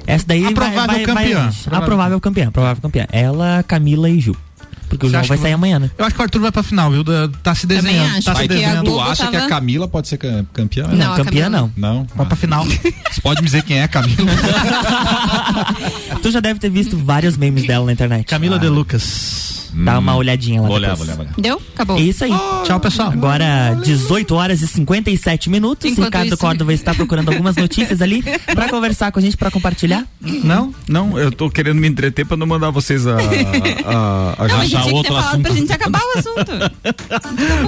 Essa 0.09 0.25
daí 0.27 0.39
A 0.41 0.45
vai- 0.45 0.53
provável 0.53 0.85
vai, 0.87 1.05
vai 1.05 1.05
campeã. 1.05 1.43
longe. 1.45 1.57
A 1.71 1.81
provável 1.81 2.19
campeã, 2.21 2.47
a 2.47 2.51
provável 2.51 2.81
campeã. 2.81 3.05
Ela, 3.11 3.63
Camila 3.67 4.09
e 4.09 4.19
Ju. 4.19 4.35
Porque 4.89 5.05
o 5.05 5.09
Você 5.09 5.13
vai 5.17 5.21
que 5.21 5.27
sair 5.27 5.39
vai- 5.39 5.51
amanhã, 5.51 5.77
né? 5.77 5.91
Eu 5.95 6.03
acho 6.03 6.15
que 6.15 6.19
o 6.19 6.23
Arthur 6.23 6.41
vai 6.41 6.51
pra 6.51 6.63
final, 6.63 6.89
viu? 6.89 7.03
Tá 7.43 7.53
se 7.53 7.67
desenhando. 7.67 8.15
acho, 8.15 8.23
tá 8.25 8.33
se 8.35 8.47
desenhando. 8.47 8.85
Tu 8.85 8.99
acha 8.99 9.27
que 9.27 9.31
tava- 9.33 9.45
a 9.45 9.47
Camila 9.49 9.87
pode 9.87 10.07
ser 10.07 10.17
cam- 10.17 10.43
campeã? 10.51 10.87
Não, 10.87 10.97
Não, 10.97 11.15
campeã 11.15 11.47
não. 11.47 11.71
Não? 11.77 12.07
Vai 12.15 12.25
pra 12.25 12.35
final. 12.35 12.65
Você 13.11 13.21
pode 13.21 13.39
me 13.41 13.45
dizer 13.45 13.61
quem 13.61 13.77
é 13.77 13.83
a 13.83 13.87
Camila? 13.87 14.17
tu 16.23 16.31
já 16.31 16.39
deve 16.39 16.59
ter 16.59 16.71
visto 16.71 16.97
vários 16.97 17.37
memes 17.37 17.65
dela 17.67 17.85
na 17.85 17.93
internet. 17.93 18.25
Camila 18.25 18.57
de 18.57 18.67
Lucas. 18.67 19.58
Dá 19.73 19.99
uma 19.99 20.15
olhadinha 20.15 20.61
lá 20.61 20.67
Vou 20.67 20.75
olhar, 20.77 20.91
depois. 20.91 21.09
vou 21.09 21.17
olhar, 21.19 21.25
vou 21.25 21.25
olhar. 21.25 21.41
Deu? 21.57 21.61
Acabou. 21.73 21.97
É 21.97 22.01
isso 22.01 22.23
aí. 22.23 22.31
Tchau, 22.65 22.79
pessoal. 22.79 23.11
Agora, 23.11 23.77
18 23.83 24.35
horas 24.35 24.61
e 24.61 24.67
57 24.67 25.49
minutos. 25.49 25.89
Enquanto 25.91 26.05
Ricardo 26.05 26.27
isso- 26.27 26.37
Córdova 26.37 26.73
está 26.73 26.93
procurando 26.93 27.29
algumas 27.29 27.55
notícias 27.55 28.01
ali 28.01 28.23
pra 28.53 28.69
conversar 28.69 29.11
com 29.11 29.19
a 29.19 29.21
gente, 29.21 29.37
pra 29.37 29.51
compartilhar. 29.51 30.05
Não, 30.21 30.73
não, 30.87 31.17
eu 31.19 31.31
tô 31.31 31.49
querendo 31.49 31.77
me 31.79 31.87
entreter 31.87 32.25
pra 32.25 32.35
não 32.37 32.47
mandar 32.47 32.69
vocês 32.71 33.05
a, 33.07 33.15
a, 33.15 33.15
a, 33.15 34.45
a 34.45 34.47
Não, 34.47 34.55
a 34.55 34.59
gente 34.59 34.69
tinha 34.69 34.79
achar 34.79 34.83
que 34.83 34.89
ter 34.89 34.95
outro 34.95 35.13
falado 35.13 35.27
assunto. 35.29 35.41
pra 35.43 35.53
gente 35.53 35.71
acabar 35.73 36.01
o 36.01 36.19
assunto. 36.19 36.51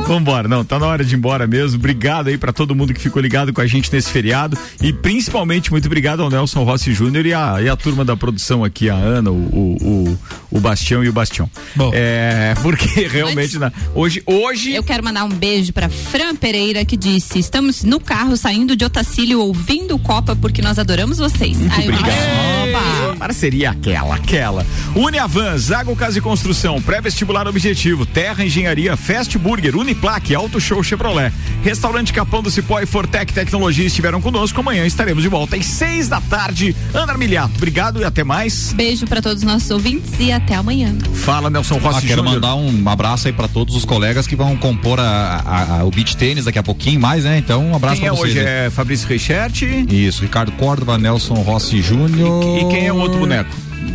Vambora, 0.08 0.48
não, 0.48 0.64
tá 0.64 0.80
na 0.80 0.86
hora 0.88 1.04
de 1.04 1.14
ir 1.16 1.18
embora 1.18 1.48
mesmo. 1.48 1.78
Obrigado 1.78 2.28
aí 2.28 2.38
pra 2.38 2.52
todo 2.52 2.76
mundo 2.76 2.94
que 2.94 3.00
ficou 3.00 3.22
ligado 3.22 3.54
com 3.54 3.62
a 3.62 3.68
gente 3.68 3.92
nesse 3.92 4.10
feriado. 4.10 4.58
E 4.82 4.92
principalmente 4.94 5.72
muito 5.72 5.86
obrigado 5.86 6.22
ao 6.22 6.30
Nelson 6.30 6.64
Rossi 6.64 6.94
Júnior 6.94 7.26
e 7.26 7.34
a, 7.34 7.62
e 7.62 7.70
a 7.70 7.76
turma 7.76 8.04
da 8.06 8.16
produção 8.16 8.64
aqui, 8.64 8.90
a 8.90 8.96
Ana, 8.96 9.32
o, 9.32 9.34
o, 9.36 9.78
o, 10.12 10.20
o 10.52 10.60
Bastião 10.60 11.04
e 11.04 11.10
o 11.10 11.14
Bastião. 11.14 11.50
Bom. 11.76 11.91
É, 11.92 12.54
porque 12.62 13.08
realmente, 13.08 13.58
na- 13.60 13.72
hoje, 13.94 14.22
hoje. 14.26 14.74
Eu 14.74 14.84
quero 14.84 15.04
mandar 15.04 15.24
um 15.24 15.30
beijo 15.30 15.74
pra 15.74 15.90
Fran 15.90 16.36
Pereira 16.36 16.84
que 16.86 16.96
disse: 16.98 17.40
estamos 17.40 17.84
no 17.84 18.00
carro 18.00 18.36
saindo 18.38 18.76
de 18.76 18.86
Otacílio 18.86 19.40
ouvindo 19.42 19.96
o 19.96 20.00
Copa 20.00 20.36
porque 20.36 20.62
nós 20.62 20.78
adoramos 20.80 21.18
vocês. 21.18 21.58
Ai, 21.72 21.84
Obrigado. 21.90 22.12
Opa! 22.70 23.16
Parceria 23.18 23.72
aquela, 23.72 24.16
aquela. 24.16 24.66
Uniavan, 24.96 25.58
Zago 25.58 25.96
Casa 25.96 26.18
e 26.18 26.22
Construção, 26.22 26.82
pré-vestibular 26.82 27.48
objetivo, 27.48 28.06
Terra 28.06 28.44
Engenharia, 28.46 28.96
Fast 28.98 29.38
Burger, 29.38 29.76
Uniplaque, 29.76 30.34
Auto 30.34 30.60
Show 30.60 30.82
Chevrolet, 30.84 31.32
Restaurante 31.64 32.14
Capão 32.14 32.42
do 32.42 32.50
Cipó 32.50 32.80
e 32.80 32.86
Fortec 32.86 33.34
Tecnologia 33.34 33.86
estiveram 33.86 34.22
conosco. 34.22 34.60
Amanhã 34.60 34.86
estaremos 34.86 35.22
de 35.24 35.30
volta 35.30 35.56
às 35.56 35.66
seis 35.66 36.08
da 36.08 36.20
tarde. 36.22 36.76
Ana 36.94 37.18
Miliato, 37.18 37.54
obrigado 37.58 38.02
e 38.02 38.04
até 38.04 38.24
mais. 38.24 38.74
Beijo 38.74 39.06
pra 39.06 39.22
todos 39.22 39.40
os 39.40 39.44
nossos 39.44 39.70
ouvintes 39.72 40.12
e 40.20 40.32
até 40.32 40.56
amanhã. 40.56 40.96
Fala, 41.14 41.50
Nelson 41.50 41.80
Ah, 41.90 41.92
Rossi 41.94 42.08
quero 42.08 42.20
Júnior. 42.24 42.36
mandar 42.36 42.56
um 42.56 42.90
abraço 42.90 43.28
aí 43.28 43.34
pra 43.34 43.48
todos 43.48 43.76
os 43.76 43.86
colegas 43.86 44.28
que 44.28 44.36
vão 44.36 44.56
compor 44.58 45.00
a, 45.00 45.04
a- 45.46 45.80
a- 45.80 45.84
o 45.84 45.92
beach 45.92 46.16
tênis 46.18 46.46
daqui 46.46 46.60
a 46.60 46.64
pouquinho 46.64 47.00
mais, 47.00 47.24
né? 47.24 47.38
Então, 47.38 47.66
um 47.68 47.76
abraço 47.76 48.00
Quem 48.02 48.10
pra 48.10 48.16
é 48.16 48.20
vocês. 48.20 48.36
hoje? 48.38 48.40
aí. 48.48 48.66
É 48.66 48.70
Fabrício 48.70 49.08
Reichert. 49.08 49.62
Isso, 49.90 50.22
Ricardo 50.22 50.52
Córdova, 50.54 50.98
Nelson 50.98 51.36
Rossi 51.36 51.82
Júnior. 51.82 52.60
E 52.60 52.66
quem 52.70 52.88
é 52.88 52.94
o 52.94 52.98
outro 52.98 53.20
boneco? 53.20 53.50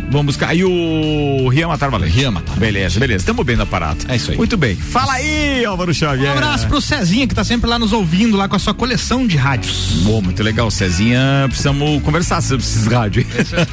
Vamos 0.09 0.27
buscar. 0.27 0.53
E 0.55 0.63
o 0.63 1.49
Rian 1.49 1.67
Matar 1.67 1.89
Valente. 1.89 2.13
Rian 2.13 2.31
Matar. 2.31 2.55
Beleza, 2.57 2.97
beleza. 2.99 3.25
Tamo 3.25 3.43
bem 3.43 3.55
no 3.57 3.63
aparato. 3.63 4.05
É 4.09 4.15
isso 4.15 4.31
aí. 4.31 4.37
Muito 4.37 4.55
bem. 4.57 4.75
Fala 4.75 5.13
aí, 5.13 5.65
Álvaro 5.65 5.93
Xavier. 5.93 6.29
Um 6.29 6.33
abraço 6.33 6.65
pro 6.67 6.79
Cezinha, 6.81 7.27
que 7.27 7.35
tá 7.35 7.43
sempre 7.43 7.69
lá 7.69 7.77
nos 7.77 7.91
ouvindo, 7.91 8.37
lá 8.37 8.47
com 8.47 8.55
a 8.55 8.59
sua 8.59 8.73
coleção 8.73 9.27
de 9.27 9.35
rádios. 9.35 10.01
Boa, 10.03 10.21
muito 10.21 10.41
legal, 10.43 10.69
Cezinha. 10.71 11.45
Precisamos 11.47 12.01
conversar 12.03 12.41
sobre 12.41 12.63
esses 12.65 12.85
rádios. 12.87 13.25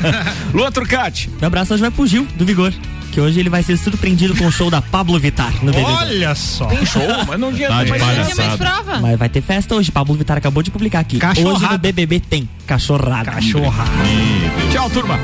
Lua 0.52 0.70
Trucati. 0.72 1.30
Meu 1.40 1.46
abraço 1.46 1.72
hoje 1.74 1.80
vai 1.80 1.90
pro 1.90 2.06
Gil, 2.06 2.26
do 2.36 2.44
Vigor. 2.44 2.72
Que 3.14 3.20
hoje 3.20 3.38
ele 3.38 3.48
vai 3.48 3.62
ser 3.62 3.76
surpreendido 3.76 4.34
com 4.34 4.44
o 4.46 4.50
show 4.50 4.68
da 4.68 4.82
Pablo 4.82 5.16
Vittar 5.20 5.52
no 5.64 5.70
BBB. 5.72 5.88
Olha 5.88 6.34
só. 6.34 6.66
Tem 6.66 6.84
show, 6.84 7.00
mas 7.28 7.38
não 7.38 7.52
tinha 7.54 7.68
Tá 7.68 7.84
de 7.84 7.90
mas 7.90 8.02
palhaçada. 8.02 8.34
tinha 8.34 8.46
mais 8.46 8.58
prova. 8.58 9.00
Mas 9.00 9.16
vai 9.18 9.28
ter 9.28 9.40
festa 9.40 9.76
hoje. 9.76 9.92
Pablo 9.92 10.16
Vittar 10.16 10.36
acabou 10.36 10.64
de 10.64 10.70
publicar 10.72 10.98
aqui. 10.98 11.18
Cachorrada. 11.18 11.56
Hoje 11.56 11.72
no 11.72 11.78
BBB 11.78 12.18
tem 12.18 12.48
cachorrada. 12.66 13.30
Cachorrada. 13.30 13.90
Tchau, 14.72 14.90
turma. 14.90 15.16